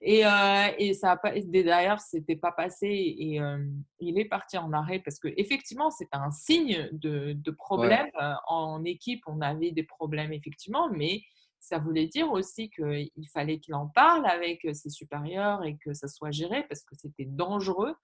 Et, 0.02 0.26
euh, 0.26 0.66
et 0.78 0.94
ça 0.94 1.12
a 1.12 1.16
pas, 1.16 1.32
d'ailleurs, 1.40 2.00
c'était 2.00 2.36
pas 2.36 2.52
passé 2.52 3.14
et 3.18 3.40
euh, 3.40 3.64
il 4.00 4.18
est 4.18 4.24
parti 4.24 4.58
en 4.58 4.72
arrêt 4.72 4.98
parce 4.98 5.18
que 5.18 5.28
effectivement, 5.36 5.90
c'est 5.90 6.08
un 6.12 6.30
signe 6.30 6.88
de, 6.92 7.32
de 7.32 7.50
problème. 7.50 8.06
Euh, 8.20 8.32
en 8.48 8.84
équipe, 8.84 9.22
on 9.26 9.40
avait 9.40 9.70
des 9.70 9.84
problèmes 9.84 10.32
effectivement, 10.32 10.90
mais 10.90 11.22
ça 11.60 11.78
voulait 11.78 12.06
dire 12.06 12.30
aussi 12.30 12.70
qu'il 12.70 13.28
fallait 13.32 13.58
qu'il 13.58 13.74
en 13.74 13.88
parle 13.88 14.26
avec 14.26 14.66
ses 14.72 14.90
supérieurs 14.90 15.64
et 15.64 15.76
que 15.76 15.92
ça 15.94 16.08
soit 16.08 16.30
géré 16.30 16.64
parce 16.68 16.82
que 16.82 16.94
c'était 16.96 17.24
dangereux 17.24 17.94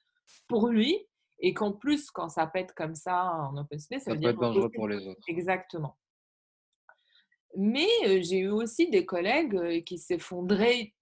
pour 0.49 0.69
lui 0.69 1.07
et 1.39 1.55
qu'en 1.55 1.73
plus, 1.73 2.11
quand 2.11 2.29
ça 2.29 2.47
pète 2.47 2.73
comme 2.73 2.95
ça 2.95 3.49
en 3.51 3.57
open 3.57 3.79
space, 3.79 4.05
ça, 4.05 4.13
ça 4.13 4.17
peut 4.17 4.29
être 4.29 4.39
dangereux 4.39 4.71
pour 4.75 4.89
les 4.89 5.07
autres. 5.07 5.21
Exactement. 5.29 5.97
Mais 7.57 8.23
j'ai 8.23 8.39
eu 8.39 8.51
aussi 8.51 8.89
des 8.89 9.05
collègues 9.05 9.85
qui 9.85 9.99
s'effondraient 9.99 10.95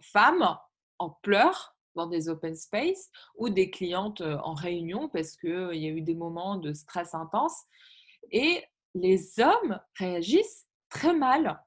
femmes 0.00 0.56
en 0.98 1.10
pleurs 1.10 1.76
dans 1.94 2.06
des 2.06 2.28
open 2.28 2.54
space 2.54 3.10
ou 3.36 3.50
des 3.50 3.70
clientes 3.70 4.22
en 4.22 4.54
réunion 4.54 5.08
parce 5.08 5.36
qu'il 5.36 5.74
y 5.74 5.86
a 5.86 5.90
eu 5.90 6.00
des 6.00 6.14
moments 6.14 6.56
de 6.56 6.72
stress 6.72 7.14
intense. 7.14 7.64
Et 8.30 8.64
les 8.94 9.38
hommes 9.40 9.80
réagissent 9.98 10.66
très 10.92 11.14
mal. 11.14 11.60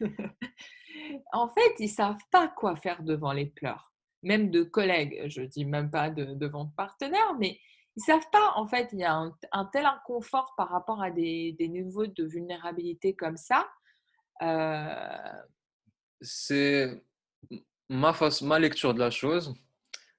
en 1.32 1.48
fait, 1.48 1.74
ils 1.78 1.88
savent 1.88 2.22
pas 2.30 2.48
quoi 2.48 2.76
faire 2.76 3.02
devant 3.02 3.32
les 3.32 3.46
pleurs, 3.46 3.92
même 4.22 4.50
de 4.50 4.62
collègues. 4.62 5.22
Je 5.26 5.42
dis 5.42 5.64
même 5.64 5.90
pas 5.90 6.10
de, 6.10 6.34
devant 6.34 6.64
de 6.64 6.74
partenaires, 6.74 7.34
mais 7.38 7.58
ils 7.96 8.02
savent 8.02 8.28
pas. 8.32 8.52
En 8.56 8.66
fait, 8.66 8.88
il 8.92 9.00
y 9.00 9.04
a 9.04 9.14
un, 9.14 9.64
tel 9.72 9.86
inconfort 9.86 10.54
par 10.56 10.70
rapport 10.70 11.02
à 11.02 11.10
des, 11.10 11.54
niveaux 11.60 12.06
de 12.06 12.24
vulnérabilité 12.24 13.14
comme 13.14 13.36
ça 13.36 13.68
C'est 16.20 17.02
ma, 17.88 18.14
ma 18.42 18.58
lecture 18.58 18.94
de 18.94 19.00
la 19.00 19.10
chose, 19.10 19.54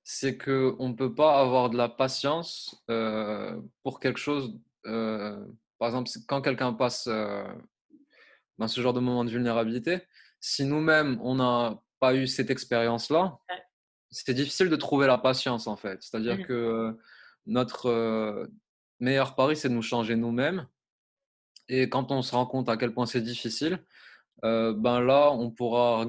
c'est 0.04 0.38
qu'on 0.38 0.90
ne 0.90 0.94
peut 0.94 1.16
pas 1.16 1.40
avoir 1.40 1.70
de 1.70 1.78
la 1.78 1.90
patience 1.90 2.84
pour 3.84 4.00
quelque 4.00 4.20
chose. 4.20 4.60
par 4.84 5.88
exemple, 5.88 6.10
quand 6.28 6.42
quelqu'un 6.42 6.74
passe 6.74 7.10
dans 8.58 8.68
ce 8.68 8.82
genre 8.82 8.94
de 8.94 9.00
moment 9.00 9.26
de 9.26 9.30
vulnérabilité, 9.30 10.02
si 10.40 10.66
nous-mêmes, 10.66 11.20
on 11.22 11.36
n'a 11.36 11.82
pas 12.00 12.16
eu 12.16 12.28
cette 12.28 12.50
expérience-là, 12.50 13.38
c'est 14.10 14.34
difficile 14.34 14.70
de 14.70 14.76
trouver 14.76 15.08
la 15.08 15.18
patience 15.18 15.68
en 15.68 15.76
fait. 15.76 16.02
C'est-à-dire 16.02 16.38
mmh 16.38 16.46
que 16.46 16.98
notre 17.48 18.50
meilleur 19.00 19.36
pari, 19.36 19.56
c'est 19.56 19.70
de 19.70 19.74
nous 19.74 19.82
changer 19.82 20.16
nous-mêmes. 20.16 20.68
Et 21.70 21.90
quand 21.90 22.12
on 22.12 22.22
se 22.22 22.36
rend 22.36 22.46
compte 22.46 22.70
à 22.70 22.78
quel 22.78 22.94
point 22.94 23.06
c'est 23.06 23.22
difficile, 23.22 23.84
ben 24.44 25.00
là, 25.02 25.32
on 25.32 25.52
pourra, 25.52 26.06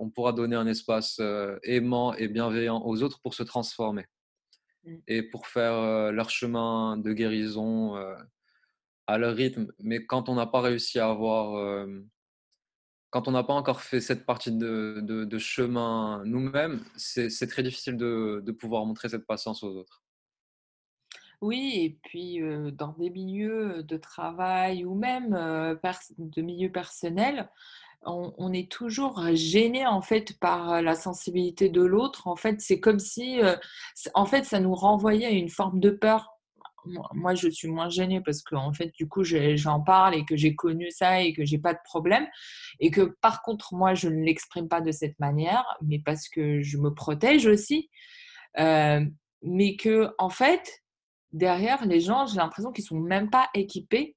on 0.00 0.10
pourra 0.10 0.32
donner 0.32 0.56
un 0.56 0.66
espace 0.66 1.20
aimant 1.62 2.14
et 2.14 2.28
bienveillant 2.28 2.80
aux 2.84 3.02
autres 3.02 3.20
pour 3.20 3.34
se 3.34 3.42
transformer 3.42 4.06
mmh. 4.84 4.94
et 5.08 5.22
pour 5.22 5.46
faire 5.46 6.12
leur 6.12 6.30
chemin 6.30 6.96
de 6.96 7.12
guérison 7.12 7.96
à 9.06 9.18
leur 9.18 9.34
rythme. 9.34 9.68
Mais 9.78 10.04
quand 10.06 10.28
on 10.28 10.34
n'a 10.34 10.46
pas 10.46 10.60
réussi 10.60 10.98
à 10.98 11.10
avoir 11.10 11.86
quand 13.14 13.28
on 13.28 13.30
n'a 13.30 13.44
pas 13.44 13.54
encore 13.54 13.80
fait 13.80 14.00
cette 14.00 14.26
partie 14.26 14.50
de, 14.50 15.38
chemin 15.38 16.24
nous-mêmes, 16.24 16.82
c'est 16.96 17.46
très 17.46 17.62
difficile 17.62 17.96
de, 17.96 18.50
pouvoir 18.58 18.84
montrer 18.84 19.08
cette 19.08 19.24
patience 19.24 19.62
aux 19.62 19.76
autres. 19.76 20.02
Oui, 21.40 21.74
et 21.76 21.98
puis 22.02 22.40
dans 22.72 22.92
des 22.98 23.10
milieux 23.10 23.84
de 23.84 23.96
travail 23.96 24.84
ou 24.84 24.96
même 24.96 25.30
de 25.30 26.42
milieux 26.42 26.72
personnels, 26.72 27.48
on, 28.04 28.52
est 28.52 28.68
toujours 28.68 29.22
gêné 29.32 29.86
en 29.86 30.02
fait 30.02 30.36
par 30.40 30.82
la 30.82 30.96
sensibilité 30.96 31.68
de 31.68 31.82
l'autre. 31.82 32.26
En 32.26 32.34
fait, 32.34 32.60
c'est 32.60 32.80
comme 32.80 32.98
si, 32.98 33.38
en 34.14 34.26
fait, 34.26 34.42
ça 34.42 34.58
nous 34.58 34.74
renvoyait 34.74 35.26
à 35.26 35.30
une 35.30 35.50
forme 35.50 35.78
de 35.78 35.90
peur 35.90 36.33
moi, 36.84 37.34
je 37.34 37.48
suis 37.48 37.68
moins 37.68 37.88
gênée 37.88 38.20
parce 38.20 38.42
que, 38.42 38.54
en 38.54 38.72
fait, 38.72 38.92
du 38.94 39.08
coup, 39.08 39.24
j'en 39.24 39.80
parle 39.80 40.14
et 40.14 40.24
que 40.24 40.36
j'ai 40.36 40.54
connu 40.54 40.90
ça 40.90 41.22
et 41.22 41.32
que 41.32 41.44
j'ai 41.44 41.58
pas 41.58 41.74
de 41.74 41.78
problème. 41.84 42.26
Et 42.80 42.90
que, 42.90 43.02
par 43.20 43.42
contre, 43.42 43.74
moi, 43.74 43.94
je 43.94 44.08
ne 44.08 44.22
l'exprime 44.24 44.68
pas 44.68 44.80
de 44.80 44.92
cette 44.92 45.18
manière, 45.18 45.64
mais 45.82 45.98
parce 45.98 46.28
que 46.28 46.60
je 46.60 46.78
me 46.78 46.92
protège 46.92 47.46
aussi. 47.46 47.90
Euh, 48.58 49.04
mais 49.42 49.76
que, 49.76 50.10
en 50.18 50.30
fait, 50.30 50.82
derrière, 51.32 51.84
les 51.86 52.00
gens, 52.00 52.26
j'ai 52.26 52.36
l'impression 52.36 52.72
qu'ils 52.72 52.84
sont 52.84 53.00
même 53.00 53.30
pas 53.30 53.48
équipés 53.54 54.16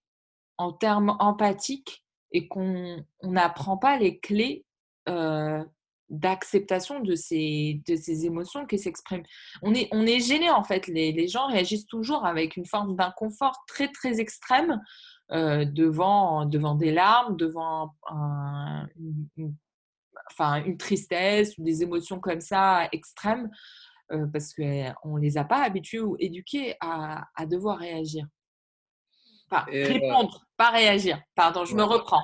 en 0.58 0.74
termes 0.74 1.16
empathiques 1.20 2.04
et 2.32 2.48
qu'on 2.48 3.04
n'apprend 3.24 3.78
pas 3.78 3.98
les 3.98 4.20
clés 4.20 4.66
euh, 5.10 5.64
d'acceptation 6.10 7.00
de 7.00 7.16
ces, 7.16 7.82
de 7.88 7.96
ces 7.96 8.26
émotions 8.26 8.66
qui 8.66 8.80
s'expriment. 8.80 9.24
On 9.62 9.74
est, 9.74 9.88
on 9.92 10.06
est 10.06 10.20
gêné 10.20 10.50
en 10.50 10.64
fait, 10.64 10.88
les, 10.88 11.12
les, 11.12 11.28
gens 11.28 11.48
réagissent 11.48 11.88
toujours 11.88 12.26
avec 12.26 12.56
une 12.58 12.66
forme 12.66 12.96
d'inconfort 12.96 13.64
très 13.68 13.90
très 13.90 14.20
extrême 14.20 14.82
euh, 15.32 15.66
devant, 15.66 16.46
devant 16.46 16.76
des 16.76 16.92
larmes, 16.92 17.36
devant 17.36 17.94
une, 18.08 19.56
enfin, 20.32 20.64
une 20.64 20.78
tristesse 20.78 21.58
ou 21.58 21.64
des 21.64 21.84
émotions 21.84 22.20
comme 22.20 22.42
ça 22.42 22.88
extrêmes, 22.92 23.50
euh, 24.12 24.26
parce 24.32 24.54
qu'on 24.54 25.18
ne 25.18 25.20
les 25.20 25.38
a 25.38 25.44
pas 25.44 25.64
habitués 25.64 26.00
ou 26.00 26.16
éduqués 26.20 26.76
à, 26.80 27.26
à 27.36 27.46
devoir 27.46 27.80
réagir. 27.80 28.26
Enfin, 29.50 29.66
euh, 29.74 29.88
répondre, 29.88 30.46
pas 30.58 30.72
réagir. 30.72 31.22
Pardon, 31.36 31.64
je 31.66 31.76
me 31.76 31.84
reprends. 31.84 32.24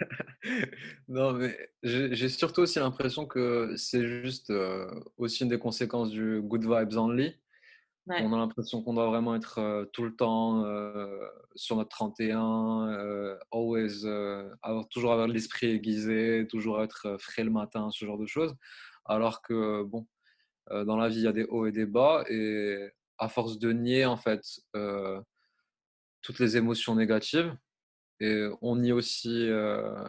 non, 1.08 1.32
mais 1.32 1.56
j'ai 1.82 2.28
surtout 2.28 2.62
aussi 2.62 2.78
l'impression 2.78 3.26
que 3.26 3.74
c'est 3.76 4.06
juste 4.06 4.50
euh, 4.50 4.88
aussi 5.16 5.42
une 5.42 5.48
des 5.48 5.58
conséquences 5.58 6.10
du 6.10 6.40
good 6.42 6.62
vibes 6.62 6.96
only. 6.96 7.34
On 8.06 8.32
a 8.32 8.38
l'impression 8.38 8.82
qu'on 8.82 8.94
doit 8.94 9.06
vraiment 9.06 9.36
être 9.36 9.58
euh, 9.58 9.84
tout 9.92 10.02
le 10.02 10.16
temps 10.16 10.64
sur 11.54 11.76
notre 11.76 11.90
31, 11.90 13.38
always, 13.52 14.04
avoir, 14.62 14.88
toujours 14.88 15.12
avoir 15.12 15.28
l'esprit 15.28 15.68
aiguisé, 15.68 16.46
toujours 16.48 16.82
être 16.82 17.16
frais 17.20 17.44
le 17.44 17.50
matin, 17.50 17.88
ce 17.90 18.04
genre 18.04 18.18
de 18.18 18.26
choses. 18.26 18.56
Alors 19.04 19.42
que, 19.42 19.84
bon, 19.84 20.06
dans 20.70 20.96
la 20.96 21.08
vie, 21.08 21.18
il 21.18 21.24
y 21.24 21.28
a 21.28 21.32
des 21.32 21.44
hauts 21.44 21.66
et 21.66 21.72
des 21.72 21.86
bas. 21.86 22.24
Et 22.28 22.90
à 23.18 23.28
force 23.28 23.58
de 23.58 23.72
nier, 23.72 24.06
en 24.06 24.16
fait, 24.16 24.42
toutes 26.22 26.38
les 26.40 26.56
émotions 26.56 26.96
négatives. 26.96 27.54
Et 28.20 28.46
on 28.60 28.76
nie 28.76 28.92
aussi 28.92 29.48
euh, 29.48 30.06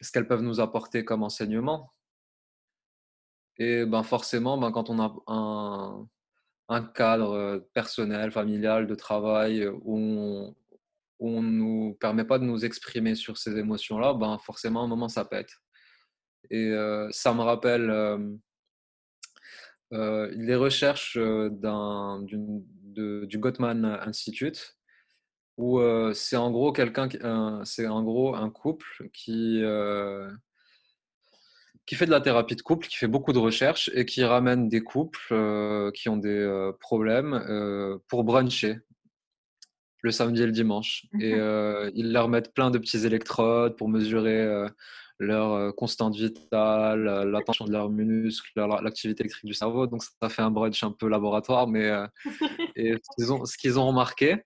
ce 0.00 0.10
qu'elles 0.10 0.26
peuvent 0.26 0.42
nous 0.42 0.60
apporter 0.60 1.04
comme 1.04 1.22
enseignement. 1.22 1.92
Et 3.58 3.86
ben 3.86 4.02
forcément, 4.02 4.58
ben, 4.58 4.72
quand 4.72 4.90
on 4.90 4.98
a 4.98 5.14
un, 6.68 6.84
cadre 6.94 7.68
personnel, 7.74 8.32
familial, 8.32 8.86
de 8.86 8.94
travail 8.94 9.68
où 9.82 10.54
on 11.20 11.42
ne 11.42 11.48
nous 11.48 11.96
permet 12.00 12.24
pas 12.24 12.38
de 12.38 12.44
nous 12.44 12.64
exprimer 12.64 13.14
sur 13.14 13.38
ces 13.38 13.56
émotions-là, 13.56 14.14
ben 14.14 14.38
forcément, 14.38 14.80
à 14.80 14.84
un 14.84 14.88
moment, 14.88 15.08
ça 15.08 15.24
pète. 15.24 15.52
Et 16.50 16.70
euh, 16.70 17.08
ça 17.10 17.34
me 17.34 17.42
rappelle 17.42 17.90
euh, 19.92 20.30
les 20.32 20.56
recherches 20.56 21.18
du 21.18 23.38
Gottman 23.38 23.84
Institute 23.84 24.79
où 25.60 25.80
c'est 26.14 26.36
en 26.36 26.50
gros 26.50 26.72
quelqu'un, 26.72 27.08
c'est 27.64 27.86
en 27.86 28.02
gros 28.02 28.34
un 28.34 28.50
couple 28.50 29.08
qui 29.12 29.62
qui 31.86 31.96
fait 31.96 32.06
de 32.06 32.10
la 32.10 32.20
thérapie 32.20 32.56
de 32.56 32.62
couple, 32.62 32.86
qui 32.86 32.96
fait 32.96 33.08
beaucoup 33.08 33.32
de 33.32 33.38
recherches 33.38 33.90
et 33.94 34.04
qui 34.04 34.24
ramène 34.24 34.68
des 34.68 34.80
couples 34.80 35.90
qui 35.92 36.08
ont 36.08 36.16
des 36.16 36.70
problèmes 36.80 38.00
pour 38.08 38.24
bruncher 38.24 38.78
le 40.02 40.10
samedi 40.10 40.42
et 40.42 40.46
le 40.46 40.52
dimanche. 40.52 41.06
Et 41.20 41.34
mmh 41.34 41.90
ils 41.94 42.12
leur 42.12 42.28
mettent 42.28 42.54
plein 42.54 42.70
de 42.70 42.78
petits 42.78 43.04
électrodes 43.04 43.76
pour 43.76 43.88
mesurer 43.88 44.66
leur 45.18 45.74
constante 45.74 46.16
vitale, 46.16 47.28
l'attention 47.28 47.66
de 47.66 47.72
leurs 47.72 47.90
muscles, 47.90 48.52
l'activité 48.82 49.22
électrique 49.22 49.46
du 49.46 49.54
cerveau. 49.54 49.86
Donc 49.86 50.02
ça 50.02 50.28
fait 50.28 50.42
un 50.42 50.50
brunch 50.50 50.82
un 50.82 50.92
peu 50.92 51.08
laboratoire, 51.08 51.66
mais 51.66 51.90
et 52.76 52.94
ce 53.18 53.56
qu'ils 53.58 53.78
ont 53.78 53.86
remarqué, 53.86 54.42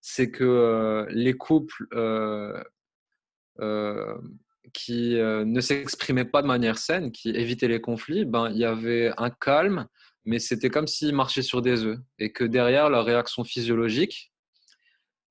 c'est 0.00 0.30
que 0.30 1.06
les 1.10 1.34
couples 1.34 1.86
qui 4.72 5.14
ne 5.14 5.60
s'exprimaient 5.60 6.24
pas 6.24 6.42
de 6.42 6.46
manière 6.46 6.78
saine, 6.78 7.12
qui 7.12 7.30
évitaient 7.30 7.68
les 7.68 7.80
conflits, 7.80 8.24
ben, 8.24 8.50
il 8.50 8.58
y 8.58 8.64
avait 8.64 9.12
un 9.16 9.30
calme, 9.30 9.86
mais 10.24 10.38
c'était 10.38 10.70
comme 10.70 10.86
s'ils 10.86 11.14
marchaient 11.14 11.42
sur 11.42 11.62
des 11.62 11.84
œufs. 11.84 11.98
Et 12.18 12.32
que 12.32 12.44
derrière 12.44 12.90
leur 12.90 13.04
réaction 13.04 13.44
physiologique, 13.44 14.32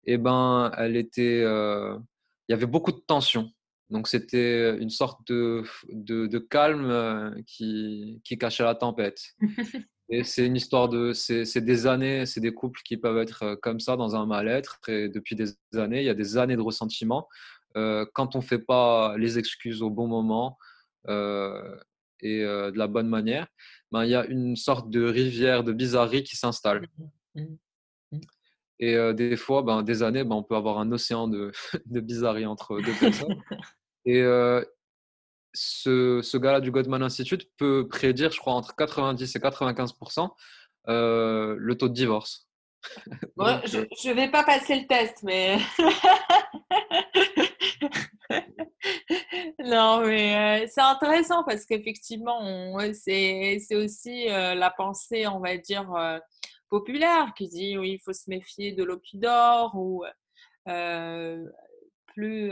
eh 0.06 0.18
ben, 0.18 0.72
elle 0.78 0.96
était, 0.96 1.42
il 1.42 2.50
y 2.50 2.54
avait 2.54 2.66
beaucoup 2.66 2.92
de 2.92 3.02
tension. 3.06 3.52
Donc 3.90 4.08
c'était 4.08 4.78
une 4.78 4.90
sorte 4.90 5.22
de, 5.28 6.38
calme 6.50 7.36
qui 7.46 8.22
cachait 8.40 8.64
la 8.64 8.76
tempête. 8.76 9.36
Et 10.10 10.24
c'est 10.24 10.46
une 10.46 10.56
histoire 10.56 10.88
de. 10.88 11.12
C'est 11.14 11.62
des 11.62 11.86
années, 11.86 12.26
c'est 12.26 12.40
des 12.40 12.54
couples 12.54 12.82
qui 12.84 12.98
peuvent 12.98 13.18
être 13.18 13.44
euh, 13.44 13.56
comme 13.56 13.80
ça 13.80 13.98
dans 13.98 14.16
un 14.16 14.26
mal-être. 14.26 14.80
Et 14.88 15.10
depuis 15.10 15.36
des 15.36 15.50
années, 15.76 16.02
il 16.02 16.06
y 16.06 16.10
a 16.10 16.14
des 16.14 16.38
années 16.38 16.56
de 16.56 16.62
ressentiment. 16.62 17.28
Euh, 17.76 18.06
quand 18.14 18.36
on 18.36 18.40
ne 18.40 18.44
fait 18.44 18.60
pas 18.60 19.18
les 19.18 19.38
excuses 19.38 19.82
au 19.82 19.90
bon 19.90 20.08
moment 20.08 20.58
euh, 21.10 21.76
et 22.22 22.40
de 22.40 22.78
la 22.78 22.88
bonne 22.88 23.10
manière, 23.10 23.48
ben, 23.92 24.06
il 24.06 24.10
y 24.10 24.16
a 24.16 24.26
une 24.26 24.56
sorte 24.56 24.90
de 24.90 25.04
rivière 25.04 25.64
de 25.64 25.74
bizarrerie 25.74 26.24
qui 26.24 26.38
s'installe. 26.38 26.88
Mmh, 26.98 27.42
mmh, 27.42 27.58
mmh. 28.14 28.22
Et 28.80 29.14
des 29.14 29.36
fois, 29.36 29.62
ben, 29.62 29.84
des 29.84 30.04
années, 30.04 30.24
ben, 30.24 30.36
on 30.36 30.44
peut 30.44 30.56
avoir 30.56 30.80
un 30.80 30.92
océan 30.92 31.28
de, 31.28 31.52
de 31.86 32.00
bizarrerie 32.00 32.46
entre 32.46 32.80
deux 32.80 32.94
personnes. 33.00 33.42
Et 34.06 34.24
ce, 35.54 36.22
ce 36.22 36.38
gars-là 36.38 36.62
du 36.62 36.72
Gottman 36.72 37.04
Institute 37.04 37.50
peut 37.58 37.88
prédire, 37.88 38.32
je 38.32 38.40
crois, 38.40 38.54
entre 38.54 38.76
90 38.76 39.36
et 39.36 39.40
95% 39.40 40.30
euh, 40.88 41.56
le 41.60 41.78
taux 41.78 41.90
de 41.90 41.94
divorce. 41.94 42.48
je 43.38 44.10
ne 44.10 44.14
vais 44.14 44.32
pas 44.32 44.44
passer 44.44 44.80
le 44.80 44.88
test, 44.88 45.22
mais. 45.24 45.58
non, 49.60 50.02
mais 50.06 50.64
euh, 50.64 50.68
c'est 50.70 50.82
intéressant 50.82 51.44
parce 51.44 51.66
qu'effectivement, 51.66 52.78
c'est 52.94 53.60
aussi 53.72 54.30
euh, 54.30 54.56
la 54.56 54.70
pensée, 54.70 55.28
on 55.28 55.40
va 55.40 55.58
dire, 55.58 55.94
populaire 56.70 57.34
qui 57.36 57.50
dit 57.50 57.78
oui, 57.78 57.94
il 57.94 58.00
faut 58.00 58.14
se 58.14 58.30
méfier 58.30 58.72
de 58.72 58.88
dort 59.16 59.76
ou 59.76 60.06
plus 62.08 62.52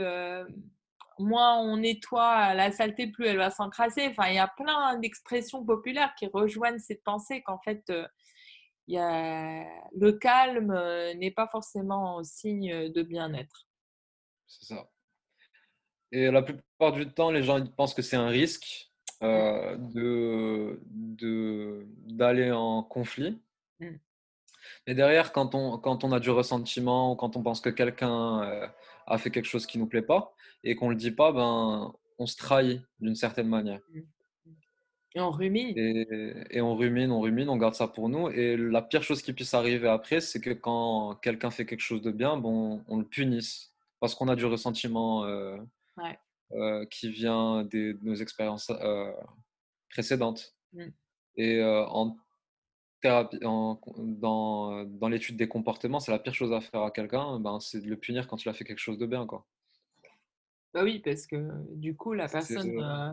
moins 1.18 1.58
on 1.58 1.78
nettoie 1.78 2.54
la 2.54 2.70
saleté, 2.72 3.06
plus 3.06 3.26
elle 3.26 3.38
va 3.38 3.50
s'encrasser. 3.50 4.08
Enfin, 4.08 4.28
il 4.28 4.34
y 4.34 4.38
a 4.38 4.48
plein 4.48 4.98
d'expressions 4.98 5.64
populaires 5.64 6.14
qui 6.18 6.26
rejoignent 6.26 6.78
cette 6.78 7.02
pensée 7.04 7.42
qu'en 7.42 7.58
fait, 7.58 7.88
euh, 7.90 8.06
il 8.86 8.94
y 8.94 8.98
a... 8.98 9.64
le 9.96 10.12
calme 10.12 10.70
euh, 10.70 11.14
n'est 11.14 11.30
pas 11.30 11.48
forcément 11.48 12.22
signe 12.22 12.90
de 12.90 13.02
bien-être. 13.02 13.66
C'est 14.46 14.74
ça. 14.74 14.88
et 16.12 16.30
la 16.30 16.42
plupart 16.42 16.92
du 16.92 17.12
temps, 17.12 17.30
les 17.30 17.42
gens 17.42 17.58
ils 17.58 17.70
pensent 17.70 17.94
que 17.94 18.02
c'est 18.02 18.16
un 18.16 18.28
risque 18.28 18.92
euh, 19.22 19.76
de, 19.76 20.80
de, 20.84 21.86
d'aller 22.06 22.52
en 22.52 22.82
conflit. 22.82 23.40
Mm. 23.80 23.96
Mais 24.86 24.94
derrière, 24.94 25.32
quand 25.32 25.54
on, 25.54 25.78
quand 25.78 26.04
on 26.04 26.12
a 26.12 26.20
du 26.20 26.30
ressentiment 26.30 27.12
ou 27.12 27.16
quand 27.16 27.36
on 27.36 27.42
pense 27.42 27.60
que 27.60 27.70
quelqu'un 27.70 28.70
a 29.06 29.18
fait 29.18 29.30
quelque 29.30 29.46
chose 29.46 29.66
qui 29.66 29.78
nous 29.78 29.86
plaît 29.86 30.02
pas 30.02 30.34
et 30.64 30.74
qu'on 30.74 30.86
ne 30.86 30.92
le 30.92 30.96
dit 30.96 31.10
pas, 31.10 31.32
ben, 31.32 31.94
on 32.18 32.26
se 32.26 32.36
trahit 32.36 32.82
d'une 33.00 33.14
certaine 33.14 33.48
manière. 33.48 33.80
Mm. 33.92 34.00
Et 35.16 35.20
on 35.20 35.30
rumine. 35.30 35.72
Et, 36.50 36.60
on 36.60 36.76
rumine, 36.76 37.10
on 37.10 37.22
rumine, 37.22 37.48
on 37.48 37.56
garde 37.56 37.74
ça 37.74 37.88
pour 37.88 38.10
nous. 38.10 38.28
Et 38.28 38.54
la 38.58 38.82
pire 38.82 39.02
chose 39.02 39.22
qui 39.22 39.32
puisse 39.32 39.54
arriver 39.54 39.88
après, 39.88 40.20
c'est 40.20 40.42
que 40.42 40.50
quand 40.50 41.14
quelqu'un 41.22 41.50
fait 41.50 41.64
quelque 41.64 41.80
chose 41.80 42.02
de 42.02 42.10
bien, 42.10 42.36
bon, 42.36 42.84
on 42.86 42.98
le 42.98 43.04
punisse 43.04 43.72
parce 43.98 44.14
qu'on 44.14 44.28
a 44.28 44.36
du 44.36 44.44
ressentiment 44.44 45.24
euh, 45.24 45.56
euh, 46.52 46.84
qui 46.90 47.10
vient 47.10 47.64
de 47.64 47.98
nos 48.02 48.14
expériences 48.14 48.70
euh, 48.70 49.10
précédentes. 49.88 50.54
Mm. 50.74 50.88
Et 51.38 51.62
en 51.64 52.16
thérapie, 53.00 53.38
en, 53.44 53.80
dans, 53.98 54.84
dans 54.84 55.08
l'étude 55.08 55.36
des 55.36 55.48
comportements, 55.48 56.00
c'est 56.00 56.12
la 56.12 56.18
pire 56.18 56.34
chose 56.34 56.52
à 56.52 56.60
faire 56.60 56.82
à 56.82 56.90
quelqu'un, 56.90 57.40
ben, 57.40 57.60
c'est 57.60 57.80
de 57.80 57.88
le 57.88 57.96
punir 57.96 58.26
quand 58.26 58.44
il 58.44 58.48
a 58.48 58.52
fait 58.52 58.64
quelque 58.64 58.78
chose 58.78 58.98
de 58.98 59.06
bien. 59.06 59.26
Quoi. 59.26 59.46
Bah 60.76 60.84
oui, 60.84 60.98
parce 60.98 61.26
que 61.26 61.48
du 61.70 61.96
coup, 61.96 62.12
la 62.12 62.28
personne 62.28 62.78
euh, 62.82 63.10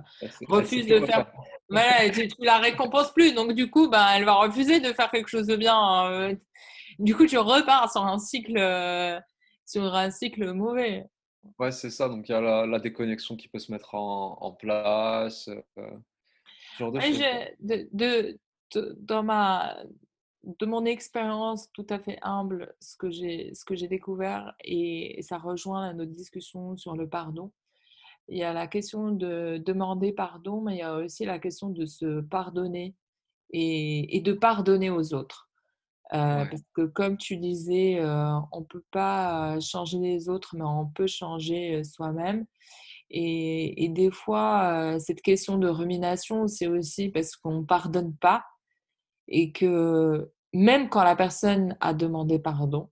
refuse 0.50 0.86
de 0.86 1.00
faire. 1.00 1.32
Voilà, 1.70 2.10
tu, 2.10 2.28
tu, 2.28 2.36
la 2.40 2.58
récompenses 2.58 3.14
plus. 3.14 3.34
Donc, 3.34 3.54
du 3.54 3.70
coup, 3.72 3.88
bah, 3.88 4.10
elle 4.18 4.26
va 4.26 4.34
refuser 4.34 4.82
de 4.82 4.92
faire 4.92 5.10
quelque 5.10 5.30
chose 5.30 5.48
de 5.48 5.56
bien. 5.56 5.78
Hein. 5.78 6.34
Du 7.00 7.16
coup, 7.16 7.26
tu 7.26 7.38
repars 7.38 7.90
sur 7.90 8.06
un 8.06 8.20
cycle, 8.20 8.58
euh, 8.58 9.18
sur 9.66 9.96
un 9.96 10.12
cycle 10.12 10.52
mauvais. 10.52 11.06
Ouais, 11.58 11.72
c'est 11.72 11.90
ça. 11.90 12.10
Donc, 12.10 12.28
il 12.28 12.34
y 12.34 12.36
a 12.36 12.66
la, 12.66 12.80
déconnexion 12.80 13.38
qui 13.38 13.48
peut 13.48 13.60
se 13.60 13.72
mettre 13.72 13.96
en, 13.96 14.52
place. 14.60 15.48
Euh, 15.78 15.90
genre 16.78 16.92
de, 16.92 17.00
choses, 17.00 17.20
de, 17.62 17.88
de, 17.94 18.40
dans 18.80 19.24
ma, 19.24 19.78
de 20.44 20.66
mon 20.66 20.86
expérience 20.86 21.72
tout 21.72 21.86
à 21.90 22.00
fait 22.00 22.20
humble, 22.22 22.74
ce 22.80 22.98
que 22.98 23.10
j'ai, 23.10 23.54
ce 23.54 23.64
que 23.64 23.76
j'ai 23.76 23.88
découvert, 23.88 24.54
et 24.64 25.20
ça 25.22 25.38
rejoint 25.38 25.94
notre 25.94 26.12
discussion 26.12 26.76
sur 26.76 26.96
le 26.96 27.08
pardon. 27.08 27.52
Il 28.28 28.38
y 28.38 28.44
a 28.44 28.54
la 28.54 28.68
question 28.68 29.12
de 29.12 29.62
demander 29.66 30.12
pardon, 30.12 30.62
mais 30.62 30.76
il 30.76 30.80
y 30.80 30.84
a 30.84 30.96
aussi 30.96 31.26
la 31.26 31.40
question 31.40 31.70
de 31.70 31.86
se 31.86 32.22
pardonner 32.22 32.96
et, 33.52 34.22
de 34.22 34.34
pardonner 34.34 34.90
aux 34.90 35.14
autres. 35.14 35.50
Euh, 36.14 36.46
parce 36.46 36.64
que 36.74 36.86
comme 36.86 37.18
tu 37.18 37.38
disais, 37.38 38.00
euh, 38.00 38.38
on 38.52 38.62
ne 38.62 38.66
peut 38.66 38.84
pas 38.92 39.60
changer 39.60 39.98
les 40.00 40.30
autres, 40.30 40.56
mais 40.56 40.66
on 40.66 40.86
peut 40.86 41.08
changer 41.08 41.78
euh, 41.78 41.84
soi-même. 41.84 42.46
Et, 43.10 43.84
et, 43.84 43.90
des 43.90 44.10
fois, 44.10 44.98
cette 45.00 45.22
question 45.22 45.58
de 45.58 45.68
rumination, 45.68 46.48
c'est 46.48 46.68
aussi 46.68 47.10
parce 47.10 47.36
qu'on 47.36 47.60
ne 47.60 47.66
pardonne 47.66 48.16
pas 48.16 48.44
et 49.28 49.52
que 49.52 50.32
même 50.54 50.90
quand 50.90 51.04
la 51.04 51.16
personne 51.16 51.78
a 51.80 51.94
demandé 51.94 52.40
pardon 52.40 52.90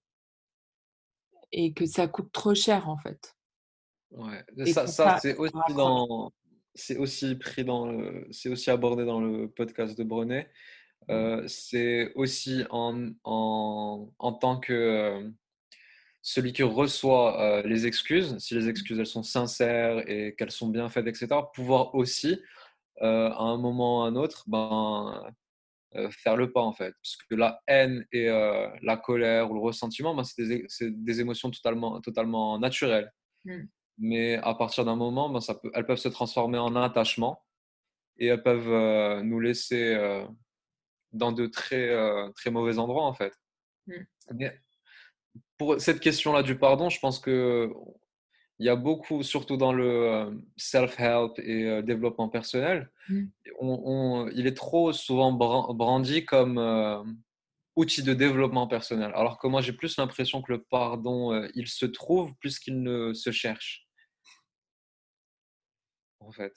et 1.51 1.73
que 1.73 1.85
ça 1.85 2.07
coûte 2.07 2.31
trop 2.31 2.55
cher 2.55 2.89
en 2.89 2.97
fait. 2.97 3.35
Ouais, 4.11 4.43
ça, 4.73 4.87
ça 4.87 5.17
c'est 5.21 5.37
aussi 5.37 5.73
dans, 5.75 6.31
c'est 6.75 6.97
aussi 6.97 7.35
pris 7.35 7.63
dans 7.63 7.97
c'est 8.31 8.49
aussi 8.49 8.69
abordé 8.69 9.05
dans 9.05 9.21
le 9.21 9.49
podcast 9.49 9.97
de 9.97 10.03
Brenet. 10.03 10.49
Mmh. 11.07 11.11
Euh, 11.11 11.47
c'est 11.47 12.11
aussi 12.13 12.63
en, 12.69 13.09
en, 13.23 14.09
en, 14.19 14.33
tant 14.33 14.59
que 14.59 14.73
euh, 14.73 15.29
celui 16.21 16.53
qui 16.53 16.61
reçoit 16.61 17.41
euh, 17.41 17.63
les 17.63 17.87
excuses, 17.87 18.37
si 18.37 18.53
les 18.53 18.65
mmh. 18.65 18.69
excuses 18.69 18.99
elles 18.99 19.07
sont 19.07 19.23
sincères 19.23 20.07
et 20.07 20.35
qu'elles 20.35 20.51
sont 20.51 20.67
bien 20.67 20.89
faites, 20.89 21.07
etc., 21.07 21.27
pouvoir 21.53 21.95
aussi, 21.95 22.39
à 22.99 23.43
un 23.43 23.57
moment 23.57 24.01
ou 24.01 24.03
à 24.03 24.07
un 24.07 24.15
autre, 24.15 24.43
ben, 24.47 25.23
euh, 25.25 25.31
faire 26.11 26.35
le 26.35 26.51
pas 26.51 26.61
en 26.61 26.73
fait. 26.73 26.93
Parce 27.03 27.17
que 27.29 27.35
la 27.35 27.61
haine 27.67 28.05
et 28.11 28.29
euh, 28.29 28.69
la 28.81 28.97
colère 28.97 29.51
ou 29.51 29.53
le 29.53 29.59
ressentiment, 29.59 30.15
ben, 30.15 30.23
c'est 30.23 30.45
des, 30.45 30.65
des, 30.81 31.21
émotions 31.21 31.51
totalement, 31.51 31.99
totalement 32.01 32.57
naturelles. 32.59 33.11
Mmh. 33.45 33.63
Mais 33.97 34.37
à 34.37 34.53
partir 34.55 34.85
d'un 34.85 34.95
moment, 34.95 35.29
ben, 35.29 35.41
ça 35.41 35.55
peut, 35.55 35.71
elles 35.73 35.85
peuvent 35.85 35.97
se 35.97 36.09
transformer 36.09 36.57
en 36.57 36.75
un 36.75 36.83
attachement 36.83 37.43
et 38.17 38.27
elles 38.27 38.43
peuvent 38.43 38.71
euh, 38.71 39.21
nous 39.21 39.39
laisser 39.39 39.97
dans 41.11 41.31
de 41.31 41.45
très, 41.47 41.91
très 42.35 42.51
mauvais 42.51 42.77
endroits 42.77 43.05
en 43.05 43.13
fait. 43.13 43.33
Mmh. 43.87 43.95
Mais 44.35 44.57
pour 45.57 45.79
cette 45.79 45.99
question-là 45.99 46.43
du 46.43 46.57
pardon, 46.57 46.89
je 46.89 46.99
pense 46.99 47.19
que 47.19 47.69
il 48.61 48.65
y 48.65 48.69
a 48.69 48.75
beaucoup, 48.75 49.23
surtout 49.23 49.57
dans 49.57 49.73
le 49.73 50.07
euh, 50.07 50.31
self-help 50.55 51.39
et 51.39 51.65
euh, 51.65 51.81
développement 51.81 52.29
personnel, 52.29 52.91
mmh. 53.09 53.23
on, 53.59 54.29
il 54.35 54.45
est 54.45 54.53
trop 54.55 54.93
souvent 54.93 55.31
brandi 55.31 56.25
comme 56.25 56.59
euh, 56.59 57.03
outil 57.75 58.03
de 58.03 58.13
développement 58.13 58.67
personnel. 58.67 59.11
Alors 59.15 59.39
que 59.39 59.47
moi, 59.47 59.61
j'ai 59.61 59.73
plus 59.73 59.97
l'impression 59.97 60.43
que 60.43 60.51
le 60.51 60.61
pardon, 60.61 61.43
il 61.55 61.67
se 61.67 61.87
trouve 61.87 62.35
plus 62.35 62.59
qu'il 62.59 62.83
ne 62.83 63.13
se 63.13 63.31
cherche. 63.31 63.87
En 66.19 66.31
fait. 66.31 66.53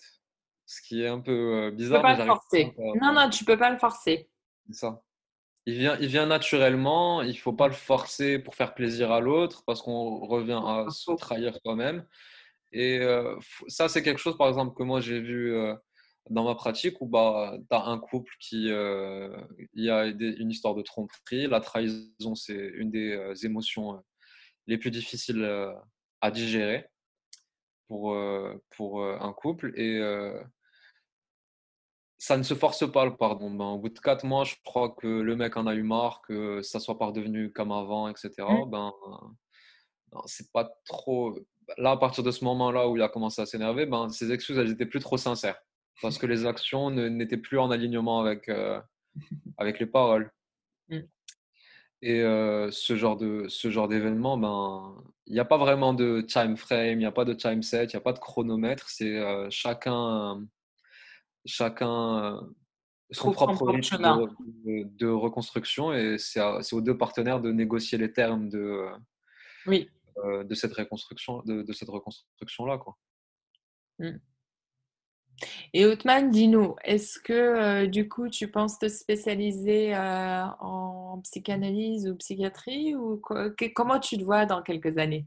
Ce 0.67 0.83
qui 0.83 1.03
est 1.03 1.09
un 1.09 1.21
peu 1.21 1.71
bizarre. 1.71 2.03
Tu 2.03 2.03
peux 2.03 2.17
pas 2.17 2.19
le 2.19 2.27
forcer. 2.27 2.75
Non, 3.01 3.15
non, 3.15 3.31
tu 3.31 3.47
peux 3.47 3.59
pas 3.59 3.71
le 3.71 3.79
forcer. 3.79 4.29
C'est 4.67 4.75
ça 4.75 5.03
il 5.67 5.79
vient, 5.79 5.97
il 6.01 6.09
vient 6.09 6.27
naturellement. 6.27 7.23
Il 7.23 7.39
faut 7.39 7.53
pas 7.53 7.69
le 7.69 7.75
forcer 7.75 8.39
pour 8.39 8.55
faire 8.55 8.75
plaisir 8.75 9.13
à 9.13 9.21
l'autre 9.21 9.65
parce 9.67 9.83
qu'on 9.83 10.27
revient 10.27 10.61
à 10.65 10.87
se 10.91 11.13
trahir 11.17 11.59
toi-même. 11.63 12.07
Et 12.73 12.99
euh, 12.99 13.37
ça, 13.69 13.89
c'est 13.89 14.03
quelque 14.03 14.19
chose, 14.19 14.37
par 14.37 14.49
exemple, 14.49 14.77
que 14.77 14.83
moi 14.83 15.01
j'ai 15.01 15.21
vu 15.21 15.55
euh, 15.55 15.75
dans 16.31 16.45
ma 16.45 16.55
pratique 16.55 17.01
où 17.01 17.07
bah, 17.07 17.57
tu 17.71 17.77
as 17.77 17.85
un 17.85 17.99
couple 17.99 18.33
qui. 18.41 18.71
Euh, 18.71 19.37
il 19.75 19.85
y 19.85 19.91
a 19.91 20.07
une 20.07 20.51
histoire 20.51 20.75
de 20.75 20.83
tromperie. 20.83 21.47
La 21.47 21.61
trahison, 21.61 22.35
c'est 22.35 22.73
une 22.75 22.91
des 22.91 23.33
émotions 23.45 24.03
les 24.67 24.79
plus 24.79 24.91
difficiles 24.91 25.45
à 26.21 26.31
digérer 26.31 26.87
pour, 27.89 28.17
pour 28.71 29.05
un 29.05 29.33
couple. 29.33 29.73
Et 29.79 30.01
ça 32.19 32.37
ne 32.37 32.43
se 32.43 32.55
force 32.55 32.91
pas 32.91 33.05
le 33.05 33.17
pardon. 33.17 33.51
Ben, 33.51 33.67
au 33.67 33.79
bout 33.79 33.89
de 33.89 33.99
quatre 33.99 34.25
mois, 34.25 34.45
je 34.45 34.55
crois 34.65 34.91
que 34.91 35.07
le 35.07 35.37
mec 35.37 35.57
en 35.57 35.67
a 35.67 35.75
eu 35.75 35.83
marre, 35.83 36.23
que 36.27 36.63
ça 36.63 36.81
soit 36.81 36.99
pas 36.99 37.07
redevenu 37.07 37.53
comme 37.53 37.73
avant, 37.73 38.09
etc. 38.09 38.31
Mmh. 38.41 38.71
Ben, 38.71 38.93
c'est 40.27 40.51
pas 40.53 40.71
trop. 40.87 41.37
Là, 41.79 41.93
à 41.93 41.97
partir 41.97 42.23
de 42.23 42.31
ce 42.31 42.45
moment-là 42.45 42.89
où 42.89 42.97
il 42.97 43.03
a 43.03 43.09
commencé 43.09 43.43
à 43.43 43.47
s'énerver, 43.47 43.87
ben, 43.87 44.09
ses 44.11 44.33
excuses, 44.33 44.59
elles 44.59 44.71
étaient 44.71 44.87
plus 44.87 45.01
trop 45.01 45.17
sincères. 45.17 45.59
Parce 46.03 46.19
que 46.19 46.27
les 46.27 46.47
actions 46.47 46.91
n'étaient 46.91 47.37
plus 47.37 47.59
en 47.59 47.71
alignement 47.71 48.21
avec, 48.21 48.49
euh, 48.49 48.81
avec 49.59 49.79
les 49.79 49.87
paroles. 49.87 50.31
Mmh. 50.89 51.01
Et 52.03 52.21
euh, 52.21 52.71
ce 52.71 52.97
genre 52.97 53.17
de 53.17 53.47
ce 53.49 53.71
genre 53.71 53.89
d'événement, 53.89 54.37
ben, 54.37 54.95
il 55.27 55.33
n'y 55.33 55.41
a 55.41 55.45
pas 55.45 55.57
vraiment 55.57 55.95
de 55.95 56.21
time 56.21 56.57
frame, 56.57 56.93
il 56.93 56.99
n'y 56.99 57.07
a 57.07 57.13
pas 57.13 57.25
de 57.25 57.33
time 57.33 57.63
set, 57.63 57.93
il 57.93 57.97
n'y 57.97 58.01
a 58.01 58.03
pas 58.03 58.13
de 58.13 58.19
chronomètre. 58.19 58.89
C'est 58.91 59.17
euh, 59.19 59.49
chacun 59.51 60.45
chacun 61.45 62.25
euh, 62.25 62.41
son 63.11 63.33
propre 63.33 63.67
rythme 63.67 64.29
de, 64.65 65.07
reconstruction 65.07 65.93
et 65.93 66.17
c'est 66.19 66.41
aux 66.73 66.81
deux 66.81 66.97
partenaires 66.97 67.41
de 67.41 67.53
négocier 67.53 67.99
les 67.99 68.13
termes 68.13 68.49
de, 68.49 68.87
oui. 69.67 69.89
Euh, 70.25 70.45
de 70.45 70.55
cette 70.55 70.73
reconstruction 70.73 71.43
de, 71.45 71.73
cette 71.73 71.89
reconstruction 71.89 72.67
là 72.67 72.79
quoi. 72.79 72.97
Mmh. 73.99 74.17
Et 75.73 75.85
Othman, 75.85 76.31
dis-nous, 76.31 76.77
est-ce 76.85 77.19
que 77.19 77.33
euh, 77.33 77.87
du 77.87 78.09
coup 78.09 78.29
tu 78.29 78.51
penses 78.51 78.79
te 78.79 78.89
spécialiser 78.89 79.95
en 79.97 81.21
psychanalyse 81.25 82.09
ou 82.09 82.17
psychiatrie 82.17 82.95
ou 82.95 83.21
comment 83.75 83.99
tu 83.99 84.17
te 84.17 84.23
vois 84.23 84.47
dans 84.47 84.63
quelques 84.63 84.97
années? 84.97 85.27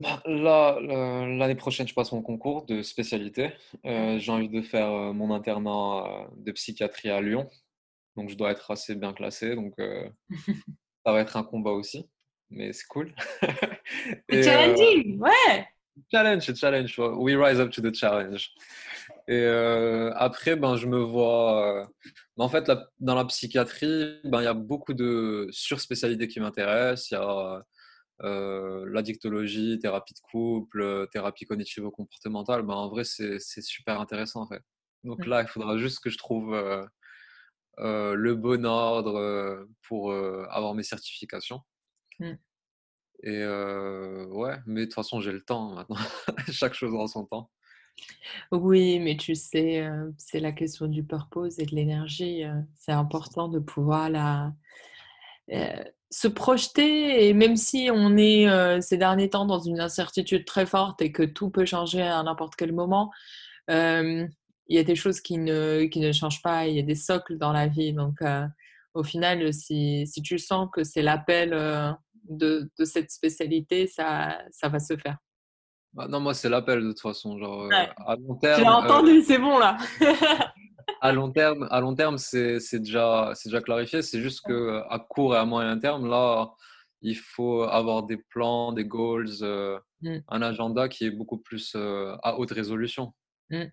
Là, 0.00 0.78
l'année 0.80 1.54
prochaine, 1.54 1.86
je 1.86 1.94
passe 1.94 2.12
mon 2.12 2.22
concours 2.22 2.66
de 2.66 2.82
spécialité. 2.82 3.52
Euh, 3.86 4.18
j'ai 4.18 4.32
envie 4.32 4.48
de 4.48 4.62
faire 4.62 4.90
euh, 4.90 5.12
mon 5.12 5.32
internat 5.32 6.06
euh, 6.06 6.26
de 6.36 6.52
psychiatrie 6.52 7.10
à 7.10 7.20
Lyon. 7.20 7.48
Donc, 8.16 8.28
je 8.28 8.34
dois 8.34 8.50
être 8.50 8.70
assez 8.70 8.94
bien 8.94 9.12
classé. 9.12 9.54
Donc, 9.54 9.74
ça 9.78 11.12
va 11.12 11.20
être 11.20 11.36
un 11.36 11.42
combat 11.42 11.72
aussi. 11.72 12.08
Mais 12.50 12.72
c'est 12.72 12.86
cool. 12.86 13.12
C'est 14.30 14.42
challenging, 14.42 15.18
ouais! 15.18 15.66
Challenge, 16.10 16.54
challenge. 16.54 16.98
We 16.98 17.36
rise 17.36 17.60
up 17.60 17.70
to 17.72 17.82
the 17.82 17.92
challenge. 17.94 18.50
Et 19.26 19.44
après, 20.14 20.54
ben, 20.54 20.76
je 20.76 20.86
me 20.86 20.98
vois. 20.98 21.88
en 22.36 22.48
fait, 22.48 22.70
dans 23.00 23.14
la 23.16 23.24
psychiatrie, 23.24 24.20
ben, 24.24 24.40
il 24.40 24.44
y 24.44 24.48
a 24.48 24.54
beaucoup 24.54 24.94
de 24.94 25.48
surspécialités 25.50 26.28
qui 26.28 26.38
m'intéressent. 26.38 27.10
Il 27.10 27.14
y 27.14 27.16
a 27.16 27.64
euh, 28.22 28.86
la 28.88 29.02
dictologie, 29.02 29.78
thérapie 29.80 30.14
de 30.14 30.20
couple, 30.20 30.82
euh, 30.82 31.06
thérapie 31.06 31.46
cognitivo-comportementale, 31.46 32.62
ben, 32.62 32.74
en 32.74 32.88
vrai, 32.88 33.02
c'est 33.04 33.40
super 33.40 34.00
intéressant 34.00 34.42
en 34.42 34.46
fait. 34.46 34.62
Donc 35.02 35.26
là, 35.26 35.42
il 35.42 35.48
faudra 35.48 35.76
juste 35.76 36.00
que 36.00 36.10
je 36.10 36.16
trouve 36.16 36.54
euh, 36.54 38.14
le 38.14 38.34
bon 38.34 38.64
ordre 38.64 39.66
pour 39.82 40.12
avoir 40.12 40.74
mes 40.74 40.82
certifications. 40.82 41.60
Mmh. 42.20 42.32
Et 43.24 43.46
ouais, 43.46 44.56
mais 44.66 44.80
de 44.80 44.84
toute 44.86 44.94
façon, 44.94 45.20
j'ai 45.20 45.32
le 45.32 45.42
temps 45.42 45.74
maintenant. 45.74 45.96
Chaque 46.50 46.74
chose 46.74 46.94
en 46.94 47.06
son 47.06 47.26
temps. 47.26 47.50
Oui, 48.50 48.98
mais 48.98 49.16
tu 49.16 49.34
sais, 49.34 49.86
c'est 50.16 50.40
la 50.40 50.52
question 50.52 50.86
du 50.86 51.04
purpose 51.04 51.58
et 51.58 51.66
de 51.66 51.74
l'énergie. 51.74 52.44
c'est 52.76 52.92
important 52.92 53.48
de 53.48 53.58
pouvoir 53.58 54.08
la, 54.08 54.54
se 56.14 56.28
projeter. 56.28 57.28
Et 57.28 57.34
même 57.34 57.56
si 57.56 57.90
on 57.92 58.16
est 58.16 58.48
ces 58.80 58.96
derniers 58.96 59.30
temps 59.30 59.46
dans 59.46 59.60
une 59.60 59.80
incertitude 59.80 60.44
très 60.44 60.66
forte 60.66 61.02
et 61.02 61.12
que 61.12 61.22
tout 61.22 61.50
peut 61.50 61.64
changer 61.64 62.02
à 62.02 62.22
n'importe 62.22 62.56
quel 62.56 62.72
moment, 62.72 63.10
il 63.68 64.28
y 64.68 64.78
a 64.78 64.84
des 64.84 64.96
choses 64.96 65.20
qui 65.20 65.38
ne, 65.38 65.84
qui 65.84 66.00
ne 66.00 66.12
changent 66.12 66.42
pas. 66.42 66.66
Il 66.66 66.76
y 66.76 66.80
a 66.80 66.82
des 66.82 66.94
socles 66.94 67.38
dans 67.38 67.52
la 67.52 67.66
vie. 67.66 67.92
Donc, 67.92 68.20
au 68.94 69.02
final, 69.02 69.52
si, 69.52 70.06
si 70.06 70.22
tu 70.22 70.38
sens 70.38 70.68
que 70.72 70.84
c'est 70.84 71.02
l'appel 71.02 71.50
de, 72.28 72.70
de, 72.78 72.84
cette 72.84 73.10
spécialité, 73.10 73.86
ça, 73.86 74.38
ça 74.50 74.68
va 74.68 74.78
se 74.78 74.96
faire. 74.96 75.18
Bah, 75.94 76.08
non, 76.08 76.18
moi, 76.18 76.34
c'est 76.34 76.48
l'appel 76.48 76.82
de 76.82 76.88
toute 76.88 77.00
façon. 77.00 77.38
Genre, 77.38 77.62
euh, 77.62 77.86
à 78.06 78.16
long 78.16 78.34
terme. 78.34 78.58
Tu 78.58 78.64
l'as 78.64 78.78
entendu, 78.78 79.22
c'est 79.22 79.38
bon 79.38 79.58
là. 79.58 79.76
à 81.00 81.12
long 81.12 81.30
terme, 81.30 81.68
à 81.70 81.80
long 81.80 81.94
terme, 81.94 82.18
c'est 82.18 82.58
déjà, 82.78 83.32
c'est 83.34 83.48
déjà 83.48 83.60
clarifié. 83.60 84.02
C'est 84.02 84.20
juste 84.20 84.40
que 84.46 84.82
à 84.88 84.98
court 84.98 85.34
et 85.34 85.38
à 85.38 85.44
moyen 85.44 85.78
terme, 85.78 86.08
là, 86.08 86.54
il 87.02 87.16
faut 87.16 87.62
avoir 87.62 88.04
des 88.04 88.16
plans, 88.16 88.72
des 88.72 88.86
goals, 88.86 89.42
euh, 89.42 89.78
mmh. 90.00 90.16
un 90.28 90.42
agenda 90.42 90.88
qui 90.88 91.04
est 91.04 91.10
beaucoup 91.10 91.38
plus 91.38 91.74
euh, 91.76 92.16
à 92.22 92.38
haute 92.38 92.50
résolution. 92.50 93.12
Mmh. 93.50 93.64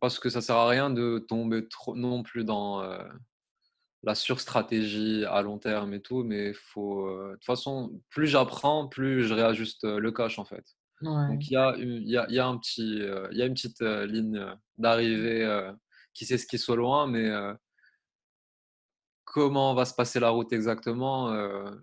Parce 0.00 0.18
que 0.18 0.28
ça 0.28 0.40
sert 0.40 0.56
à 0.56 0.68
rien 0.68 0.90
de 0.90 1.24
tomber 1.28 1.68
trop 1.68 1.94
non 1.94 2.24
plus 2.24 2.44
dans 2.44 2.82
la 4.02 4.14
surstratégie 4.16 5.24
à 5.24 5.40
long 5.42 5.58
terme 5.58 5.94
et 5.94 6.00
tout, 6.00 6.24
mais 6.24 6.52
faut. 6.52 7.08
de 7.08 7.34
toute 7.34 7.44
façon, 7.44 8.00
plus 8.10 8.26
j'apprends, 8.26 8.88
plus 8.88 9.24
je 9.24 9.34
réajuste 9.34 9.84
le 9.84 10.10
cash 10.10 10.40
en 10.40 10.44
fait. 10.44 10.64
Donc 11.00 11.46
il 11.48 11.52
y 11.52 11.56
a, 11.56 11.76
y, 11.78 12.16
a, 12.16 12.28
y 12.28 12.38
a, 12.40 12.46
un 12.46 12.56
petit, 12.56 12.98
il 13.30 13.36
y 13.36 13.42
a 13.42 13.46
une 13.46 13.54
petite 13.54 13.82
ligne 13.82 14.44
d'arrivée 14.78 15.44
qui 16.14 16.26
sait 16.26 16.38
ce 16.38 16.46
qui 16.46 16.58
soit 16.58 16.76
loin, 16.76 17.06
mais 17.06 17.30
comment 19.24 19.74
va 19.74 19.84
se 19.84 19.94
passer 19.94 20.20
la 20.20 20.30
route 20.30 20.52
exactement, 20.52 21.34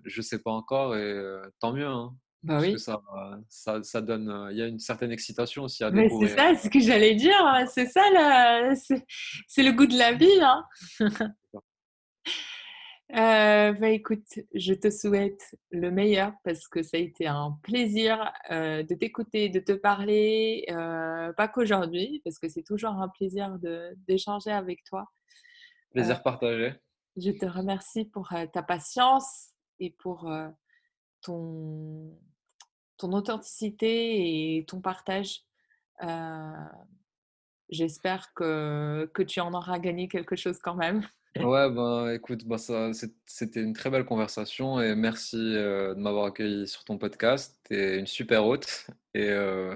je 0.05 0.17
ne 0.17 0.21
sais 0.21 0.39
pas 0.39 0.51
encore 0.51 0.95
et 0.95 1.41
tant 1.59 1.73
mieux. 1.73 1.87
Hein, 1.87 2.15
bah 2.43 2.55
parce 2.55 2.65
oui. 2.65 2.73
que 2.73 2.79
ça, 2.79 2.99
ça, 3.49 3.83
ça, 3.83 4.01
donne, 4.01 4.49
il 4.51 4.57
y 4.57 4.63
a 4.63 4.65
une 4.65 4.79
certaine 4.79 5.11
excitation 5.11 5.65
aussi 5.65 5.83
à 5.83 5.91
découvrir. 5.91 6.29
C'est 6.29 6.35
ça, 6.35 6.55
c'est 6.55 6.67
ce 6.67 6.69
que 6.71 6.79
j'allais 6.79 7.13
dire. 7.13 7.37
Hein, 7.39 7.67
c'est 7.67 7.85
ça, 7.85 8.01
c'est 9.47 9.63
le 9.63 9.71
goût 9.73 9.85
de 9.85 9.95
la 9.97 10.13
vie. 10.13 10.41
Hein. 10.41 10.65
Euh, 13.13 13.73
bah, 13.73 13.89
écoute, 13.89 14.39
je 14.53 14.73
te 14.73 14.89
souhaite 14.89 15.55
le 15.71 15.91
meilleur 15.91 16.31
parce 16.45 16.67
que 16.67 16.81
ça 16.81 16.95
a 16.95 16.99
été 16.99 17.27
un 17.27 17.59
plaisir 17.61 18.31
euh, 18.51 18.83
de 18.83 18.95
t'écouter, 18.95 19.49
de 19.49 19.59
te 19.59 19.73
parler, 19.73 20.65
euh, 20.69 21.33
pas 21.33 21.49
qu'aujourd'hui, 21.49 22.21
parce 22.23 22.39
que 22.39 22.47
c'est 22.47 22.63
toujours 22.63 22.91
un 22.91 23.09
plaisir 23.09 23.57
d'échanger 24.07 24.51
avec 24.51 24.85
toi. 24.85 25.11
Plaisir 25.91 26.23
partagé. 26.23 26.73
Je 27.17 27.31
te 27.31 27.45
remercie 27.45 28.05
pour 28.05 28.29
ta 28.53 28.63
patience 28.63 29.49
et 29.79 29.89
pour 29.89 30.31
ton, 31.21 32.17
ton 32.95 33.11
authenticité 33.11 34.57
et 34.57 34.65
ton 34.65 34.79
partage. 34.79 35.43
J'espère 37.67 38.33
que, 38.33 39.11
que 39.13 39.23
tu 39.23 39.41
en 39.41 39.53
auras 39.53 39.79
gagné 39.79 40.07
quelque 40.07 40.37
chose 40.37 40.59
quand 40.59 40.75
même. 40.75 41.05
Ouais, 41.39 41.69
ben 41.69 42.09
écoute, 42.09 42.45
ben, 42.45 42.57
ça, 42.57 42.91
c'était 43.25 43.61
une 43.61 43.73
très 43.73 43.89
belle 43.89 44.03
conversation 44.03 44.81
et 44.81 44.95
merci 44.95 45.37
euh, 45.37 45.95
de 45.95 45.99
m'avoir 45.99 46.25
accueilli 46.25 46.67
sur 46.67 46.83
ton 46.83 46.97
podcast. 46.97 47.57
Tu 47.69 47.77
es 47.77 47.99
une 47.99 48.07
super 48.07 48.45
hôte 48.45 48.87
et 49.13 49.29
euh, 49.29 49.75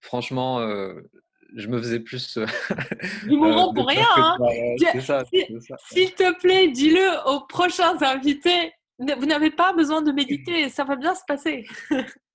franchement, 0.00 0.58
euh, 0.58 0.94
je 1.54 1.68
me 1.68 1.78
faisais 1.78 2.00
plus. 2.00 2.36
du 3.24 3.36
moment 3.36 3.72
pour 3.72 3.86
rien, 3.86 4.06
hein. 4.16 4.36
S'il 5.86 6.14
te 6.14 6.38
plaît, 6.40 6.68
dis-le 6.68 7.30
aux 7.30 7.46
prochains 7.46 7.96
invités. 8.02 8.72
Vous 8.98 9.26
n'avez 9.26 9.52
pas 9.52 9.72
besoin 9.72 10.02
de 10.02 10.10
méditer, 10.10 10.68
ça 10.68 10.82
va 10.82 10.96
bien 10.96 11.14
se 11.14 11.22
passer. 11.28 11.64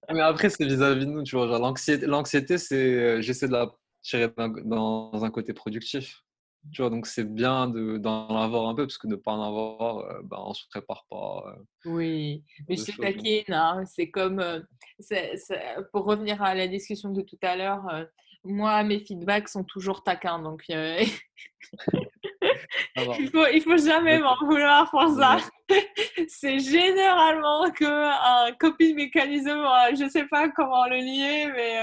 Mais 0.09 0.21
après, 0.21 0.49
c'est 0.49 0.63
vis-à-vis 0.63 1.05
de 1.05 1.11
nous, 1.11 1.23
tu 1.23 1.35
vois. 1.35 1.59
L'anxiété, 1.59 2.05
l'anxiété 2.05 2.57
c'est 2.57 3.21
j'essaie 3.21 3.47
de 3.47 3.53
la 3.53 3.69
tirer 4.01 4.29
dans 4.37 5.23
un 5.23 5.29
côté 5.31 5.53
productif. 5.53 6.22
Tu 6.71 6.81
vois, 6.81 6.89
donc 6.89 7.07
c'est 7.07 7.25
bien 7.25 7.67
d'en 7.67 8.37
avoir 8.37 8.69
un 8.69 8.75
peu, 8.75 8.85
parce 8.85 8.97
que 8.97 9.07
de 9.07 9.15
ne 9.15 9.17
pas 9.17 9.33
en 9.33 9.43
avoir, 9.43 9.99
euh, 9.99 10.21
ben, 10.23 10.37
on 10.39 10.49
ne 10.49 10.53
se 10.53 10.65
prépare 10.69 11.05
pas. 11.09 11.43
Euh, 11.47 11.55
oui, 11.85 12.43
mais 12.69 12.77
je 12.77 12.83
suis 12.83 12.93
taquine, 12.93 13.53
hein. 13.53 13.83
c'est 13.85 14.09
comme, 14.09 14.39
euh, 14.39 14.61
pour 15.91 16.05
revenir 16.05 16.41
à 16.41 16.55
la 16.55 16.67
discussion 16.67 17.09
de 17.09 17.21
tout 17.21 17.37
à 17.41 17.57
l'heure, 17.57 17.83
moi, 18.45 18.83
mes 18.83 18.99
feedbacks 18.99 19.49
sont 19.49 19.63
toujours 19.63 20.03
taquins, 20.03 20.39
donc 20.39 20.63
il 20.69 21.07
faut, 23.31 23.47
il 23.47 23.61
faut 23.61 23.77
jamais 23.77 24.19
m'en 24.19 24.37
vouloir 24.37 24.89
pour 24.89 25.09
ça. 25.15 25.37
c'est 26.27 26.59
généralement 26.59 27.71
que 27.71 27.85
un 27.85 28.51
copie 28.53 28.93
mécanisme, 28.93 29.63
je 29.95 30.03
ne 30.05 30.09
sais 30.09 30.25
pas 30.27 30.49
comment 30.49 30.85
le 30.87 30.97
lier, 30.97 31.51
mais 31.53 31.79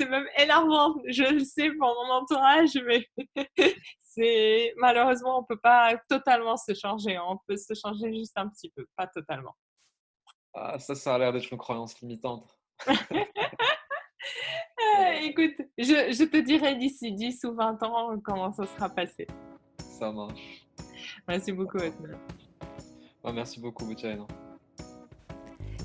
c'est 0.00 0.08
même 0.08 0.26
énervant. 0.38 0.94
Je 1.06 1.24
le 1.24 1.40
sais 1.40 1.70
pour 1.72 1.88
mon 1.88 2.14
entourage, 2.14 2.78
mais 2.86 3.06
c'est 4.00 4.72
malheureusement 4.76 5.38
on 5.38 5.44
peut 5.44 5.58
pas 5.58 5.96
totalement 6.08 6.56
se 6.56 6.74
changer. 6.74 7.18
On 7.18 7.38
peut 7.46 7.56
se 7.56 7.74
changer 7.74 8.12
juste 8.14 8.36
un 8.36 8.48
petit 8.48 8.70
peu, 8.70 8.86
pas 8.96 9.06
totalement. 9.06 9.54
Ah, 10.54 10.78
ça, 10.78 10.94
ça 10.94 11.14
a 11.14 11.18
l'air 11.18 11.32
d'être 11.32 11.50
une 11.50 11.58
croyance 11.58 12.00
limitante. 12.00 12.58
Ah, 14.96 15.14
écoute, 15.16 15.54
je, 15.78 16.12
je, 16.12 16.24
te 16.24 16.36
dirai 16.38 16.74
d'ici 16.74 17.12
10 17.12 17.44
ou 17.44 17.54
20 17.54 17.82
ans 17.82 18.18
comment 18.24 18.50
ça 18.52 18.66
sera 18.66 18.88
passé. 18.88 19.26
Ça 19.78 20.10
marche. 20.10 20.66
Merci 21.28 21.52
beaucoup, 21.52 21.78
merci 23.24 23.60
beaucoup, 23.60 23.84
Boutiaïna. 23.84 24.26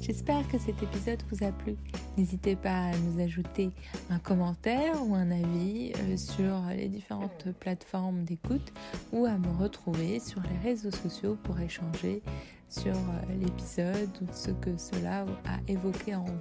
J'espère 0.05 0.47
que 0.47 0.59
cet 0.59 0.83
épisode 0.83 1.23
vous 1.31 1.43
a 1.43 1.51
plu. 1.51 1.77
N'hésitez 2.15 2.55
pas 2.55 2.89
à 2.89 2.91
nous 2.95 3.19
ajouter 3.19 3.71
un 4.11 4.19
commentaire 4.19 4.93
ou 5.03 5.15
un 5.15 5.31
avis 5.31 5.93
euh, 5.95 6.15
sur 6.15 6.61
les 6.69 6.87
différentes 6.89 7.47
plateformes 7.59 8.23
d'écoute 8.23 8.71
ou 9.11 9.25
à 9.25 9.35
me 9.35 9.51
retrouver 9.59 10.19
sur 10.19 10.41
les 10.43 10.69
réseaux 10.69 10.91
sociaux 10.91 11.35
pour 11.41 11.59
échanger 11.59 12.21
sur 12.69 12.93
euh, 12.93 13.35
l'épisode 13.41 14.11
ou 14.21 14.27
ce 14.31 14.51
que 14.51 14.77
cela 14.77 15.25
a 15.43 15.57
évoqué 15.67 16.13
en 16.13 16.25
vous. 16.25 16.37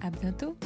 À 0.00 0.10
bientôt! 0.10 0.56